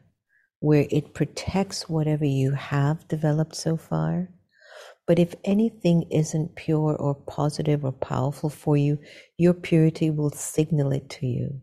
where 0.60 0.86
it 0.90 1.12
protects 1.12 1.88
whatever 1.88 2.24
you 2.24 2.52
have 2.52 3.06
developed 3.08 3.54
so 3.54 3.76
far. 3.76 4.30
But 5.06 5.18
if 5.18 5.34
anything 5.44 6.04
isn't 6.10 6.54
pure 6.56 6.96
or 6.96 7.14
positive 7.14 7.84
or 7.84 7.92
powerful 7.92 8.50
for 8.50 8.76
you, 8.76 8.98
your 9.36 9.54
purity 9.54 10.10
will 10.10 10.30
signal 10.30 10.92
it 10.92 11.10
to 11.10 11.26
you. 11.26 11.60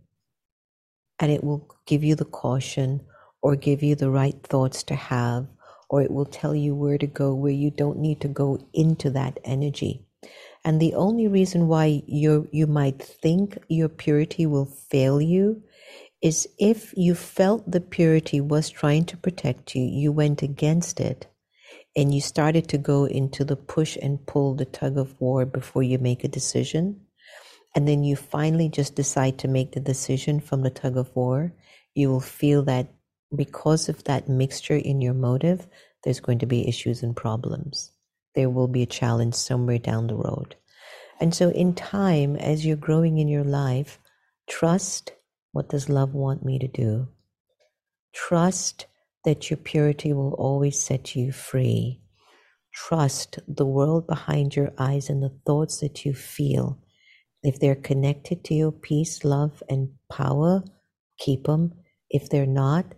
And 1.20 1.32
it 1.32 1.44
will 1.44 1.68
give 1.88 2.04
you 2.04 2.16
the 2.16 2.26
caution 2.26 3.02
or 3.42 3.56
give 3.56 3.82
you 3.84 3.96
the 3.96 4.12
right 4.12 4.42
thoughts 4.44 4.84
to 4.84 4.96
have, 4.96 5.48
or 5.90 6.02
it 6.02 6.12
will 6.12 6.26
tell 6.26 6.56
you 6.56 6.76
where 6.76 6.98
to 7.00 7.08
go 7.08 7.34
where 7.34 7.52
you 7.52 7.72
don't 7.72 8.00
need 8.00 8.22
to 8.22 8.28
go 8.28 8.60
into 8.74 9.10
that 9.12 9.40
energy. 9.44 10.06
And 10.64 10.80
the 10.80 10.94
only 10.94 11.28
reason 11.28 11.68
why 11.68 12.04
you 12.06 12.48
you 12.52 12.68
might 12.68 13.02
think 13.02 13.58
your 13.68 13.90
purity 13.90 14.46
will 14.46 14.68
fail 14.68 15.20
you 15.20 15.64
is 16.22 16.48
if 16.60 16.94
you 16.96 17.16
felt 17.16 17.70
the 17.70 17.82
purity 17.82 18.42
was 18.42 18.70
trying 18.70 19.06
to 19.06 19.18
protect 19.18 19.76
you, 19.76 19.84
you 19.84 20.12
went 20.12 20.44
against 20.44 21.00
it 21.00 21.26
and 21.96 22.14
you 22.14 22.22
started 22.22 22.68
to 22.70 22.78
go 22.78 23.06
into 23.06 23.44
the 23.44 23.56
push 23.56 23.98
and 24.02 24.26
pull, 24.26 24.56
the 24.56 24.66
tug 24.66 24.98
of 24.98 25.20
war 25.20 25.46
before 25.46 25.84
you 25.84 25.98
make 25.98 26.24
a 26.24 26.30
decision. 26.30 27.02
And 27.76 27.88
then 27.88 28.04
you 28.04 28.16
finally 28.16 28.70
just 28.70 28.96
decide 28.96 29.40
to 29.40 29.48
make 29.48 29.72
the 29.72 29.80
decision 29.80 30.40
from 30.40 30.62
the 30.62 30.70
tug 30.70 30.98
of 30.98 31.16
war. 31.16 31.54
You 31.94 32.10
will 32.10 32.22
feel 32.22 32.64
that 32.64 32.88
because 33.36 33.90
of 33.90 34.04
that 34.06 34.30
mixture 34.30 34.76
in 34.76 35.02
your 35.02 35.14
motive, 35.14 35.68
there's 36.04 36.20
going 36.20 36.40
to 36.40 36.46
be 36.46 36.68
issues 36.68 37.04
and 37.04 37.16
problems. 37.16 37.92
There 38.36 38.50
will 38.50 38.68
be 38.68 38.84
a 38.84 38.88
challenge 38.88 39.36
somewhere 39.36 39.80
down 39.80 40.08
the 40.08 40.16
road. 40.16 40.56
And 41.20 41.36
so, 41.36 41.50
in 41.52 41.76
time, 41.76 42.36
as 42.36 42.66
you're 42.66 42.76
growing 42.76 43.20
in 43.20 43.28
your 43.28 43.44
life, 43.44 44.00
trust 44.50 45.14
what 45.52 45.70
does 45.70 45.90
love 45.90 46.14
want 46.14 46.46
me 46.46 46.60
to 46.60 46.68
do? 46.68 47.08
Trust 48.14 48.86
that 49.26 49.50
your 49.50 49.58
purity 49.58 50.14
will 50.14 50.34
always 50.34 50.80
set 50.80 51.16
you 51.16 51.32
free. 51.32 52.02
Trust 52.74 53.40
the 53.48 53.66
world 53.66 54.08
behind 54.08 54.56
your 54.56 54.72
eyes 54.78 55.10
and 55.10 55.22
the 55.22 55.38
thoughts 55.46 55.80
that 55.80 56.06
you 56.06 56.14
feel. 56.14 56.80
If 57.44 57.60
they're 57.60 57.76
connected 57.76 58.44
to 58.46 58.54
your 58.54 58.72
peace, 58.72 59.24
love, 59.24 59.62
and 59.70 59.90
power, 60.12 60.64
keep 61.18 61.46
them. 61.46 61.74
If 62.10 62.30
they're 62.30 62.46
not, 62.46 62.94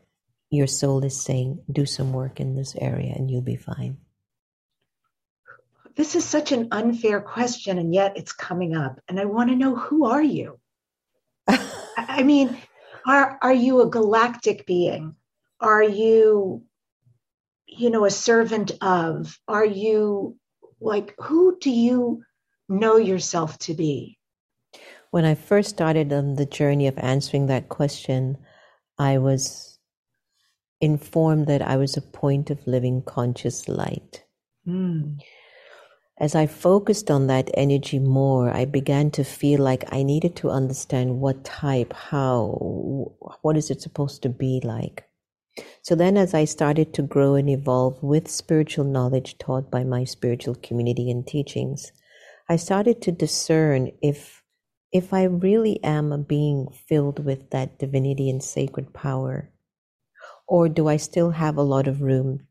your 0.49 0.67
soul 0.67 1.03
is 1.03 1.19
saying, 1.19 1.63
do 1.71 1.86
some 1.86 2.13
work 2.13 2.39
in 2.39 2.55
this 2.55 2.76
area 2.80 3.13
and 3.15 3.30
you'll 3.30 3.41
be 3.41 3.55
fine. 3.55 3.97
This 5.95 6.15
is 6.15 6.26
such 6.26 6.51
an 6.51 6.69
unfair 6.71 7.21
question, 7.21 7.78
and 7.78 7.93
yet 7.93 8.17
it's 8.17 8.34
coming 8.34 8.76
up. 8.76 8.99
And 9.07 9.19
I 9.19 9.26
want 9.26 9.51
to 9.51 9.55
know 9.55 9.76
who 9.76 10.05
are 10.05 10.24
you? 10.24 10.59
I 11.47 12.24
mean, 12.24 12.57
are 13.05 13.38
are 13.41 13.53
you 13.53 13.82
a 13.82 13.89
galactic 13.89 14.65
being? 14.65 15.15
Are 15.64 15.84
you, 15.84 16.64
you 17.66 17.89
know, 17.89 18.05
a 18.05 18.11
servant 18.11 18.72
of? 18.82 19.39
Are 19.47 19.66
you 19.66 20.38
like 20.82 21.16
who 21.20 21.57
do 21.59 21.72
you 21.72 22.24
know 22.70 22.97
yourself 22.97 23.57
to 23.59 23.74
be? 23.74 24.18
When 25.11 25.26
I 25.26 25.36
first 25.36 25.70
started 25.70 26.11
on 26.11 26.36
the 26.36 26.45
journey 26.45 26.88
of 26.88 26.97
answering 26.97 27.47
that 27.47 27.70
question, 27.70 28.38
I 28.97 29.18
was 29.18 29.80
informed 30.82 31.47
that 31.47 31.61
I 31.61 31.78
was 31.78 31.95
a 31.95 32.01
point 32.01 32.49
of 32.49 32.68
living 32.68 33.01
conscious 33.03 33.68
light. 33.68 34.24
Mm 34.68 35.20
as 36.18 36.36
I 36.36 36.45
focused 36.45 37.09
on 37.09 37.28
that 37.28 37.49
energy 37.55 37.99
more, 37.99 38.49
I 38.49 38.66
began 38.66 39.09
to 39.11 39.24
feel 39.24 39.59
like 39.61 39.84
I 39.91 40.03
needed 40.03 40.36
to 40.38 40.51
understand 40.51 41.20
what 41.20 41.43
type, 41.43 41.91
how, 41.91 43.11
what 43.41 43.57
is 43.57 43.72
it 43.72 43.82
supposed 43.82 44.22
to 44.24 44.30
be 44.30 44.61
like. 44.64 45.03
So 45.81 45.95
then, 45.95 46.17
as 46.17 46.33
I 46.33 46.45
started 46.45 46.93
to 46.93 47.01
grow 47.03 47.35
and 47.35 47.49
evolve 47.49 48.01
with 48.01 48.27
spiritual 48.27 48.85
knowledge 48.85 49.37
taught 49.37 49.69
by 49.69 49.83
my 49.83 50.03
spiritual 50.03 50.55
community 50.55 51.11
and 51.11 51.27
teachings, 51.27 51.91
I 52.49 52.55
started 52.55 53.01
to 53.03 53.11
discern 53.11 53.91
if 54.01 54.43
if 54.91 55.13
I 55.13 55.23
really 55.23 55.83
am 55.83 56.11
a 56.11 56.17
being 56.17 56.67
filled 56.87 57.25
with 57.25 57.49
that 57.49 57.79
divinity 57.79 58.29
and 58.29 58.43
sacred 58.43 58.93
power, 58.93 59.51
or 60.47 60.69
do 60.69 60.87
I 60.87 60.97
still 60.97 61.31
have 61.31 61.57
a 61.57 61.63
lot 61.63 61.87
of 61.87 62.01
room 62.01 62.47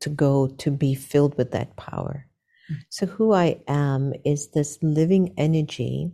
to 0.00 0.08
go 0.08 0.48
to 0.48 0.70
be 0.70 0.94
filled 0.94 1.36
with 1.38 1.52
that 1.52 1.76
power? 1.76 2.26
So, 2.90 3.06
who 3.06 3.32
I 3.32 3.60
am 3.68 4.12
is 4.24 4.48
this 4.48 4.78
living 4.82 5.34
energy. 5.36 6.12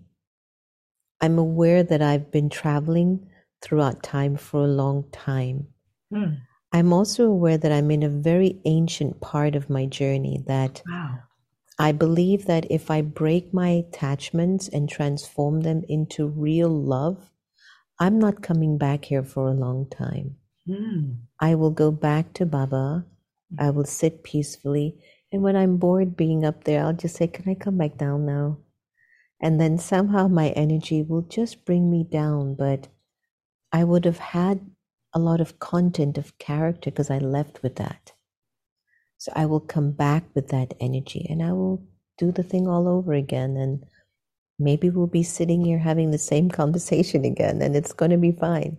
I'm 1.21 1.39
aware 1.39 1.83
that 1.83 2.03
I've 2.03 2.31
been 2.31 2.51
traveling 2.51 3.31
throughout 3.63 4.03
time 4.03 4.37
for 4.37 4.65
a 4.65 4.69
long 4.69 5.05
time. 5.11 5.69
Mm. 6.13 6.39
I'm 6.73 6.93
also 6.93 7.27
aware 7.27 7.59
that 7.59 7.73
I'm 7.73 7.91
in 7.91 8.03
a 8.03 8.09
very 8.09 8.61
ancient 8.65 9.21
part 9.21 9.55
of 9.55 9.71
my 9.71 9.87
journey 9.87 10.43
that 10.47 10.83
wow. 10.89 11.19
I 11.79 11.93
believe 11.93 12.47
that 12.47 12.71
if 12.71 12.91
I 12.91 13.03
break 13.03 13.53
my 13.53 13.69
attachments 13.69 14.69
and 14.69 14.89
transform 14.89 15.63
them 15.63 15.83
into 15.89 16.27
real 16.27 16.71
love, 16.71 17.31
I'm 17.99 18.19
not 18.19 18.43
coming 18.43 18.79
back 18.79 19.07
here 19.07 19.23
for 19.23 19.49
a 19.49 19.55
long 19.55 19.89
time. 19.89 20.37
Mm. 20.69 21.17
I 21.41 21.55
will 21.55 21.71
go 21.71 21.91
back 21.91 22.33
to 22.35 22.47
Baba. 22.47 23.05
I 23.59 23.71
will 23.71 23.85
sit 23.85 24.23
peacefully. 24.23 24.97
And 25.31 25.43
when 25.43 25.57
I'm 25.57 25.77
bored 25.77 26.17
being 26.17 26.45
up 26.45 26.65
there, 26.65 26.85
I'll 26.85 26.93
just 26.93 27.17
say, 27.17 27.27
Can 27.27 27.49
I 27.49 27.55
come 27.55 27.79
back 27.79 27.97
down 27.97 28.27
now? 28.27 28.59
And 29.41 29.61
then 29.61 29.79
somehow 29.79 30.29
my 30.29 30.51
energy 30.51 31.03
will 31.03 31.23
just 31.23 31.65
bring 31.65 31.91
me 31.91 32.05
down. 32.05 32.55
But 32.55 32.89
I 33.73 33.85
would 33.85 34.05
have 34.05 34.19
had 34.19 34.72
a 35.15 35.19
lot 35.19 35.41
of 35.41 35.59
content 35.59 36.19
of 36.19 36.37
character 36.39 36.91
because 36.91 37.11
I 37.11 37.19
left 37.19 37.63
with 37.63 37.77
that. 37.77 38.13
So 39.19 39.33
I 39.37 39.47
will 39.47 39.61
come 39.61 39.93
back 39.93 40.25
with 40.35 40.49
that 40.49 40.75
energy 40.81 41.27
and 41.29 41.43
I 41.43 41.53
will 41.53 41.83
do 42.19 42.33
the 42.33 42.43
thing 42.43 42.67
all 42.67 42.89
over 42.89 43.13
again. 43.13 43.57
And 43.57 43.85
maybe 44.59 44.91
we'll 44.91 45.07
be 45.07 45.23
sitting 45.23 45.65
here 45.65 45.79
having 45.79 46.11
the 46.11 46.19
same 46.19 46.49
conversation 46.61 47.25
again 47.25 47.63
and 47.63 47.77
it's 47.77 47.93
going 47.93 48.11
to 48.11 48.17
be 48.19 48.33
fine. 48.33 48.79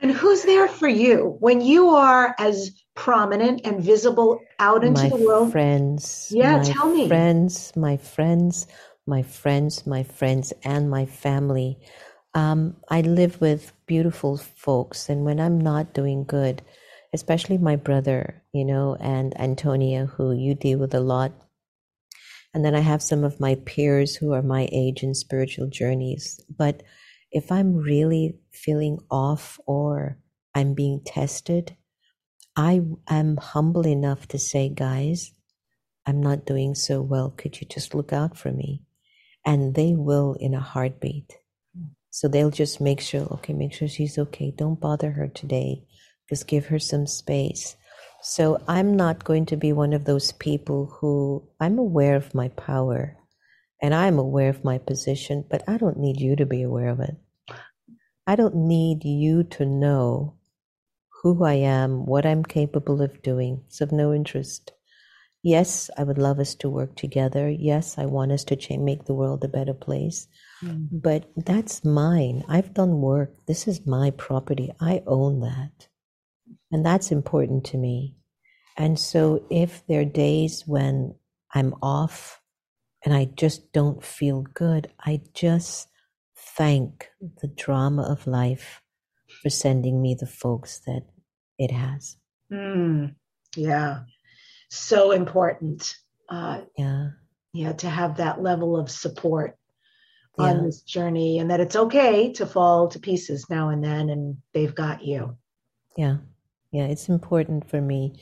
and 0.00 0.10
who's 0.10 0.42
there 0.44 0.68
for 0.68 0.88
you 0.88 1.36
when 1.40 1.60
you 1.60 1.90
are 1.90 2.34
as 2.38 2.70
prominent 2.94 3.62
and 3.64 3.82
visible 3.82 4.40
out 4.58 4.84
into 4.84 5.02
my 5.02 5.08
the 5.08 5.16
world? 5.16 5.52
Friends. 5.52 6.32
Yeah, 6.34 6.62
tell 6.62 6.88
me. 6.88 7.08
Friends, 7.08 7.74
my 7.76 7.96
friends, 7.96 8.66
my 9.06 9.22
friends, 9.22 9.86
my 9.86 10.02
friends, 10.02 10.52
and 10.64 10.88
my 10.88 11.06
family. 11.06 11.78
Um, 12.34 12.76
I 12.88 13.00
live 13.00 13.40
with 13.40 13.72
beautiful 13.86 14.36
folks, 14.36 15.08
and 15.08 15.24
when 15.24 15.40
I'm 15.40 15.60
not 15.60 15.94
doing 15.94 16.24
good, 16.24 16.62
especially 17.12 17.58
my 17.58 17.76
brother, 17.76 18.42
you 18.52 18.64
know, 18.64 18.96
and 19.00 19.38
Antonia, 19.40 20.06
who 20.06 20.32
you 20.32 20.54
deal 20.54 20.78
with 20.78 20.94
a 20.94 21.00
lot. 21.00 21.32
And 22.54 22.64
then 22.64 22.74
I 22.74 22.80
have 22.80 23.02
some 23.02 23.24
of 23.24 23.40
my 23.40 23.56
peers 23.56 24.16
who 24.16 24.32
are 24.32 24.42
my 24.42 24.68
age 24.72 25.02
in 25.02 25.14
spiritual 25.14 25.68
journeys. 25.68 26.40
But 26.56 26.82
if 27.32 27.50
I'm 27.50 27.76
really 27.76 28.38
feeling 28.52 28.98
off 29.10 29.58
or 29.66 30.18
I'm 30.54 30.74
being 30.74 31.00
tested, 31.04 31.76
I 32.56 32.82
am 33.08 33.36
humble 33.36 33.86
enough 33.86 34.28
to 34.28 34.38
say, 34.38 34.68
guys, 34.68 35.32
I'm 36.06 36.20
not 36.20 36.46
doing 36.46 36.74
so 36.74 37.00
well. 37.02 37.30
Could 37.30 37.60
you 37.60 37.66
just 37.66 37.94
look 37.94 38.12
out 38.12 38.36
for 38.36 38.50
me? 38.50 38.82
And 39.46 39.74
they 39.74 39.94
will 39.94 40.34
in 40.34 40.54
a 40.54 40.60
heartbeat. 40.60 41.39
So 42.10 42.28
they'll 42.28 42.50
just 42.50 42.80
make 42.80 43.00
sure, 43.00 43.22
okay, 43.34 43.52
make 43.52 43.72
sure 43.72 43.88
she's 43.88 44.18
okay. 44.18 44.52
Don't 44.56 44.80
bother 44.80 45.10
her 45.12 45.28
today. 45.28 45.84
Just 46.28 46.46
give 46.46 46.66
her 46.66 46.78
some 46.78 47.06
space. 47.06 47.76
So 48.22 48.60
I'm 48.68 48.96
not 48.96 49.24
going 49.24 49.46
to 49.46 49.56
be 49.56 49.72
one 49.72 49.92
of 49.92 50.04
those 50.04 50.32
people 50.32 50.86
who 51.00 51.48
I'm 51.58 51.78
aware 51.78 52.16
of 52.16 52.34
my 52.34 52.48
power 52.48 53.16
and 53.80 53.94
I'm 53.94 54.18
aware 54.18 54.50
of 54.50 54.64
my 54.64 54.78
position, 54.78 55.44
but 55.48 55.62
I 55.66 55.78
don't 55.78 55.98
need 55.98 56.20
you 56.20 56.36
to 56.36 56.44
be 56.44 56.62
aware 56.62 56.88
of 56.88 57.00
it. 57.00 57.16
I 58.26 58.36
don't 58.36 58.54
need 58.54 59.04
you 59.04 59.44
to 59.44 59.64
know 59.64 60.34
who 61.22 61.44
I 61.44 61.54
am, 61.54 62.06
what 62.06 62.26
I'm 62.26 62.44
capable 62.44 63.02
of 63.02 63.22
doing. 63.22 63.62
It's 63.66 63.80
of 63.80 63.92
no 63.92 64.12
interest. 64.12 64.72
Yes, 65.42 65.88
I 65.96 66.04
would 66.04 66.18
love 66.18 66.38
us 66.38 66.54
to 66.56 66.68
work 66.68 66.96
together. 66.96 67.48
Yes, 67.48 67.96
I 67.96 68.04
want 68.04 68.32
us 68.32 68.44
to 68.44 68.56
change, 68.56 68.82
make 68.82 69.04
the 69.06 69.14
world 69.14 69.42
a 69.42 69.48
better 69.48 69.72
place. 69.72 70.28
Mm. 70.62 70.88
But 70.92 71.30
that's 71.36 71.84
mine. 71.84 72.44
I've 72.48 72.74
done 72.74 73.00
work. 73.00 73.34
This 73.46 73.66
is 73.66 73.86
my 73.86 74.10
property. 74.10 74.70
I 74.80 75.02
own 75.06 75.40
that. 75.40 75.88
And 76.70 76.84
that's 76.84 77.10
important 77.10 77.64
to 77.66 77.78
me. 77.78 78.16
And 78.76 78.98
so 78.98 79.44
if 79.50 79.86
there 79.86 80.02
are 80.02 80.04
days 80.04 80.64
when 80.66 81.14
I'm 81.54 81.74
off 81.82 82.40
and 83.04 83.14
I 83.14 83.24
just 83.24 83.72
don't 83.72 84.04
feel 84.04 84.42
good, 84.42 84.92
I 85.00 85.22
just 85.32 85.88
thank 86.56 87.08
the 87.40 87.48
drama 87.48 88.02
of 88.02 88.26
life 88.26 88.82
for 89.42 89.48
sending 89.48 90.02
me 90.02 90.16
the 90.18 90.26
folks 90.26 90.80
that 90.80 91.02
it 91.58 91.70
has. 91.70 92.16
Mm, 92.52 93.14
yeah. 93.56 94.00
So 94.70 95.10
important. 95.10 95.94
Uh, 96.28 96.62
yeah. 96.76 97.10
Yeah, 97.52 97.72
to 97.72 97.90
have 97.90 98.16
that 98.18 98.40
level 98.40 98.76
of 98.76 98.90
support 98.90 99.56
on 100.38 100.64
this 100.64 100.80
journey 100.82 101.38
and 101.38 101.50
that 101.50 101.60
it's 101.60 101.76
okay 101.76 102.32
to 102.32 102.46
fall 102.46 102.88
to 102.88 102.98
pieces 102.98 103.44
now 103.50 103.68
and 103.68 103.84
then 103.84 104.08
and 104.08 104.38
they've 104.54 104.74
got 104.74 105.04
you. 105.04 105.36
Yeah. 105.96 106.16
Yeah, 106.72 106.84
it's 106.84 107.08
important 107.08 107.68
for 107.68 107.80
me. 107.80 108.14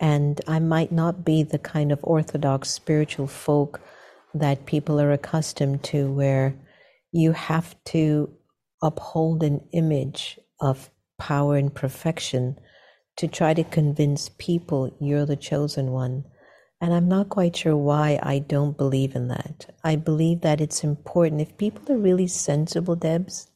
And 0.00 0.40
I 0.48 0.58
might 0.58 0.90
not 0.90 1.24
be 1.24 1.44
the 1.44 1.58
kind 1.58 1.92
of 1.92 2.00
orthodox 2.02 2.70
spiritual 2.70 3.28
folk 3.28 3.80
that 4.34 4.66
people 4.66 5.00
are 5.00 5.12
accustomed 5.12 5.84
to, 5.84 6.10
where 6.10 6.54
you 7.12 7.32
have 7.32 7.76
to 7.84 8.32
uphold 8.82 9.42
an 9.42 9.60
image 9.72 10.40
of 10.60 10.90
power 11.18 11.56
and 11.56 11.72
perfection 11.72 12.58
to 13.16 13.28
try 13.28 13.54
to 13.54 13.64
convince 13.64 14.30
people 14.38 14.94
you're 15.00 15.26
the 15.26 15.36
chosen 15.36 15.90
one. 15.90 16.24
And 16.80 16.92
I'm 16.92 17.08
not 17.08 17.28
quite 17.28 17.54
sure 17.56 17.76
why 17.76 18.18
I 18.22 18.40
don't 18.40 18.76
believe 18.76 19.14
in 19.14 19.28
that. 19.28 19.72
I 19.84 19.96
believe 19.96 20.40
that 20.40 20.60
it's 20.60 20.82
important. 20.82 21.40
If 21.40 21.56
people 21.56 21.94
are 21.94 21.98
really 21.98 22.26
sensible, 22.26 22.96
Debs, 22.96 23.48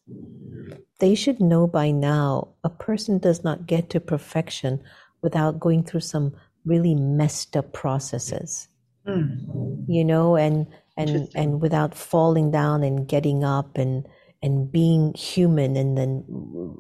they 1.00 1.14
should 1.14 1.40
know 1.40 1.66
by 1.66 1.90
now 1.90 2.48
a 2.62 2.70
person 2.70 3.18
does 3.18 3.42
not 3.42 3.66
get 3.66 3.90
to 3.90 4.00
perfection 4.00 4.82
without 5.22 5.59
going 5.59 5.82
through 5.82 6.00
some 6.00 6.36
really 6.64 6.94
messed 6.94 7.57
up 7.57 7.72
processes. 7.72 8.68
Mm. 9.07 9.84
You 9.88 10.04
know, 10.04 10.36
and 10.36 10.66
and 10.96 11.28
and 11.34 11.61
without 11.61 11.94
falling 11.94 12.50
down 12.50 12.82
and 12.82 13.09
getting 13.09 13.44
up 13.44 13.76
and 13.76 14.07
and 14.42 14.70
being 14.70 15.14
human 15.14 15.76
and 15.76 15.96
then 15.96 16.24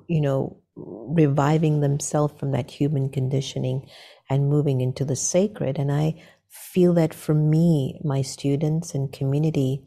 you 0.08 0.20
know 0.20 0.56
reviving 0.76 1.80
themselves 1.80 2.34
from 2.38 2.52
that 2.52 2.70
human 2.70 3.08
conditioning 3.08 3.88
and 4.28 4.50
moving 4.50 4.80
into 4.80 5.04
the 5.04 5.16
sacred 5.16 5.78
and 5.78 5.90
i 5.90 6.14
feel 6.48 6.92
that 6.92 7.14
for 7.14 7.34
me 7.34 7.98
my 8.04 8.22
students 8.22 8.94
and 8.94 9.12
community 9.12 9.82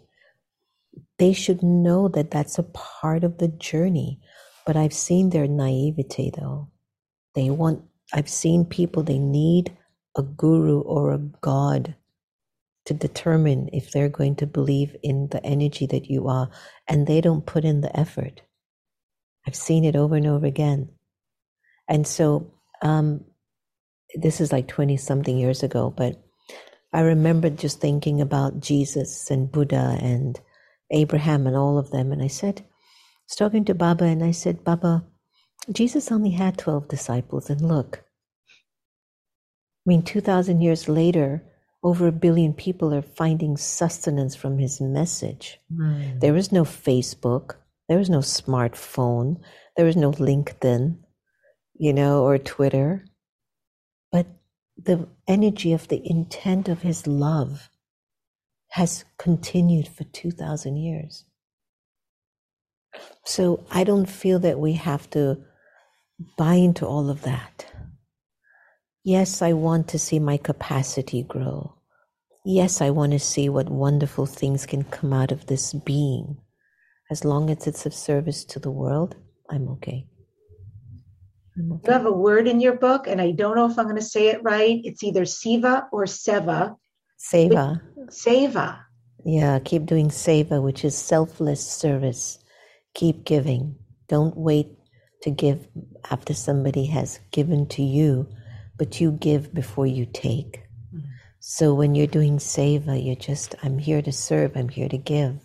they 1.18 1.34
should 1.34 1.62
know 1.62 2.08
that 2.08 2.32
that's 2.32 2.58
a 2.58 2.64
part 2.64 3.24
of 3.24 3.38
the 3.38 3.48
journey. 3.48 4.20
But 4.66 4.78
I've 4.78 4.94
seen 4.94 5.30
their 5.30 5.48
naivety 5.48 6.32
though. 6.36 6.70
They 7.36 7.50
want, 7.50 7.84
I've 8.14 8.30
seen 8.30 8.66
people, 8.66 9.04
they 9.04 9.20
need 9.20 9.78
a 10.18 10.24
guru 10.24 10.80
or 10.82 11.12
a 11.12 11.20
god 11.20 11.96
to 12.86 12.94
determine 12.94 13.70
if 13.72 13.92
they're 13.92 14.10
going 14.10 14.36
to 14.38 14.48
believe 14.48 14.96
in 15.04 15.28
the 15.30 15.46
energy 15.46 15.86
that 15.88 16.10
you 16.10 16.28
are, 16.28 16.50
and 16.88 17.06
they 17.06 17.22
don't 17.22 17.46
put 17.46 17.64
in 17.64 17.82
the 17.82 17.98
effort. 17.98 18.42
I've 19.48 19.56
seen 19.56 19.86
it 19.86 19.96
over 19.96 20.16
and 20.16 20.28
over 20.28 20.46
again. 20.46 20.90
And 21.88 22.06
so, 22.06 22.54
um, 22.82 23.26
this 24.16 24.42
is 24.42 24.52
like 24.52 24.68
20 24.68 24.98
something 24.98 25.38
years 25.38 25.64
ago, 25.64 25.94
but 25.96 26.22
I 26.92 27.02
remember 27.02 27.50
just 27.50 27.80
thinking 27.80 28.22
about 28.22 28.60
Jesus 28.60 29.30
and 29.30 29.52
Buddha 29.52 29.98
and 30.02 30.40
Abraham 30.92 31.46
and 31.46 31.56
all 31.56 31.78
of 31.78 31.92
them. 31.92 32.12
And 32.12 32.22
I 32.22 32.28
said, 32.28 32.62
I 32.62 32.64
was 33.28 33.36
talking 33.36 33.66
to 33.66 33.76
Baba 33.76 34.06
and 34.06 34.24
I 34.24 34.32
said, 34.32 34.64
Baba, 34.64 35.06
Jesus 35.72 36.12
only 36.12 36.32
had 36.32 36.58
12 36.58 36.88
disciples. 36.88 37.50
And 37.50 37.62
look, 37.62 38.04
I 39.86 39.90
mean, 39.90 40.02
2,000 40.02 40.62
years 40.62 40.90
later, 40.90 41.44
over 41.84 42.08
a 42.08 42.12
billion 42.12 42.54
people 42.54 42.94
are 42.94 43.02
finding 43.02 43.56
sustenance 43.56 44.36
from 44.36 44.58
his 44.58 44.82
message. 44.82 45.60
Mm. 45.72 46.20
There 46.20 46.36
is 46.36 46.52
no 46.52 46.64
Facebook, 46.64 47.56
there 47.90 48.00
is 48.00 48.10
no 48.10 48.20
smartphone, 48.20 49.42
There 49.76 49.86
was 49.86 49.98
no 49.98 50.12
LinkedIn, 50.12 51.00
you 51.74 51.94
know, 51.94 52.24
or 52.24 52.38
Twitter. 52.38 53.04
But 54.12 54.28
the 54.78 55.08
energy 55.28 55.74
of 55.74 55.88
the 55.88 56.02
intent 56.06 56.70
of 56.70 56.84
his 56.84 57.08
love 57.08 57.70
has 58.72 59.06
continued 59.18 59.88
for 59.88 60.04
2,000 60.04 60.78
years. 60.78 61.26
So 63.26 63.66
I 63.72 63.84
don't 63.84 64.10
feel 64.10 64.40
that 64.40 64.60
we 64.60 64.74
have 64.74 65.10
to 65.12 65.44
buy 66.38 66.56
into 66.56 66.86
all 66.86 67.10
of 67.10 67.24
that. 67.24 67.66
Yes, 69.04 69.42
I 69.42 69.54
want 69.54 69.88
to 69.90 70.00
see 70.00 70.20
my 70.20 70.38
capacity 70.38 71.24
grow. 71.24 71.76
Yes, 72.46 72.82
I 72.82 72.92
want 72.92 73.14
to 73.14 73.20
see 73.20 73.50
what 73.50 73.70
wonderful 73.70 74.28
things 74.28 74.68
can 74.68 74.84
come 74.84 75.14
out 75.14 75.32
of 75.32 75.48
this 75.48 75.74
being. 75.74 76.38
As 77.10 77.26
long 77.26 77.50
as 77.50 77.66
it's 77.66 77.86
of 77.86 77.94
service 77.94 78.46
to 78.46 78.60
the 78.60 78.72
world, 78.72 79.16
I'm 79.50 79.68
okay. 79.70 80.06
I'm 81.58 81.72
okay. 81.74 81.88
You 81.88 81.94
have 81.94 82.06
a 82.06 82.12
word 82.12 82.48
in 82.48 82.60
your 82.60 82.78
book, 82.78 83.08
and 83.08 83.20
I 83.20 83.32
don't 83.32 83.56
know 83.56 83.70
if 83.70 83.78
I'm 83.80 83.86
going 83.86 83.96
to 83.96 84.02
say 84.02 84.28
it 84.28 84.44
right. 84.44 84.80
It's 84.84 85.04
either 85.04 85.26
Siva 85.26 85.88
or 85.92 86.06
Seva. 86.06 86.76
Seva. 87.20 87.82
Seva. 88.10 88.80
Yeah, 89.26 89.60
keep 89.60 89.86
doing 89.86 90.10
seva, 90.10 90.62
which 90.62 90.86
is 90.86 90.96
selfless 90.96 91.66
service. 91.66 92.40
Keep 92.94 93.26
giving. 93.26 93.76
Don't 94.08 94.38
wait 94.38 94.70
to 95.24 95.30
give 95.30 95.68
after 96.10 96.34
somebody 96.34 96.86
has 96.86 97.20
given 97.32 97.68
to 97.68 97.84
you, 97.84 98.28
but 98.78 99.02
you 99.02 99.12
give 99.12 99.54
before 99.54 99.88
you 99.88 100.06
take. 100.06 100.64
Mm-hmm. 100.96 101.06
So 101.40 101.74
when 101.74 101.96
you're 101.96 102.08
doing 102.08 102.38
seva, 102.38 103.04
you're 103.04 103.16
just, 103.16 103.56
I'm 103.62 103.78
here 103.78 104.02
to 104.02 104.12
serve, 104.12 104.56
I'm 104.56 104.70
here 104.70 104.90
to 104.90 104.98
give. 104.98 105.40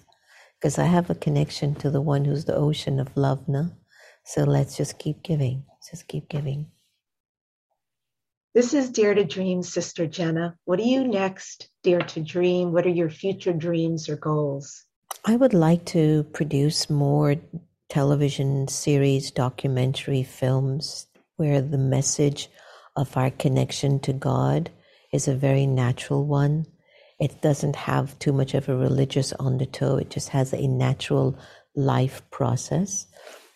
Because 0.65 0.79
I 0.79 0.87
have 0.87 1.11
a 1.11 1.15
connection 1.15 1.75
to 1.75 1.91
the 1.91 2.01
one 2.01 2.25
who's 2.25 2.47
the 2.47 2.55
ocean 2.57 2.99
of 2.99 3.15
love, 3.19 3.47
no? 3.47 3.69
So 4.25 4.45
let's 4.45 4.79
just 4.79 4.99
keep 4.99 5.23
giving. 5.23 5.65
Just 5.91 6.09
keep 6.09 6.31
giving. 6.31 6.69
This 8.55 8.73
is 8.73 8.89
Dare 8.89 9.13
to 9.13 9.25
Dream, 9.25 9.63
Sister 9.63 10.07
Jenna. 10.07 10.57
What 10.65 10.81
are 10.81 10.85
you 10.85 11.07
next, 11.07 11.69
Dare 11.83 12.01
to 12.01 12.21
Dream? 12.23 12.73
What 12.73 12.87
are 12.87 12.97
your 12.97 13.11
future 13.11 13.53
dreams 13.53 14.09
or 14.09 14.17
goals? 14.17 14.87
I 15.27 15.37
would 15.37 15.53
like 15.53 15.85
to 15.89 16.25
produce 16.33 16.89
more 16.89 17.37
television 17.91 18.67
series, 18.67 19.31
documentary 19.31 20.23
films 20.23 21.09
where 21.37 21.61
the 21.61 21.77
message 21.77 22.49
of 22.97 23.15
our 23.19 23.31
connection 23.31 24.01
to 24.01 24.15
God 24.15 24.71
is 25.13 25.29
a 25.29 25.35
very 25.35 25.67
natural 25.67 26.25
one. 26.25 26.65
It 27.21 27.41
doesn't 27.43 27.77
have 27.77 28.19
too 28.19 28.33
much 28.33 28.55
of 28.55 28.69
a 28.69 28.77
religious 28.77 29.33
undertow, 29.39 29.97
it 29.97 30.11
just 30.11 30.31
has 30.31 30.53
a 30.53 30.67
natural 30.67 31.39
life 31.77 32.23
process. 32.31 33.07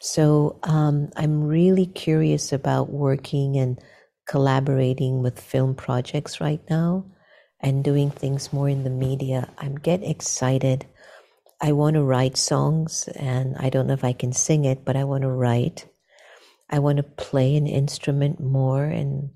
So 0.01 0.59
um, 0.63 1.11
I'm 1.17 1.43
really 1.45 1.87
curious 1.87 2.53
about 2.53 2.91
working 2.91 3.57
and 3.57 3.79
collaborating 4.29 5.23
with 5.23 5.41
film 5.41 5.75
projects 5.75 6.41
right 6.41 6.61
now 6.71 7.05
and 7.61 7.83
doing 7.83 8.11
things 8.11 8.53
more 8.53 8.69
in 8.69 8.85
the 8.85 8.91
media. 8.91 9.49
I'm 9.59 9.75
get 9.77 10.05
excited. 10.05 10.87
I 11.61 11.73
want 11.73 11.95
to 11.95 12.05
write 12.05 12.37
songs 12.37 13.09
and 13.17 13.57
I 13.59 13.71
don't 13.71 13.89
know 13.89 13.95
if 13.95 14.05
I 14.05 14.13
can 14.13 14.33
sing 14.33 14.65
it, 14.65 14.85
but 14.85 14.97
I 14.97 15.03
want 15.05 15.23
to 15.23 15.31
write. 15.31 15.87
I 16.71 16.79
want 16.79 16.99
to 16.99 17.03
play 17.03 17.57
an 17.57 17.67
instrument 17.67 18.39
more 18.41 18.85
and. 18.85 19.31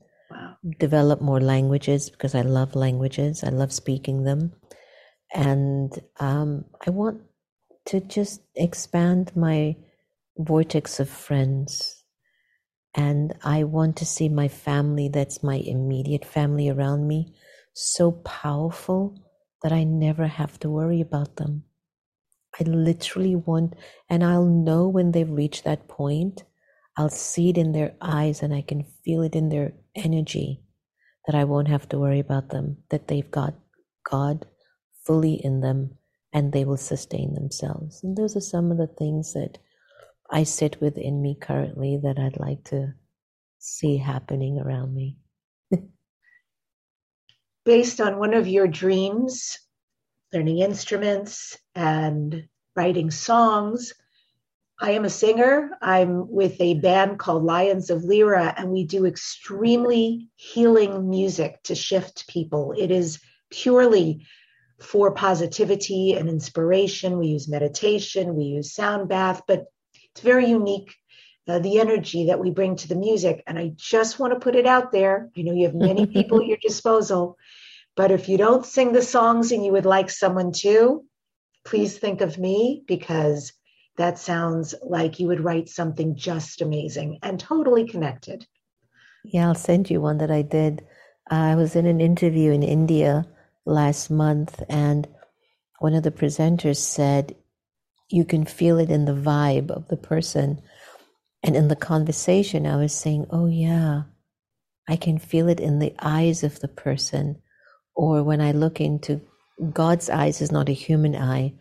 Develop 0.78 1.20
more 1.20 1.40
languages 1.40 2.10
because 2.10 2.34
I 2.34 2.42
love 2.42 2.74
languages. 2.74 3.42
I 3.42 3.48
love 3.48 3.72
speaking 3.72 4.24
them. 4.24 4.52
And 5.34 5.92
um, 6.20 6.64
I 6.86 6.90
want 6.90 7.22
to 7.86 8.00
just 8.00 8.42
expand 8.54 9.32
my 9.34 9.76
vortex 10.38 11.00
of 11.00 11.08
friends. 11.08 12.04
And 12.94 13.34
I 13.42 13.64
want 13.64 13.96
to 13.96 14.06
see 14.06 14.28
my 14.28 14.48
family, 14.48 15.08
that's 15.08 15.42
my 15.42 15.56
immediate 15.56 16.24
family 16.24 16.68
around 16.68 17.08
me, 17.08 17.32
so 17.72 18.12
powerful 18.12 19.18
that 19.62 19.72
I 19.72 19.84
never 19.84 20.26
have 20.26 20.60
to 20.60 20.68
worry 20.70 21.00
about 21.00 21.36
them. 21.36 21.64
I 22.60 22.64
literally 22.64 23.34
want, 23.34 23.74
and 24.10 24.22
I'll 24.22 24.44
know 24.44 24.86
when 24.86 25.12
they've 25.12 25.30
reached 25.30 25.64
that 25.64 25.88
point. 25.88 26.44
I'll 26.96 27.08
see 27.08 27.50
it 27.50 27.58
in 27.58 27.72
their 27.72 27.94
eyes 28.00 28.42
and 28.42 28.52
I 28.54 28.62
can 28.62 28.84
feel 29.04 29.22
it 29.22 29.34
in 29.34 29.48
their 29.48 29.72
energy 29.94 30.62
that 31.26 31.34
I 31.34 31.44
won't 31.44 31.68
have 31.68 31.88
to 31.90 31.98
worry 31.98 32.20
about 32.20 32.50
them, 32.50 32.78
that 32.90 33.08
they've 33.08 33.30
got 33.30 33.54
God 34.04 34.46
fully 35.04 35.34
in 35.34 35.60
them 35.60 35.96
and 36.32 36.52
they 36.52 36.64
will 36.64 36.76
sustain 36.76 37.34
themselves. 37.34 38.02
And 38.02 38.16
those 38.16 38.36
are 38.36 38.40
some 38.40 38.70
of 38.70 38.78
the 38.78 38.86
things 38.86 39.32
that 39.34 39.58
I 40.30 40.44
sit 40.44 40.80
within 40.80 41.20
me 41.20 41.36
currently 41.40 41.98
that 42.02 42.18
I'd 42.18 42.40
like 42.40 42.64
to 42.64 42.94
see 43.58 43.98
happening 43.98 44.58
around 44.58 44.94
me. 44.94 45.18
Based 47.64 48.00
on 48.00 48.18
one 48.18 48.34
of 48.34 48.48
your 48.48 48.66
dreams, 48.66 49.58
learning 50.32 50.58
instruments 50.58 51.58
and 51.74 52.48
writing 52.74 53.10
songs, 53.10 53.92
I 54.82 54.90
am 54.92 55.04
a 55.04 55.10
singer. 55.10 55.70
I'm 55.80 56.28
with 56.28 56.60
a 56.60 56.74
band 56.74 57.20
called 57.20 57.44
Lions 57.44 57.88
of 57.88 58.02
Lyra, 58.02 58.52
and 58.56 58.72
we 58.72 58.82
do 58.82 59.06
extremely 59.06 60.28
healing 60.34 61.08
music 61.08 61.62
to 61.64 61.76
shift 61.76 62.26
people. 62.26 62.74
It 62.76 62.90
is 62.90 63.20
purely 63.48 64.26
for 64.80 65.14
positivity 65.14 66.14
and 66.14 66.28
inspiration. 66.28 67.16
We 67.16 67.28
use 67.28 67.48
meditation, 67.48 68.34
we 68.34 68.42
use 68.46 68.74
sound 68.74 69.08
bath, 69.08 69.42
but 69.46 69.66
it's 70.10 70.20
very 70.20 70.46
unique, 70.46 70.92
uh, 71.46 71.60
the 71.60 71.78
energy 71.78 72.26
that 72.26 72.40
we 72.40 72.50
bring 72.50 72.74
to 72.74 72.88
the 72.88 72.96
music. 72.96 73.44
And 73.46 73.60
I 73.60 73.74
just 73.76 74.18
want 74.18 74.32
to 74.32 74.40
put 74.40 74.56
it 74.56 74.66
out 74.66 74.90
there. 74.90 75.30
I 75.38 75.42
know 75.42 75.52
you 75.52 75.66
have 75.66 75.76
many 75.76 76.06
people 76.16 76.40
at 76.40 76.48
your 76.48 76.58
disposal, 76.60 77.38
but 77.94 78.10
if 78.10 78.28
you 78.28 78.36
don't 78.36 78.66
sing 78.66 78.90
the 78.92 79.02
songs 79.02 79.52
and 79.52 79.64
you 79.64 79.70
would 79.70 79.86
like 79.86 80.10
someone 80.10 80.50
to, 80.54 81.04
please 81.64 81.96
think 81.96 82.20
of 82.20 82.36
me 82.36 82.82
because 82.88 83.52
that 83.96 84.18
sounds 84.18 84.74
like 84.82 85.20
you 85.20 85.26
would 85.28 85.44
write 85.44 85.68
something 85.68 86.16
just 86.16 86.62
amazing 86.62 87.18
and 87.22 87.38
totally 87.38 87.86
connected. 87.86 88.46
Yeah, 89.24 89.48
I'll 89.48 89.54
send 89.54 89.90
you 89.90 90.00
one 90.00 90.18
that 90.18 90.30
I 90.30 90.42
did. 90.42 90.82
Uh, 91.30 91.34
I 91.34 91.54
was 91.54 91.76
in 91.76 91.86
an 91.86 92.00
interview 92.00 92.50
in 92.50 92.62
India 92.62 93.26
last 93.64 94.10
month, 94.10 94.62
and 94.68 95.06
one 95.78 95.94
of 95.94 96.02
the 96.02 96.10
presenters 96.10 96.78
said, 96.78 97.36
you 98.08 98.24
can 98.24 98.44
feel 98.44 98.78
it 98.78 98.90
in 98.90 99.04
the 99.04 99.14
vibe 99.14 99.70
of 99.70 99.88
the 99.88 99.96
person. 99.96 100.60
And 101.42 101.56
in 101.56 101.68
the 101.68 101.76
conversation, 101.76 102.66
I 102.66 102.76
was 102.76 102.94
saying, 102.94 103.26
oh, 103.30 103.46
yeah, 103.46 104.02
I 104.88 104.96
can 104.96 105.18
feel 105.18 105.48
it 105.48 105.60
in 105.60 105.78
the 105.78 105.94
eyes 106.00 106.42
of 106.42 106.60
the 106.60 106.68
person. 106.68 107.40
Or 107.94 108.22
when 108.22 108.40
I 108.40 108.52
look 108.52 108.80
into 108.80 109.20
God's 109.72 110.10
eyes, 110.10 110.40
is 110.40 110.52
not 110.52 110.68
a 110.68 110.72
human 110.72 111.16
eye, 111.16 111.54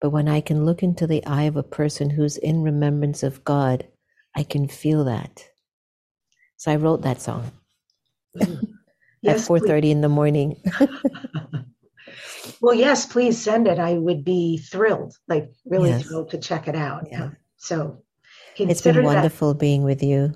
but 0.00 0.10
when 0.10 0.28
I 0.28 0.40
can 0.40 0.64
look 0.64 0.82
into 0.82 1.06
the 1.06 1.24
eye 1.26 1.44
of 1.44 1.56
a 1.56 1.62
person 1.62 2.10
who's 2.10 2.36
in 2.36 2.62
remembrance 2.62 3.22
of 3.22 3.44
God, 3.44 3.86
I 4.34 4.42
can 4.42 4.68
feel 4.68 5.04
that. 5.04 5.48
So 6.56 6.72
I 6.72 6.76
wrote 6.76 7.02
that 7.02 7.20
song 7.20 7.50
mm-hmm. 8.36 8.64
yes, 9.22 9.44
at 9.44 9.48
4:30 9.48 9.90
in 9.90 10.00
the 10.00 10.08
morning. 10.08 10.62
Well, 12.60 12.74
yes, 12.74 13.06
please 13.06 13.38
send 13.38 13.66
it. 13.66 13.78
I 13.78 13.94
would 13.94 14.24
be 14.24 14.58
thrilled, 14.58 15.16
like 15.28 15.50
really 15.64 15.90
yes. 15.90 16.04
thrilled 16.04 16.30
to 16.30 16.38
check 16.38 16.68
it 16.68 16.74
out. 16.74 17.08
Yeah. 17.10 17.30
So 17.56 18.02
it's 18.56 18.82
been 18.82 19.02
wonderful 19.02 19.52
that. 19.52 19.60
being 19.60 19.84
with 19.84 20.02
you. 20.02 20.34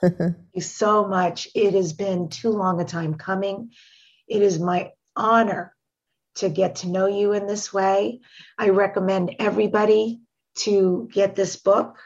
Thank 0.02 0.36
you 0.54 0.60
so 0.60 1.06
much. 1.06 1.48
It 1.54 1.74
has 1.74 1.92
been 1.92 2.28
too 2.28 2.50
long 2.50 2.80
a 2.80 2.84
time 2.84 3.14
coming. 3.14 3.70
It 4.28 4.42
is 4.42 4.58
my 4.58 4.92
honor 5.14 5.74
to 6.36 6.48
get 6.48 6.76
to 6.76 6.88
know 6.88 7.06
you 7.06 7.32
in 7.32 7.46
this 7.46 7.72
way. 7.72 8.20
I 8.58 8.70
recommend 8.70 9.36
everybody 9.38 10.20
to 10.58 11.08
get 11.12 11.34
this 11.34 11.56
book. 11.56 11.98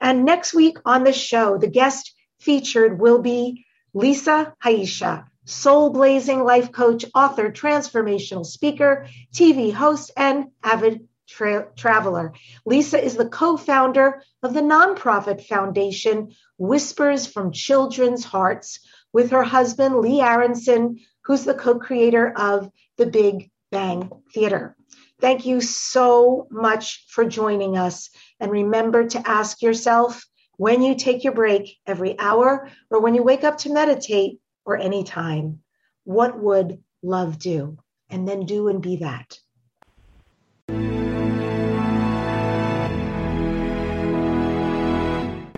And 0.01 0.25
next 0.25 0.55
week 0.55 0.79
on 0.85 1.05
the 1.05 1.13
show, 1.13 1.59
the 1.59 1.69
guest 1.69 2.15
featured 2.41 3.01
will 3.01 3.21
be 3.21 3.67
Lisa 3.95 4.55
Haisha, 4.63 5.25
soul 5.45 5.91
blazing 5.91 6.43
life 6.45 6.73
coach, 6.73 7.05
author, 7.15 7.51
transformational 7.51 8.47
speaker, 8.47 9.07
TV 9.35 9.73
host, 9.73 10.11
and 10.17 10.47
avid 10.63 11.07
tra- 11.29 11.69
traveler. 11.77 12.33
Lisa 12.65 13.03
is 13.03 13.17
the 13.17 13.29
co 13.29 13.57
founder 13.57 14.23
of 14.43 14.55
the 14.55 14.61
nonprofit 14.61 15.45
foundation 15.45 16.35
Whispers 16.59 17.27
from 17.27 17.53
Children's 17.53 18.25
Hearts 18.25 18.81
with 19.13 19.31
her 19.31 19.43
husband, 19.45 19.97
Lee 19.97 20.21
Aronson, 20.21 21.01
who's 21.25 21.45
the 21.45 21.55
co 21.55 21.79
creator 21.79 22.33
of 22.37 22.71
the 22.97 23.07
Big 23.07 23.51
Bang 23.71 24.11
Theater. 24.33 24.77
Thank 25.21 25.47
you 25.47 25.61
so 25.61 26.47
much 26.51 27.07
for 27.09 27.25
joining 27.25 27.77
us. 27.77 28.11
And 28.41 28.51
remember 28.51 29.09
to 29.09 29.29
ask 29.29 29.63
yourself 29.63 30.25
when 30.57 30.83
you 30.83 30.95
take 30.95 31.25
your 31.25 31.33
break 31.33 31.79
every 31.87 32.19
hour 32.19 32.69
or 32.91 33.01
when 33.01 33.15
you 33.15 33.23
wake 33.23 33.43
up 33.45 33.59
to 33.59 33.73
meditate 33.73 34.39
or 34.65 34.77
any 34.77 35.05
time, 35.05 35.61
what 36.05 36.39
would 36.39 36.83
love 37.03 37.39
do? 37.39 37.79
And 38.11 38.29
then 38.29 38.47
do 38.47 38.69
and 38.69 38.83
be 38.83 38.97
that. 38.97 39.39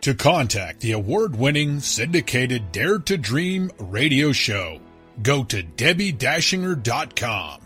To 0.06 0.14
contact 0.14 0.80
the 0.80 0.92
award 0.92 1.34
winning 1.34 1.80
syndicated 1.80 2.70
Dare 2.70 3.00
to 3.00 3.16
Dream 3.16 3.72
radio 3.78 4.30
show, 4.30 4.80
go 5.20 5.42
to 5.42 5.64
DebbiDachinger.com. 5.64 7.60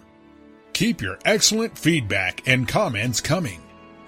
Keep 0.72 1.02
your 1.02 1.18
excellent 1.26 1.76
feedback 1.76 2.48
and 2.48 2.66
comments 2.66 3.20
coming. 3.20 3.60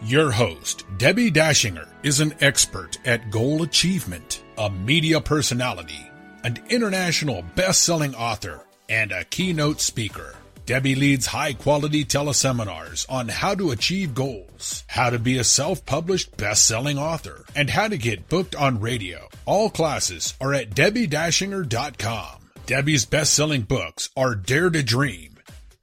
Your 0.05 0.31
host, 0.31 0.85
Debbi 0.97 1.31
Dachinger, 1.31 1.87
is 2.03 2.21
an 2.21 2.35
expert 2.41 2.99
at 3.05 3.31
goal 3.31 3.63
achievement, 3.63 4.43
a 4.57 4.71
media 4.71 5.21
personality, 5.21 6.11
an 6.45 6.59
international 6.69 7.43
best-selling 7.55 8.15
author, 8.15 8.61
and 8.89 9.13
a 9.13 9.25
keynote 9.25 9.81
speaker. 9.81 10.35
Debbi 10.67 10.97
leads 10.97 11.27
high 11.27 11.55
quality 11.55 12.05
teleseminars 12.05 13.05
on 13.09 13.29
how 13.29 13.55
to 13.55 13.73
achieve 13.73 14.15
goals, 14.15 14.85
how 14.87 15.11
to 15.11 15.19
be 15.19 15.39
a 15.39 15.45
self 15.45 15.85
published 15.87 16.37
best 16.37 16.67
selling 16.67 16.99
author, 16.99 17.45
and 17.57 17.69
how 17.69 17.89
to 17.89 17.99
get 17.99 18.29
booked 18.29 18.55
on 18.55 18.81
radio. 18.81 19.29
All 19.45 19.71
classes 19.71 20.35
are 20.41 20.55
at 20.55 20.71
DebbiDachinger.com. 20.71 22.39
Debbi's 22.67 23.05
best 23.05 23.35
selling 23.35 23.63
books 23.63 24.09
are 24.17 24.37
Dare 24.37 24.71
to 24.71 24.85
Dream, 24.85 25.32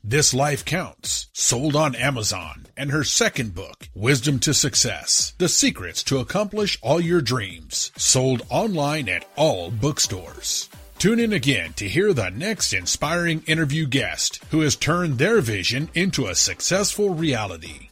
This 0.03 0.33
Life 0.33 0.63
Counts, 0.63 1.27
sold 1.33 1.75
on 1.75 1.93
Amazon, 1.93 2.67
and 2.77 2.89
her 2.89 3.03
second 3.03 3.53
book, 3.53 3.89
Wisdom 3.93 4.39
to 4.39 4.53
Success 4.53 5.33
The 5.37 5.49
Secrets 5.49 6.03
to 6.03 6.19
Accomplish 6.19 6.79
All 6.81 7.01
Your 7.01 7.19
Dreams, 7.21 7.91
sold 7.97 8.41
online 8.49 9.09
at 9.09 9.25
all 9.35 9.71
bookstores. 9.71 10.69
Tune 10.99 11.19
in 11.19 11.33
again 11.33 11.73
to 11.73 11.87
hear 11.87 12.13
the 12.13 12.29
next 12.29 12.71
inspiring 12.71 13.43
interview 13.45 13.85
guest 13.87 14.41
who 14.51 14.61
has 14.61 14.77
turned 14.77 15.17
their 15.17 15.41
vision 15.41 15.89
into 15.93 16.27
a 16.27 16.35
successful 16.35 17.09
reality. 17.13 17.89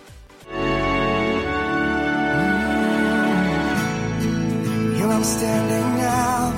I'm 5.11 5.23
standing 5.23 5.97
now, 5.97 6.51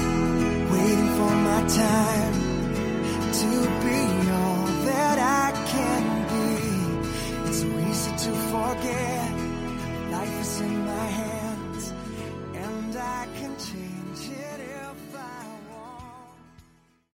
waiting 0.71 1.09
for 1.17 1.31
my 1.49 1.61
time 1.67 2.33
to 3.41 3.49
be 3.83 4.01
all 4.31 4.65
that 4.89 5.17
I 5.19 5.51
can 5.73 6.03
be. 6.31 7.49
it's 7.49 7.59
so 7.61 7.67
easy 7.89 8.11
to 8.25 8.31
forget. 8.51 9.14